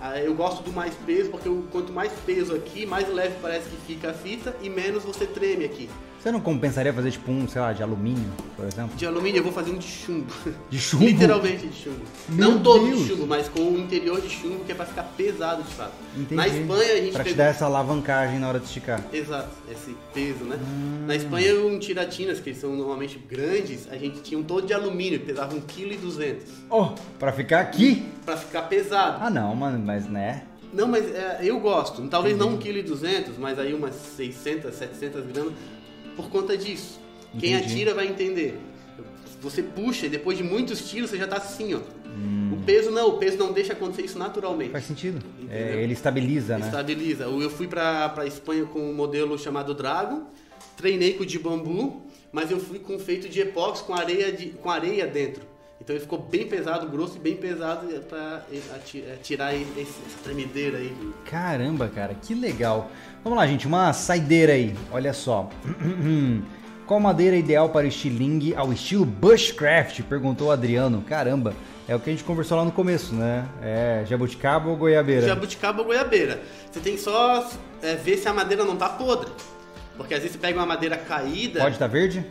ah, 0.00 0.18
eu 0.18 0.34
gosto 0.34 0.62
do 0.62 0.72
mais 0.72 0.94
peso, 1.06 1.30
porque 1.30 1.48
quanto 1.70 1.92
mais 1.92 2.10
peso 2.24 2.54
aqui, 2.54 2.86
mais 2.86 3.12
leve 3.12 3.36
parece 3.42 3.68
que 3.68 3.76
fica 3.86 4.10
a 4.10 4.14
fita 4.14 4.56
e 4.62 4.70
menos 4.70 5.04
você 5.04 5.26
treme 5.26 5.64
aqui. 5.64 5.90
Você 6.22 6.30
não 6.30 6.38
compensaria 6.40 6.92
fazer 6.92 7.10
tipo 7.12 7.32
um, 7.32 7.48
sei 7.48 7.62
lá, 7.62 7.72
de 7.72 7.82
alumínio, 7.82 8.28
por 8.54 8.66
exemplo? 8.66 8.94
De 8.94 9.06
alumínio 9.06 9.38
eu 9.38 9.42
vou 9.42 9.52
fazer 9.52 9.70
um 9.70 9.78
de 9.78 9.86
chumbo. 9.88 10.30
De 10.68 10.78
chumbo? 10.78 11.06
Literalmente 11.06 11.66
de 11.66 11.74
chumbo. 11.74 12.00
Meu 12.28 12.50
Não 12.50 12.62
todo 12.62 12.84
Deus. 12.86 12.98
de 13.00 13.08
chumbo, 13.08 13.26
mas 13.26 13.48
com 13.48 13.60
o 13.60 13.78
interior 13.78 14.20
de 14.20 14.28
chumbo 14.28 14.62
que 14.66 14.72
é 14.72 14.74
pra 14.74 14.84
ficar 14.84 15.04
pesado 15.16 15.62
de 15.62 15.72
fato. 15.72 15.92
Entendi. 16.14 16.34
Na 16.34 16.46
Espanha 16.46 16.92
a 16.92 16.96
gente 16.96 17.12
Pra 17.12 17.24
te 17.24 17.30
pegou- 17.30 17.38
dar 17.38 17.44
essa 17.46 17.64
alavancagem 17.64 18.38
na 18.38 18.48
hora 18.48 18.58
de 18.60 18.66
esticar. 18.66 19.02
Exato, 19.10 19.48
esse 19.72 19.96
peso, 20.12 20.44
né? 20.44 20.58
Hum. 20.60 21.04
Na 21.06 21.16
Espanha, 21.16 21.54
um 21.54 21.78
tiratinas, 21.78 22.38
que 22.38 22.52
são 22.54 22.76
normalmente 22.76 23.18
grandes, 23.18 23.88
a 23.90 23.96
gente 23.96 24.20
tinha 24.20 24.38
um 24.38 24.42
todo 24.42 24.66
de 24.66 24.74
alumínio, 24.74 25.20
que 25.20 25.24
pesava 25.26 25.54
1,2 25.54 26.16
kg. 26.18 26.36
Oh, 26.68 26.88
pra 27.18 27.32
ficar 27.32 27.60
aqui? 27.60 28.04
Pra 28.26 28.36
ficar 28.36 28.62
pesado. 28.62 29.16
Ah 29.22 29.30
não, 29.30 29.56
mano, 29.56 29.78
mas 29.82 30.06
né? 30.06 30.42
Não, 30.70 30.86
mas 30.86 31.04
é, 31.14 31.38
eu 31.42 31.58
gosto. 31.58 32.06
Talvez 32.08 32.36
não 32.36 32.58
1,2 32.58 33.00
kg, 33.00 33.32
mas 33.38 33.58
aí 33.58 33.72
umas 33.72 33.94
600, 33.94 34.74
700 34.74 35.24
gramas 35.26 35.52
por 36.20 36.30
conta 36.30 36.56
disso. 36.56 37.00
Quem 37.38 37.54
Entendi. 37.54 37.72
atira 37.72 37.94
vai 37.94 38.06
entender. 38.06 38.58
Você 39.40 39.62
puxa 39.62 40.06
e 40.06 40.08
depois 40.08 40.36
de 40.36 40.44
muitos 40.44 40.90
tiros 40.90 41.10
você 41.10 41.16
já 41.16 41.26
tá 41.26 41.36
assim, 41.36 41.74
ó. 41.74 41.80
O 42.52 42.62
peso 42.64 42.90
não, 42.90 43.08
o 43.08 43.18
peso 43.18 43.38
não 43.38 43.52
deixa 43.52 43.72
acontecer 43.72 44.02
isso 44.02 44.18
naturalmente. 44.18 44.72
Faz 44.72 44.84
sentido. 44.84 45.24
É, 45.48 45.82
ele 45.82 45.94
estabiliza, 45.94 46.58
né? 46.58 46.66
Estabiliza. 46.66 47.24
Eu 47.24 47.48
fui 47.48 47.66
pra, 47.66 48.08
pra 48.10 48.26
Espanha 48.26 48.66
com 48.66 48.80
um 48.80 48.92
modelo 48.92 49.38
chamado 49.38 49.72
Dragon, 49.72 50.24
treinei 50.76 51.14
com 51.14 51.22
o 51.22 51.26
de 51.26 51.38
bambu, 51.38 52.02
mas 52.30 52.50
eu 52.50 52.60
fui 52.60 52.78
com 52.78 52.98
feito 52.98 53.28
de 53.28 53.40
epóxi 53.40 53.82
com 53.84 53.94
areia, 53.94 54.30
de, 54.30 54.50
com 54.50 54.68
areia 54.68 55.06
dentro. 55.06 55.42
Então 55.80 55.96
ele 55.96 56.00
ficou 56.02 56.18
bem 56.18 56.46
pesado, 56.46 56.86
grosso 56.88 57.16
e 57.16 57.18
bem 57.20 57.36
pesado 57.36 57.86
pra 58.08 58.44
ati- 58.76 59.02
é, 59.06 59.16
tirar 59.22 59.54
esse- 59.54 59.80
essa 59.80 60.18
tremedeira 60.22 60.76
aí. 60.78 60.94
Caramba, 61.24 61.88
cara, 61.88 62.14
que 62.14 62.34
legal. 62.34 62.90
Vamos 63.24 63.38
lá, 63.38 63.46
gente, 63.46 63.66
uma 63.66 63.92
saideira 63.92 64.52
aí. 64.52 64.74
Olha 64.92 65.12
só. 65.12 65.48
Qual 66.86 66.98
madeira 66.98 67.36
ideal 67.36 67.68
para 67.70 67.86
estilingue 67.86 68.54
ao 68.54 68.72
estilo 68.72 69.04
bushcraft? 69.04 70.02
Perguntou 70.02 70.48
o 70.48 70.50
Adriano. 70.50 71.02
Caramba, 71.02 71.54
é 71.88 71.94
o 71.94 72.00
que 72.00 72.10
a 72.10 72.12
gente 72.12 72.24
conversou 72.24 72.58
lá 72.58 72.64
no 72.64 72.72
começo, 72.72 73.14
né? 73.14 73.46
É 73.62 74.04
jabuticaba 74.06 74.68
ou 74.68 74.76
goiabeira? 74.76 75.24
Jabuticaba 75.26 75.78
ou 75.80 75.84
goiabeira. 75.86 76.42
Você 76.70 76.80
tem 76.80 76.94
que 76.96 77.00
só 77.00 77.48
é, 77.80 77.94
ver 77.94 78.16
se 78.18 78.26
a 78.28 78.34
madeira 78.34 78.64
não 78.64 78.76
tá 78.76 78.88
podre. 78.88 79.30
Porque 79.96 80.14
às 80.14 80.20
vezes 80.20 80.34
você 80.34 80.38
pega 80.40 80.58
uma 80.58 80.66
madeira 80.66 80.96
caída. 80.96 81.60
Pode 81.60 81.74
estar 81.76 81.86
verde? 81.86 82.24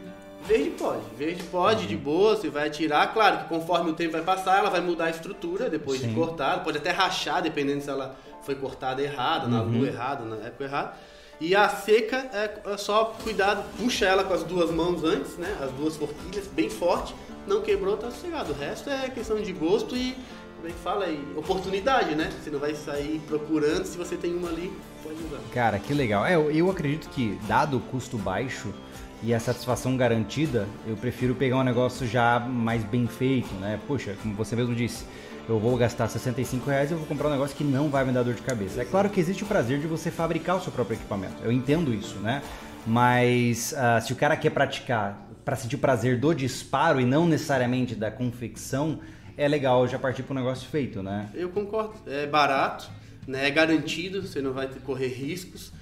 Verde 0.46 0.72
pode, 0.72 1.02
verde 1.18 1.44
pode, 1.44 1.86
de 1.86 1.96
boa, 1.96 2.36
você 2.36 2.50
vai 2.50 2.68
atirar. 2.68 3.14
Claro 3.14 3.40
que 3.40 3.50
conforme 3.50 3.92
o 3.92 3.94
tempo 3.94 4.14
vai 4.14 4.22
passar, 4.22 4.60
ela 4.60 4.70
vai 4.70 4.82
mudar 4.82 5.06
a 5.06 5.10
estrutura 5.10 5.70
depois 5.70 6.00
Sim. 6.00 6.10
de 6.10 6.16
cortada. 6.16 6.62
Pode 6.62 6.78
até 6.78 6.92
rachar, 6.92 7.42
dependendo 7.42 7.82
se 7.82 7.90
ela 7.90 8.16
foi 8.42 8.56
cortada 8.56 9.02
errada, 9.02 9.48
na 9.48 9.62
lua 9.62 9.88
errada, 9.88 10.26
na 10.26 10.38
época 10.38 10.64
errada. 10.64 10.94
E 11.42 11.56
a 11.56 11.70
seca 11.70 12.18
é, 12.34 12.60
é 12.66 12.78
só 12.78 13.16
cuidado, 13.24 13.64
puxa 13.78 14.06
ela 14.06 14.26
com 14.26 14.34
as 14.34 14.44
duas 14.44 14.72
mãos 14.72 15.04
antes, 15.04 15.38
né? 15.38 15.58
As 15.62 15.72
duas 15.72 15.96
forquilhas, 15.96 16.48
bem 16.48 16.70
forte. 16.70 17.16
Não 17.48 17.62
quebrou, 17.62 17.96
tá 17.96 18.12
sossegado. 18.12 18.52
O 18.52 18.56
resto 18.56 18.90
é 18.90 19.10
questão 19.10 19.42
de 19.42 19.54
gosto 19.54 19.96
e, 19.96 20.18
como 20.58 20.68
é 20.68 20.72
que 20.72 20.80
fala 20.80 21.06
aí? 21.06 21.26
Oportunidade, 21.38 22.14
né? 22.14 22.30
Você 22.44 22.50
não 22.50 22.60
vai 22.60 22.76
sair 22.76 23.22
procurando, 23.26 23.86
se 23.86 23.98
você 23.98 24.18
tem 24.18 24.36
uma 24.36 24.50
ali, 24.50 24.74
pode 25.02 25.16
usar. 25.16 25.40
Cara, 25.54 25.80
que 25.80 25.94
legal. 25.94 26.26
É, 26.26 26.36
eu 26.36 26.70
acredito 26.70 27.08
que, 27.10 27.40
dado 27.48 27.78
o 27.78 27.80
custo 27.80 28.18
baixo 28.18 28.74
e 29.22 29.34
a 29.34 29.40
satisfação 29.40 29.98
garantida, 29.98 30.68
eu 30.88 30.96
prefiro 30.96 31.36
pegar 31.36 31.58
um 31.58 31.64
negócio 31.64 32.08
já 32.08 32.40
mais 32.40 32.84
bem 32.84 33.06
feito, 33.08 33.54
né? 33.56 33.80
Poxa, 33.88 34.16
como 34.22 34.34
você 34.34 34.56
mesmo 34.56 34.74
disse, 34.74 35.06
eu 35.48 35.60
vou 35.60 35.76
gastar 35.76 36.08
65 36.08 36.70
reais 36.70 36.92
e 36.92 36.94
vou 36.94 37.06
comprar 37.06 37.28
um 37.28 37.32
negócio 37.32 37.56
que 37.56 37.64
não 37.64 37.90
vai 37.90 38.06
me 38.06 38.14
dar 38.14 38.24
dor 38.24 38.34
de 38.34 38.42
cabeça. 38.42 38.82
É 38.82 38.86
claro 38.86 39.10
que 39.10 39.20
existe 39.20 39.44
o 39.44 39.46
prazer 39.48 39.80
de 39.80 39.88
você 39.88 40.10
fabricar 40.10 40.56
o 40.58 40.62
seu 40.62 40.72
próprio 40.72 40.96
equipamento. 40.96 41.36
Eu 41.44 41.52
entendo 41.52 41.94
isso, 41.94 42.16
né? 42.20 42.42
Mas 42.88 43.74
ah, 43.74 44.00
se 44.00 44.14
o 44.14 44.16
cara 44.16 44.38
quer 44.38 44.52
praticar 44.52 45.28
para 45.44 45.56
sentir 45.56 45.76
o 45.76 45.80
prazer 45.80 46.20
do 46.20 46.34
disparo 46.34 47.02
e 47.02 47.06
não 47.06 47.28
necessariamente 47.28 47.96
da 47.96 48.10
confecção, 48.10 49.00
é 49.36 49.48
legal 49.48 49.88
já 49.88 49.98
partir 50.00 50.24
para 50.24 50.34
um 50.34 50.38
negócio 50.38 50.70
feito, 50.70 51.02
né? 51.04 51.28
Eu 51.34 51.50
concordo. 51.50 51.96
É 52.08 52.26
barato, 52.26 52.90
né? 53.28 53.48
é 53.48 53.52
garantido, 53.52 54.22
você 54.22 54.42
não 54.42 54.54
vai 54.54 54.68
correr 54.86 55.08
riscos. 55.08 55.74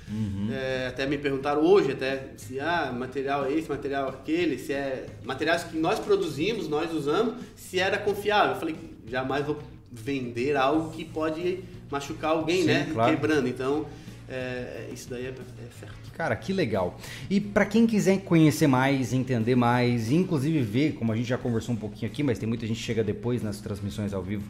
É, 0.52 0.88
até 0.88 1.06
me 1.06 1.18
perguntaram 1.18 1.62
hoje 1.62 1.92
até 1.92 2.30
se 2.38 2.60
ah, 2.60 2.94
material 2.98 3.46
é 3.46 3.52
esse, 3.52 3.70
material 3.70 4.08
é 4.08 4.10
aquele, 4.10 4.58
se 4.58 4.72
é 4.72 5.06
materiais 5.24 5.64
que 5.66 5.78
nós 5.78 6.00
produzimos, 6.00 6.70
nós 6.70 6.94
usamos, 6.94 7.36
se 7.56 7.80
era 7.80 7.98
confiável. 7.98 8.54
Eu 8.54 8.60
falei, 8.60 8.76
jamais 9.06 9.46
vou 9.46 9.60
vender 9.92 10.56
algo 10.56 10.92
que 10.92 11.04
pode 11.04 11.60
machucar 11.92 12.32
alguém, 12.32 12.62
Sim, 12.62 12.68
né? 12.68 12.90
claro. 12.94 13.12
Quebrando. 13.12 13.48
Então, 13.48 13.86
é, 14.30 14.90
isso 14.94 15.10
daí 15.10 15.26
é, 15.26 15.30
é 15.30 15.80
certo. 15.80 16.08
Cara, 16.14 16.36
que 16.36 16.52
legal. 16.52 17.00
E 17.30 17.40
para 17.40 17.64
quem 17.64 17.86
quiser 17.86 18.20
conhecer 18.22 18.66
mais, 18.66 19.14
entender 19.14 19.56
mais, 19.56 20.12
inclusive 20.12 20.62
ver, 20.62 20.94
como 20.94 21.12
a 21.12 21.16
gente 21.16 21.28
já 21.28 21.38
conversou 21.38 21.76
um 21.76 21.78
pouquinho 21.78 22.12
aqui, 22.12 22.24
mas 22.24 22.40
tem 22.40 22.50
muita 22.50 22.66
gente 22.66 22.78
que 22.78 22.84
chega 22.84 23.04
depois 23.04 23.44
nas 23.44 23.62
transmissões 23.62 24.14
ao 24.14 24.24
vivo, 24.24 24.44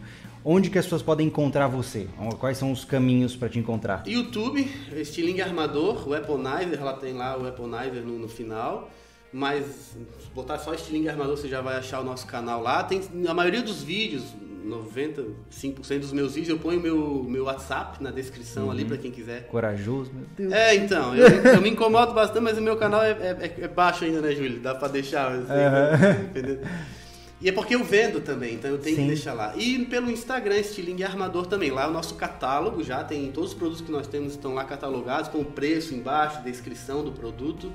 onde 0.43 0.69
que 0.69 0.77
as 0.77 0.85
pessoas 0.85 1.01
podem 1.01 1.27
encontrar 1.27 1.67
você? 1.67 2.07
Quais 2.39 2.57
são 2.57 2.71
os 2.71 2.83
caminhos 2.85 3.35
para 3.35 3.49
te 3.49 3.59
encontrar? 3.59 4.03
YouTube, 4.07 4.67
Stiling 5.03 5.41
Armador, 5.41 6.07
o 6.07 6.11
Weaponizer, 6.11 6.79
ela 6.79 6.93
tem 6.93 7.13
lá 7.13 7.37
o 7.37 7.43
Weaponizer 7.43 8.03
no, 8.03 8.17
no 8.19 8.27
final. 8.27 8.89
Mas 9.31 9.65
se 9.65 10.29
botar 10.33 10.57
só 10.57 10.75
Stiling 10.75 11.09
Armador, 11.09 11.35
você 11.37 11.49
já 11.49 11.59
vai 11.61 11.75
achar 11.77 11.99
o 11.99 12.03
nosso 12.03 12.25
canal 12.25 12.61
lá. 12.61 12.83
Tem 12.83 13.01
a 13.27 13.33
maioria 13.33 13.61
dos 13.61 13.83
vídeos, 13.83 14.23
95% 14.65 15.99
dos 15.99 16.11
meus 16.13 16.33
vídeos, 16.35 16.49
eu 16.49 16.57
ponho 16.59 16.79
meu 16.79 17.23
meu 17.27 17.43
WhatsApp 17.45 18.01
na 18.01 18.09
descrição 18.11 18.71
ali 18.71 18.85
para 18.85 18.97
quem 18.97 19.11
quiser. 19.11 19.47
Corajoso, 19.47 20.11
meu 20.13 20.25
Deus. 20.37 20.53
É, 20.53 20.75
então, 20.75 21.15
eu, 21.15 21.27
eu 21.27 21.61
me 21.61 21.69
incomodo 21.69 22.13
bastante, 22.13 22.41
mas 22.43 22.57
o 22.57 22.61
meu 22.61 22.77
canal 22.77 23.01
é, 23.03 23.11
é- 23.11 23.55
é 23.61 23.67
baixo 23.67 24.05
ainda, 24.05 24.21
né, 24.21 24.31
Júlio? 24.33 24.59
Dá 24.59 24.73
pra 24.75 24.87
deixar. 24.87 25.31
eu 25.33 25.45
sei, 25.45 26.25
entendeu? 26.29 26.59
E 27.39 27.47
é 27.47 27.51
porque 27.51 27.75
eu 27.75 27.83
vendo 27.83 28.19
também, 28.19 28.55
então 28.55 28.71
eu 28.71 28.79
tenho 28.79 28.95
Sim. 28.95 29.01
que 29.03 29.07
deixar 29.09 29.33
lá. 29.33 29.55
E 29.55 29.85
pelo 29.85 30.09
Instagram, 30.09 30.61
Stiling 30.63 31.03
Armador 31.03 31.45
também. 31.45 31.69
Lá 31.69 31.83
é 31.83 31.87
o 31.87 31.91
nosso 31.91 32.15
catálogo 32.15 32.83
já 32.83 33.03
tem 33.03 33.31
todos 33.31 33.51
os 33.51 33.55
produtos 33.55 33.81
que 33.81 33.91
nós 33.91 34.07
temos 34.07 34.33
estão 34.33 34.55
lá 34.55 34.63
catalogados, 34.63 35.29
com 35.29 35.39
o 35.39 35.45
preço 35.45 35.93
embaixo, 35.93 36.41
descrição 36.41 37.03
do 37.03 37.11
produto. 37.11 37.71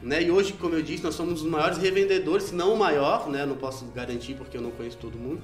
Né? 0.00 0.22
E 0.22 0.30
hoje, 0.30 0.52
como 0.52 0.74
eu 0.74 0.82
disse, 0.82 1.02
nós 1.02 1.14
somos 1.14 1.42
os 1.42 1.48
maiores 1.48 1.78
revendedores, 1.78 2.44
se 2.46 2.54
não 2.54 2.72
o 2.72 2.78
maior, 2.78 3.28
né? 3.28 3.42
Eu 3.42 3.48
não 3.48 3.56
posso 3.56 3.84
garantir 3.86 4.34
porque 4.34 4.56
eu 4.56 4.62
não 4.62 4.70
conheço 4.70 4.96
todo 4.96 5.18
mundo. 5.18 5.42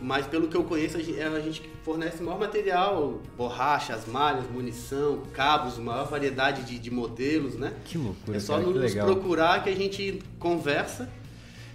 Mas 0.00 0.26
pelo 0.26 0.48
que 0.48 0.56
eu 0.56 0.64
conheço, 0.64 0.96
a 0.96 1.00
gente, 1.00 1.62
fornece 1.82 2.20
o 2.20 2.26
maior 2.26 2.38
material, 2.38 3.20
borrachas, 3.36 4.06
malhas, 4.06 4.44
munição, 4.50 5.22
cabos, 5.32 5.78
maior 5.78 6.06
variedade 6.08 6.62
de, 6.62 6.78
de 6.78 6.90
modelos, 6.90 7.54
né? 7.54 7.72
Que 7.84 7.96
loucura, 7.96 8.36
É 8.36 8.40
só 8.40 8.54
cara, 8.54 8.66
nos 8.66 8.76
legal. 8.76 9.06
procurar 9.06 9.62
que 9.62 9.70
a 9.70 9.76
gente 9.76 10.20
conversa. 10.38 11.08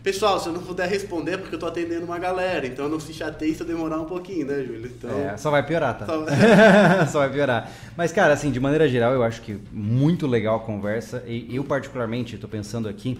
Pessoal, 0.03 0.39
se 0.39 0.47
eu 0.47 0.53
não 0.53 0.61
puder 0.61 0.87
responder 0.89 1.33
é 1.33 1.37
porque 1.37 1.53
eu 1.55 1.59
tô 1.59 1.65
atendendo 1.65 2.05
uma 2.05 2.17
galera, 2.17 2.65
então 2.65 2.87
não 2.87 2.99
se 3.01 3.13
chateie 3.13 3.53
se 3.53 3.61
eu 3.61 3.67
demorar 3.67 3.99
um 3.99 4.05
pouquinho, 4.05 4.45
né, 4.47 4.63
Júlio? 4.63 4.87
Então, 4.87 5.09
É, 5.09 5.35
só 5.35 5.51
vai 5.51 5.65
piorar, 5.65 5.97
tá? 5.97 6.05
Só- 6.05 6.25
Só 7.11 7.19
vai 7.19 7.29
piorar. 7.29 7.69
Mas, 7.97 8.11
cara, 8.13 8.33
assim, 8.33 8.49
de 8.49 8.59
maneira 8.61 8.87
geral, 8.87 9.13
eu 9.13 9.21
acho 9.23 9.41
que 9.41 9.59
muito 9.71 10.25
legal 10.25 10.55
a 10.55 10.59
conversa. 10.61 11.21
E 11.27 11.53
eu, 11.53 11.63
particularmente, 11.65 12.37
tô 12.37 12.47
pensando 12.47 12.87
aqui, 12.87 13.19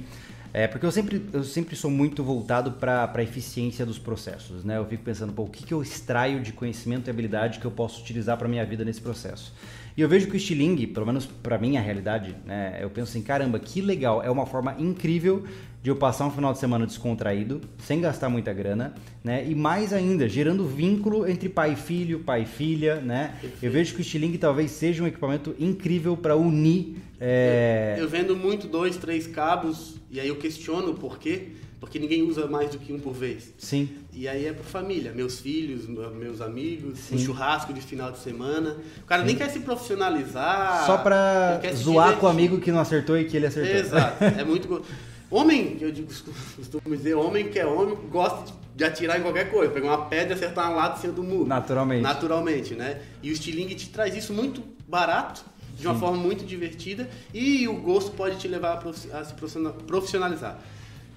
é 0.54 0.68
porque 0.68 0.86
eu 0.86 0.92
sempre, 0.92 1.22
eu 1.34 1.44
sempre 1.44 1.76
sou 1.76 1.92
muito 1.92 2.24
voltado 2.24 2.72
para 2.72 3.12
a 3.14 3.22
eficiência 3.24 3.86
dos 3.86 4.00
processos, 4.00 4.64
né? 4.64 4.78
Eu 4.78 4.86
fico 4.86 5.04
pensando, 5.04 5.34
pô, 5.34 5.44
o 5.44 5.50
que, 5.50 5.66
que 5.66 5.74
eu 5.74 5.82
extraio 5.82 6.40
de 6.42 6.54
conhecimento 6.54 7.08
e 7.08 7.12
habilidade 7.12 7.60
que 7.60 7.66
eu 7.66 7.72
posso 7.72 8.02
utilizar 8.02 8.38
para 8.38 8.48
minha 8.48 8.66
vida 8.66 8.86
nesse 8.86 9.02
processo? 9.02 9.54
E 10.00 10.02
eu 10.02 10.08
vejo 10.08 10.28
que 10.28 10.34
o 10.34 10.38
estilingue, 10.38 10.88
pelo 10.88 11.06
menos 11.06 11.26
para 11.26 11.58
mim 11.58 11.76
a 11.76 11.82
realidade, 11.82 12.34
né? 12.46 12.80
Eu 12.82 12.90
penso 12.90 13.10
assim, 13.10 13.22
caramba, 13.22 13.60
que 13.60 13.82
legal, 13.82 14.24
é 14.24 14.32
uma 14.32 14.46
forma 14.46 14.74
incrível 14.80 15.44
de 15.84 15.90
eu 15.90 15.96
passar 15.98 16.26
um 16.26 16.32
final 16.32 16.54
de 16.54 16.60
semana 16.60 16.88
descontraído, 16.88 17.60
sem 17.80 18.00
gastar 18.00 18.30
muita 18.30 18.54
grana, 18.54 18.94
né? 19.22 19.46
E 19.46 19.54
mais 19.54 19.92
ainda, 19.92 20.26
gerando 20.30 20.66
vínculo 20.66 21.28
entre 21.28 21.50
pai 21.50 21.74
e 21.74 21.76
filho, 21.76 22.20
pai 22.20 22.44
e 22.44 22.46
filha, 22.46 23.02
né? 23.02 23.36
Eu 23.62 23.70
vejo 23.74 23.94
que 23.94 24.00
o 24.00 24.02
estilingue 24.02 24.38
talvez 24.38 24.72
seja 24.72 25.04
um 25.04 25.08
equipamento 25.08 25.54
incrível 25.60 26.16
para 26.16 26.34
unir. 26.34 26.96
é, 27.20 27.98
Eu 28.00 28.08
vendo 28.08 28.38
muito 28.38 28.70
dois, 28.70 28.96
três 28.96 29.28
cabos, 29.28 29.96
e 30.10 30.18
aí 30.18 30.30
eu 30.30 30.38
questiono 30.38 30.92
o 30.92 30.96
porquê, 30.96 31.50
porque 31.80 31.98
ninguém 32.00 32.22
usa 32.24 32.46
mais 32.48 32.70
do 32.72 32.78
que 32.78 32.92
um 32.92 33.00
por 33.00 33.14
vez. 33.14 33.54
Sim, 33.58 33.90
E 34.14 34.28
aí 34.28 34.46
é 34.46 34.54
pra 34.54 34.64
família, 34.64 35.12
meus 35.14 35.40
filhos, 35.40 35.88
meus 35.88 36.42
amigos, 36.42 37.00
Sim. 37.00 37.16
um 37.16 37.20
churrasco 37.20 37.74
de 37.74 37.82
final 37.82 38.12
de 38.12 38.20
semana. 38.20 38.76
O 39.02 39.06
cara 39.06 39.24
nem 39.24 39.36
quer 39.36 39.50
se 39.50 39.60
profissionalizar. 39.62 40.86
só 40.86 40.98
pra 40.98 41.62
zoar 41.76 42.18
com 42.18 42.26
o 42.26 42.30
amigo 42.30 42.60
que 42.60 42.72
não 42.72 42.80
acertou 42.80 43.18
e 43.18 43.26
que 43.26 43.38
ele 43.38 43.46
acertou. 43.48 43.76
Exato, 43.76 44.24
é 44.24 44.44
muito. 44.46 44.82
Homem, 45.32 45.78
eu 45.80 45.92
digo, 45.92 46.08
costumo 46.58 46.96
dizer, 46.96 47.14
homem 47.16 47.50
que 47.50 47.60
é 47.60 47.66
homem 47.66 47.96
gosta 48.12 48.52
de- 48.76 48.84
atirar 48.84 49.20
em 49.20 49.22
qualquer 49.22 49.52
coisa, 49.52 49.72
pegar 49.72 49.88
uma 49.88 50.06
pedra 50.06 50.34
e 50.34 50.36
acertar 50.36 50.70
uma 50.70 50.76
lata 50.76 50.98
em 50.98 51.02
cima 51.02 51.14
do 51.14 51.24
muro. 51.24 51.46
Naturalmente. 51.48 52.02
Naturalmente, 52.02 52.74
né? 52.76 53.02
E 53.22 53.30
o 53.30 53.34
estilingue 53.34 53.76
te 53.76 53.90
traz 53.90 54.16
isso 54.16 54.34
muito 54.34 54.64
barato, 54.88 55.44
de 55.78 55.86
uma 55.88 55.96
forma 55.96 56.18
muito 56.18 56.44
divertida, 56.46 57.08
e 57.34 57.68
o 57.68 57.76
gosto 57.76 58.12
pode 58.12 58.38
te 58.38 58.48
levar 58.48 58.84
a, 59.14 59.24
se 59.24 59.34
profissional- 59.34 59.74
profissionalizar. 59.86 60.60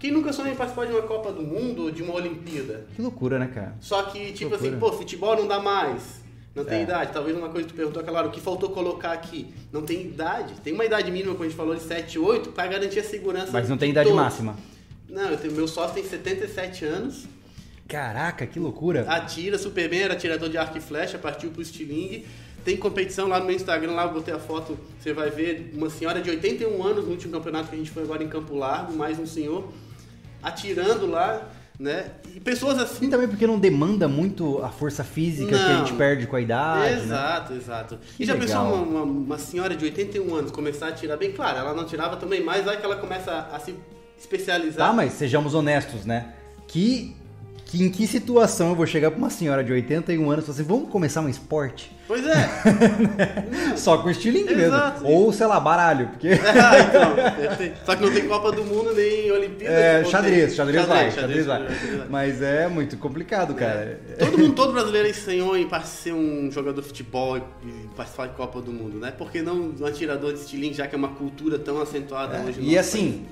Quem 0.03 0.11
nunca 0.11 0.33
sonha 0.33 0.51
em 0.53 0.57
participar 0.57 0.85
de 0.87 0.93
uma 0.93 1.03
Copa 1.03 1.31
do 1.31 1.43
Mundo 1.43 1.85
ou 1.85 1.91
de 1.93 2.03
uma 2.03 2.15
Olimpíada? 2.15 2.87
Que 2.97 3.01
loucura, 3.01 3.39
né, 3.39 3.47
cara? 3.55 3.77
Só 3.81 4.03
que, 4.03 4.33
tipo 4.33 4.51
Loucura. 4.51 4.71
assim, 4.71 4.81
pô, 4.81 4.93
futebol 4.93 5.37
não 5.37 5.47
dá 5.47 5.61
mais. 5.61 6.21
Não 6.57 6.65
tem 6.65 6.81
É. 6.81 6.83
idade. 6.83 7.13
Talvez 7.13 7.37
uma 7.37 7.49
coisa 7.51 7.69
que 7.69 7.73
tu 7.73 7.77
perguntou 7.77 8.03
aquela 8.03 8.19
hora, 8.19 8.27
o 8.27 8.33
que 8.33 8.41
faltou 8.41 8.71
colocar 8.71 9.13
aqui? 9.13 9.55
Não 9.73 9.83
tem 9.83 10.01
idade. 10.03 10.55
Tem 10.61 10.73
uma 10.73 10.85
idade 10.85 11.09
mínima, 11.13 11.31
como 11.35 11.45
a 11.45 11.47
gente 11.47 11.57
falou, 11.57 11.77
de 11.77 11.83
7, 11.85 12.19
8, 12.19 12.51
pra 12.51 12.67
garantir 12.67 12.99
a 12.99 13.05
segurança. 13.05 13.53
Mas 13.53 13.69
não 13.69 13.77
tem 13.79 13.91
de 13.91 13.93
idade 13.93 14.09
todos. 14.09 14.21
máxima. 14.25 14.57
Não, 15.09 15.31
eu 15.31 15.37
tenho, 15.39 15.55
meu 15.55 15.69
sócio 15.69 15.95
tem 15.95 16.05
77 16.05 16.85
anos, 16.85 17.27
Caraca, 17.87 18.45
que 18.45 18.59
loucura. 18.59 19.05
atira 19.09 19.57
super 19.57 19.89
bem, 19.89 20.01
era 20.01 20.15
atirador 20.15 20.49
de 20.49 20.59
arco 20.59 20.77
e 20.77 20.81
flecha, 20.81 21.17
partiu 21.17 21.51
pro 21.51 21.63
estilingue. 21.63 22.27
Tem 22.65 22.77
competição 22.77 23.29
lá 23.29 23.39
no 23.39 23.47
meu 23.47 23.55
Instagram, 23.55 23.93
lá 23.93 24.05
eu 24.07 24.13
botei 24.13 24.35
a 24.35 24.39
foto, 24.41 24.77
você 24.99 25.13
vai 25.13 25.31
ver 25.31 25.71
uma 25.75 25.89
senhora 25.91 26.21
de 26.21 26.29
81 26.31 26.83
anos 26.83 27.05
no 27.05 27.11
último 27.13 27.33
campeonato 27.33 27.69
que 27.69 27.75
a 27.77 27.79
gente 27.79 27.91
foi 27.91 28.03
agora 28.03 28.23
em 28.25 28.29
Campo 28.29 28.57
Largo, 28.57 28.93
mais 28.97 29.19
um 29.19 29.27
senhor 29.27 29.69
atirando 30.43 31.07
lá, 31.07 31.49
né? 31.79 32.07
E 32.35 32.41
pessoas 32.41 32.79
assim 32.79 33.07
E 33.07 33.09
também 33.09 33.27
porque 33.29 33.47
não 33.47 33.59
demanda 33.59 34.07
muito 34.09 34.63
a 34.63 34.69
força 34.69 35.03
física 35.03 35.51
que 35.51 35.55
a 35.55 35.69
Não. 35.79 35.87
gente 35.87 35.97
perde 35.97 36.27
com 36.27 36.37
a 36.37 36.41
idade, 36.41 36.97
né? 36.97 37.03
Exato, 37.05 37.53
exato. 37.55 37.99
Que 38.17 38.23
e 38.23 38.27
já 38.27 38.35
legal. 38.35 38.47
pensou 38.67 38.83
uma, 38.85 39.01
uma, 39.01 39.03
uma 39.03 39.39
senhora 39.39 39.75
de 39.75 39.85
81 39.85 40.35
anos 40.35 40.51
começar 40.51 40.87
a 40.87 40.89
atirar 40.91 41.17
bem? 41.17 41.33
Claro, 41.33 41.59
ela 41.59 41.75
não 41.75 41.85
tirava 41.85 42.17
também, 42.17 42.43
mas 42.43 42.67
aí 42.69 42.77
que 42.77 42.85
ela 42.85 42.97
começa 42.97 43.49
a 43.53 43.59
se 43.59 43.75
especializar. 44.19 44.89
Tá, 44.89 44.93
mas 44.93 45.13
sejamos 45.15 45.55
honestos, 45.55 46.05
né? 46.05 46.33
Que, 46.69 47.17
que 47.67 47.83
em 47.83 47.91
que 47.91 48.07
situação 48.07 48.69
eu 48.71 48.75
vou 48.77 48.87
chegar 48.87 49.11
pra 49.11 49.19
uma 49.19 49.31
senhora 49.31 49.65
de 49.65 49.73
81 49.73 50.31
anos 50.31 50.45
e 50.45 50.47
falar 50.47 50.59
assim, 50.61 50.69
vamos 50.69 50.91
começar 50.91 51.21
um 51.21 51.29
esporte? 51.29 51.91
Pois 52.13 52.27
é. 52.27 52.47
Só 53.75 53.97
com 53.97 54.11
estilingue 54.11 54.55
mesmo. 54.55 54.77
Exato. 54.77 55.07
Ou, 55.07 55.33
sei 55.33 55.47
lá, 55.47 55.59
baralho, 55.59 56.09
porque... 56.09 56.29
ah, 56.45 56.79
então, 56.79 57.15
perfeito. 57.41 57.87
Só 57.87 57.97
que 57.97 58.03
não 58.03 58.13
tem 58.13 58.29
Copa 58.29 58.53
do 58.53 58.63
Mundo 58.67 58.93
nem 58.93 59.33
Olimpíada. 59.33 59.75
É, 59.75 59.99
ou 60.01 60.05
xadrez, 60.05 60.49
tem- 60.49 60.57
xadrez 60.57 60.87
vai, 60.87 61.11
xadrez 61.11 61.15
xadrez, 61.15 61.47
vai. 61.47 61.63
xadrez 61.63 61.99
vai. 62.01 62.09
Mas 62.11 62.43
é 62.43 62.69
muito 62.69 62.99
complicado, 62.99 63.55
cara. 63.55 63.99
Todo 64.19 64.37
mundo, 64.37 64.55
todo 64.55 64.75
brasileiro 64.75 65.15
sonhou 65.15 65.57
em 65.57 65.67
ser 65.85 66.13
um 66.13 66.51
jogador 66.51 66.83
de 66.83 66.89
futebol 66.89 67.39
e 67.39 67.89
participar 67.97 68.27
de 68.27 68.35
Copa 68.35 68.61
do 68.61 68.73
Mundo, 68.73 68.99
né? 68.99 69.11
Por 69.11 69.31
que 69.31 69.41
não 69.41 69.73
um 69.81 69.87
atirador 69.87 70.35
de 70.35 70.41
estilingue, 70.41 70.75
já 70.75 70.87
que 70.87 70.95
é 70.95 70.99
uma 70.99 71.15
cultura 71.15 71.59
tão 71.59 71.81
acentuada 71.81 72.43
hoje 72.43 72.61
no 72.61 72.67
E 72.67 72.77
assim, 72.77 73.25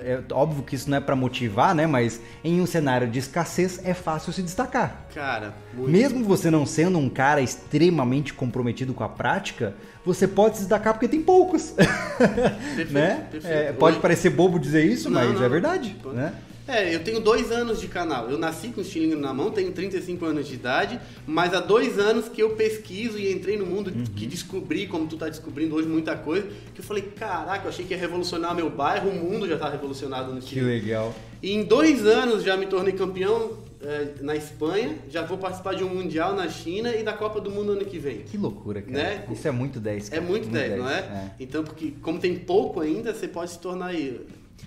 é 0.00 0.22
óbvio 0.32 0.62
que 0.62 0.76
isso 0.76 0.88
não 0.88 0.98
é 0.98 1.00
pra 1.00 1.16
motivar, 1.16 1.74
né? 1.74 1.86
Mas 1.86 2.20
em 2.42 2.60
um 2.60 2.66
cenário 2.66 3.08
de 3.08 3.18
escassez 3.18 3.80
é 3.84 3.92
fácil 3.92 4.32
se 4.32 4.42
destacar. 4.42 5.06
Cara, 5.14 5.54
muito. 5.72 5.90
Mesmo 5.90 6.24
você 6.24 6.50
não 6.50 6.64
sendo 6.64 6.98
um 6.98 7.08
cara 7.08 7.40
extremamente 7.40 8.32
comprometido 8.32 8.94
com 8.94 9.02
a 9.02 9.08
prática, 9.08 9.74
você 10.04 10.28
pode 10.28 10.56
se 10.56 10.62
destacar 10.62 10.94
porque 10.94 11.08
tem 11.08 11.22
poucos. 11.22 11.74
né? 12.90 13.26
perfeito. 13.30 13.46
É, 13.46 13.72
pode 13.72 13.98
parecer 13.98 14.30
bobo 14.30 14.58
dizer 14.58 14.84
isso, 14.84 15.10
Não, 15.10 15.20
mas 15.20 15.34
não, 15.34 15.44
é 15.44 15.48
verdade. 15.48 15.96
não. 16.04 16.12
Né? 16.12 16.32
É, 16.66 16.94
eu 16.94 17.04
tenho 17.04 17.20
dois 17.20 17.52
anos 17.52 17.78
de 17.80 17.88
canal. 17.88 18.30
Eu 18.30 18.38
nasci 18.38 18.68
com 18.68 18.80
o 18.80 18.82
estilingue 18.82 19.14
na 19.16 19.34
mão, 19.34 19.50
tenho 19.50 19.70
35 19.72 20.24
anos 20.24 20.48
de 20.48 20.54
idade, 20.54 20.98
mas 21.26 21.52
há 21.52 21.60
dois 21.60 21.98
anos 21.98 22.26
que 22.28 22.42
eu 22.42 22.50
pesquiso 22.56 23.18
e 23.18 23.30
entrei 23.30 23.56
no 23.58 23.66
mundo, 23.66 23.92
Uhum. 23.94 24.04
que 24.16 24.26
descobri, 24.26 24.86
como 24.86 25.06
tu 25.06 25.16
tá 25.18 25.28
descobrindo 25.28 25.74
hoje, 25.74 25.86
muita 25.86 26.16
coisa, 26.16 26.46
que 26.74 26.80
eu 26.80 26.84
falei, 26.84 27.02
caraca, 27.02 27.64
eu 27.64 27.68
achei 27.68 27.84
que 27.84 27.92
ia 27.92 27.98
revolucionar 28.00 28.54
meu 28.54 28.70
bairro, 28.70 29.10
o 29.10 29.14
mundo 29.14 29.46
já 29.46 29.58
tá 29.58 29.68
revolucionado 29.68 30.28
no 30.32 30.38
Que 30.40 30.44
estilingue. 30.46 30.66
legal. 30.86 31.14
E 31.42 31.52
em 31.52 31.64
dois 31.64 32.06
anos 32.06 32.42
já 32.42 32.56
me 32.56 32.64
tornei 32.66 32.94
campeão 32.94 33.58
é, 33.82 34.14
na 34.22 34.34
Espanha, 34.34 34.96
já 35.10 35.20
vou 35.22 35.36
participar 35.36 35.74
de 35.74 35.84
um 35.84 35.90
Mundial 35.94 36.34
na 36.34 36.48
China 36.48 36.94
e 36.96 37.02
da 37.02 37.12
Copa 37.12 37.38
do 37.42 37.50
Mundo 37.50 37.72
ano 37.72 37.84
que 37.84 37.98
vem. 37.98 38.20
Que 38.20 38.38
loucura, 38.38 38.80
cara. 38.80 38.96
Né? 38.96 39.24
Isso 39.30 39.46
é 39.46 39.50
muito 39.50 39.78
10. 39.78 40.06
É 40.06 40.10
cara. 40.12 40.22
muito 40.22 40.48
10, 40.48 40.78
não 40.78 40.88
é? 40.88 41.32
Então, 41.38 41.62
porque 41.62 41.92
como 42.00 42.18
tem 42.18 42.34
pouco 42.36 42.80
ainda, 42.80 43.12
você 43.12 43.28
pode 43.28 43.50
se 43.50 43.58
tornar 43.58 43.88
aí. 43.88 44.18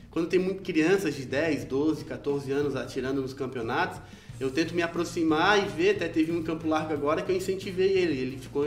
Quando 0.09 0.27
tem 0.27 0.39
muito 0.39 0.63
crianças 0.63 1.15
de 1.15 1.25
10, 1.25 1.65
12, 1.65 2.05
14 2.05 2.51
anos 2.51 2.75
atirando 2.75 3.21
nos 3.21 3.33
campeonatos, 3.33 3.99
eu 4.39 4.49
tento 4.49 4.73
me 4.73 4.81
aproximar 4.81 5.57
e 5.59 5.67
ver, 5.67 5.91
até 5.91 6.07
teve 6.07 6.31
um 6.31 6.41
campo 6.43 6.67
largo 6.67 6.93
agora 6.93 7.21
que 7.21 7.31
eu 7.31 7.35
incentivei 7.35 7.91
ele, 7.91 8.19
ele 8.19 8.37
ficou 8.37 8.65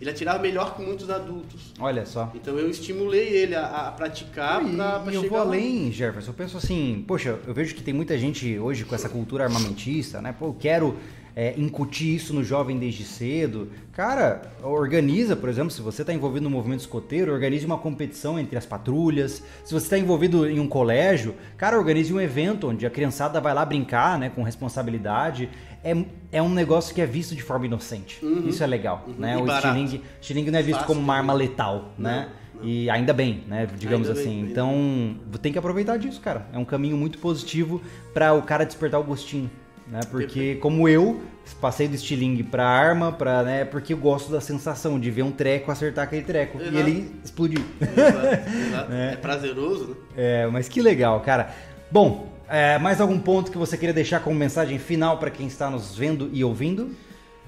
ele 0.00 0.10
atirava 0.10 0.38
melhor 0.38 0.76
que 0.76 0.82
muitos 0.82 1.10
adultos. 1.10 1.72
Olha 1.80 2.06
só. 2.06 2.30
Então 2.32 2.56
eu 2.56 2.70
estimulei 2.70 3.28
ele 3.30 3.56
a, 3.56 3.88
a 3.88 3.90
praticar 3.90 4.64
E, 4.64 4.76
pra, 4.76 5.00
pra 5.00 5.12
e 5.12 5.16
eu 5.16 5.22
vou 5.28 5.38
lá. 5.38 5.44
além, 5.44 5.90
Jefferson. 5.90 6.30
Eu 6.30 6.34
penso 6.34 6.56
assim, 6.56 7.04
poxa, 7.06 7.36
eu 7.44 7.52
vejo 7.52 7.74
que 7.74 7.82
tem 7.82 7.92
muita 7.92 8.16
gente 8.16 8.56
hoje 8.60 8.84
com 8.84 8.94
essa 8.94 9.08
cultura 9.08 9.44
armamentista, 9.44 10.22
né? 10.22 10.32
Pô, 10.32 10.46
eu 10.46 10.54
quero 10.54 10.96
é, 11.38 11.54
incutir 11.56 12.16
isso 12.16 12.34
no 12.34 12.42
jovem 12.42 12.80
desde 12.80 13.04
cedo. 13.04 13.70
Cara, 13.92 14.42
organiza, 14.60 15.36
por 15.36 15.48
exemplo, 15.48 15.70
se 15.70 15.80
você 15.80 16.02
está 16.02 16.12
envolvido 16.12 16.42
no 16.42 16.50
movimento 16.50 16.80
escoteiro, 16.80 17.32
organize 17.32 17.64
uma 17.64 17.78
competição 17.78 18.40
entre 18.40 18.58
as 18.58 18.66
patrulhas. 18.66 19.40
Se 19.64 19.72
você 19.72 19.86
está 19.86 19.96
envolvido 19.96 20.50
em 20.50 20.58
um 20.58 20.66
colégio, 20.66 21.36
cara, 21.56 21.78
organize 21.78 22.12
um 22.12 22.20
evento 22.20 22.68
onde 22.68 22.84
a 22.84 22.90
criançada 22.90 23.40
vai 23.40 23.54
lá 23.54 23.64
brincar, 23.64 24.18
né, 24.18 24.32
com 24.34 24.42
responsabilidade. 24.42 25.48
É, 25.84 25.96
é 26.32 26.42
um 26.42 26.48
negócio 26.48 26.92
que 26.92 27.00
é 27.00 27.06
visto 27.06 27.36
de 27.36 27.42
forma 27.44 27.66
inocente. 27.66 28.18
Isso 28.44 28.64
é 28.64 28.66
legal, 28.66 29.06
né? 29.16 29.36
Uhum. 29.36 29.46
E 29.46 29.48
O 29.48 29.54
estilingue, 29.54 30.02
estilingue 30.20 30.50
não 30.50 30.58
é 30.58 30.62
visto 30.62 30.80
Fácil 30.80 30.88
como 30.92 31.00
uma 31.00 31.14
arma 31.14 31.32
letal, 31.32 31.92
né? 31.96 32.30
E 32.60 32.90
ainda 32.90 33.12
bem, 33.12 33.44
né? 33.46 33.68
Digamos 33.78 34.08
Ainda 34.08 34.20
bem, 34.20 34.28
assim. 34.28 34.40
ainda 34.40 34.50
então, 34.50 35.16
tem 35.40 35.52
que 35.52 35.58
aproveitar 35.58 35.96
disso, 35.98 36.20
cara. 36.20 36.48
É 36.52 36.58
um 36.58 36.64
caminho 36.64 36.96
muito 36.96 37.18
positivo 37.18 37.80
para 38.12 38.32
o 38.32 38.42
cara 38.42 38.64
despertar 38.64 38.98
o 38.98 39.04
gostinho, 39.04 39.48
né? 39.90 40.00
Porque 40.10 40.56
como 40.56 40.88
eu 40.88 41.20
passei 41.60 41.88
do 41.88 41.94
estilingue 41.94 42.42
para 42.42 42.66
arma, 42.68 43.10
para, 43.10 43.42
né, 43.42 43.64
porque 43.64 43.94
eu 43.94 43.96
gosto 43.96 44.30
da 44.30 44.40
sensação 44.40 45.00
de 45.00 45.10
ver 45.10 45.22
um 45.22 45.30
treco 45.32 45.70
acertar 45.70 46.04
aquele 46.04 46.22
treco 46.22 46.60
Exato. 46.60 46.76
e 46.76 46.78
ele 46.78 47.12
explodir. 47.24 47.60
Exato, 47.80 48.50
exato. 48.68 48.92
É 48.92 49.16
prazeroso, 49.16 49.88
né? 49.88 49.94
É, 50.16 50.46
mas 50.48 50.68
que 50.68 50.82
legal, 50.82 51.20
cara. 51.20 51.54
Bom, 51.90 52.30
é, 52.48 52.78
mais 52.78 53.00
algum 53.00 53.18
ponto 53.18 53.50
que 53.50 53.56
você 53.58 53.76
queria 53.78 53.94
deixar 53.94 54.20
como 54.20 54.36
mensagem 54.38 54.78
final 54.78 55.18
para 55.18 55.30
quem 55.30 55.46
está 55.46 55.70
nos 55.70 55.96
vendo 55.96 56.28
e 56.32 56.44
ouvindo? 56.44 56.94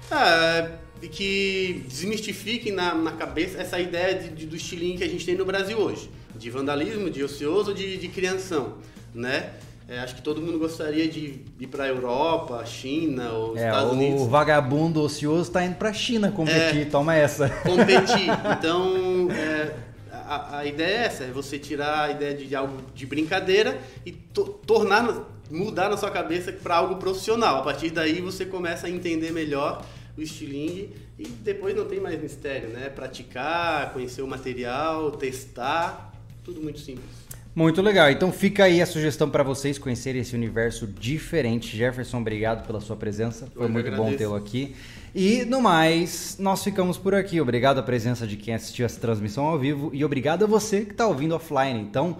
Ah, 0.09 0.67
e 1.01 1.07
que 1.07 1.85
desmistifiquem 1.87 2.71
na, 2.73 2.93
na 2.95 3.11
cabeça 3.11 3.59
essa 3.61 3.79
ideia 3.79 4.15
de, 4.15 4.29
de- 4.29 4.45
do 4.47 4.55
estilingue 4.55 4.97
que 4.97 5.03
a 5.03 5.07
gente 5.09 5.25
tem 5.25 5.35
no 5.35 5.45
Brasil 5.45 5.77
hoje. 5.77 6.09
De 6.35 6.49
vandalismo, 6.49 7.09
de 7.09 7.23
ocioso, 7.23 7.73
de, 7.73 7.97
de 7.97 8.07
crianção, 8.07 8.77
né? 9.13 9.51
É, 9.91 9.99
acho 9.99 10.15
que 10.15 10.21
todo 10.21 10.41
mundo 10.41 10.57
gostaria 10.57 11.05
de 11.05 11.41
ir 11.59 11.67
para 11.67 11.83
a 11.83 11.87
Europa, 11.89 12.65
China 12.65 13.29
ou 13.33 13.57
É, 13.57 13.65
Estados 13.65 13.91
o 13.91 13.95
Unidos 13.95 14.25
vagabundo 14.25 15.01
ocioso 15.01 15.51
tá 15.51 15.65
indo 15.65 15.75
pra 15.75 15.91
China 15.91 16.31
competir, 16.31 16.89
toma 16.89 17.13
essa. 17.13 17.49
competir. 17.49 18.29
Então, 18.57 19.27
é, 19.29 19.75
a, 20.09 20.59
a 20.59 20.65
ideia 20.65 20.95
é 20.95 21.03
essa, 21.07 21.23
é 21.25 21.27
você 21.31 21.59
tirar 21.59 22.03
a 22.03 22.11
ideia 22.11 22.33
de, 22.33 22.47
de 22.47 22.55
algo 22.55 22.77
de 22.95 23.05
brincadeira 23.05 23.81
e 24.05 24.13
to- 24.13 24.61
tornar, 24.65 25.27
mudar 25.49 25.89
na 25.89 25.97
sua 25.97 26.09
cabeça 26.09 26.53
para 26.53 26.77
algo 26.77 26.95
profissional. 26.95 27.57
A 27.57 27.61
partir 27.61 27.89
daí 27.89 28.21
você 28.21 28.45
começa 28.45 28.87
a 28.87 28.89
entender 28.89 29.31
melhor 29.33 29.83
o 30.17 30.21
estilingue 30.21 30.95
e 31.19 31.27
depois 31.27 31.75
não 31.75 31.83
tem 31.83 31.99
mais 31.99 32.17
mistério, 32.21 32.69
né? 32.69 32.87
Praticar, 32.87 33.91
conhecer 33.91 34.21
o 34.21 34.27
material, 34.27 35.11
testar, 35.11 36.13
tudo 36.45 36.61
muito 36.61 36.79
simples. 36.79 37.20
Muito 37.53 37.81
legal. 37.81 38.09
Então 38.09 38.31
fica 38.31 38.63
aí 38.63 38.81
a 38.81 38.85
sugestão 38.85 39.29
para 39.29 39.43
vocês 39.43 39.77
conhecerem 39.77 40.21
esse 40.21 40.33
universo 40.35 40.87
diferente. 40.87 41.75
Jefferson, 41.75 42.19
obrigado 42.19 42.65
pela 42.65 42.79
sua 42.79 42.95
presença. 42.95 43.47
Foi 43.53 43.65
Eu 43.65 43.69
muito 43.69 43.87
bom 43.87 43.93
agradeço. 43.93 44.17
tê-lo 44.17 44.35
aqui. 44.35 44.75
E 45.13 45.43
no 45.43 45.59
mais, 45.61 46.37
nós 46.39 46.63
ficamos 46.63 46.97
por 46.97 47.13
aqui. 47.13 47.41
Obrigado 47.41 47.79
à 47.79 47.83
presença 47.83 48.25
de 48.25 48.37
quem 48.37 48.53
assistiu 48.53 48.85
essa 48.85 48.99
transmissão 49.01 49.45
ao 49.45 49.59
vivo 49.59 49.89
e 49.93 50.05
obrigado 50.05 50.43
a 50.45 50.47
você 50.47 50.85
que 50.85 50.91
está 50.91 51.05
ouvindo 51.05 51.35
offline. 51.35 51.81
Então, 51.81 52.15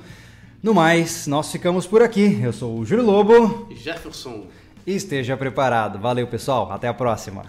no 0.62 0.74
mais, 0.74 1.26
nós 1.28 1.50
ficamos 1.50 1.88
por 1.88 2.02
aqui. 2.02 2.38
Eu 2.44 2.52
sou 2.52 2.78
o 2.80 2.86
Júlio 2.86 3.06
Lobo 3.06 3.70
Jefferson. 3.74 4.48
e 4.86 4.94
esteja 4.96 5.38
preparado. 5.38 5.98
Valeu, 5.98 6.28
pessoal. 6.28 6.70
Até 6.74 6.90
a 6.90 6.94
próxima. 6.94 7.44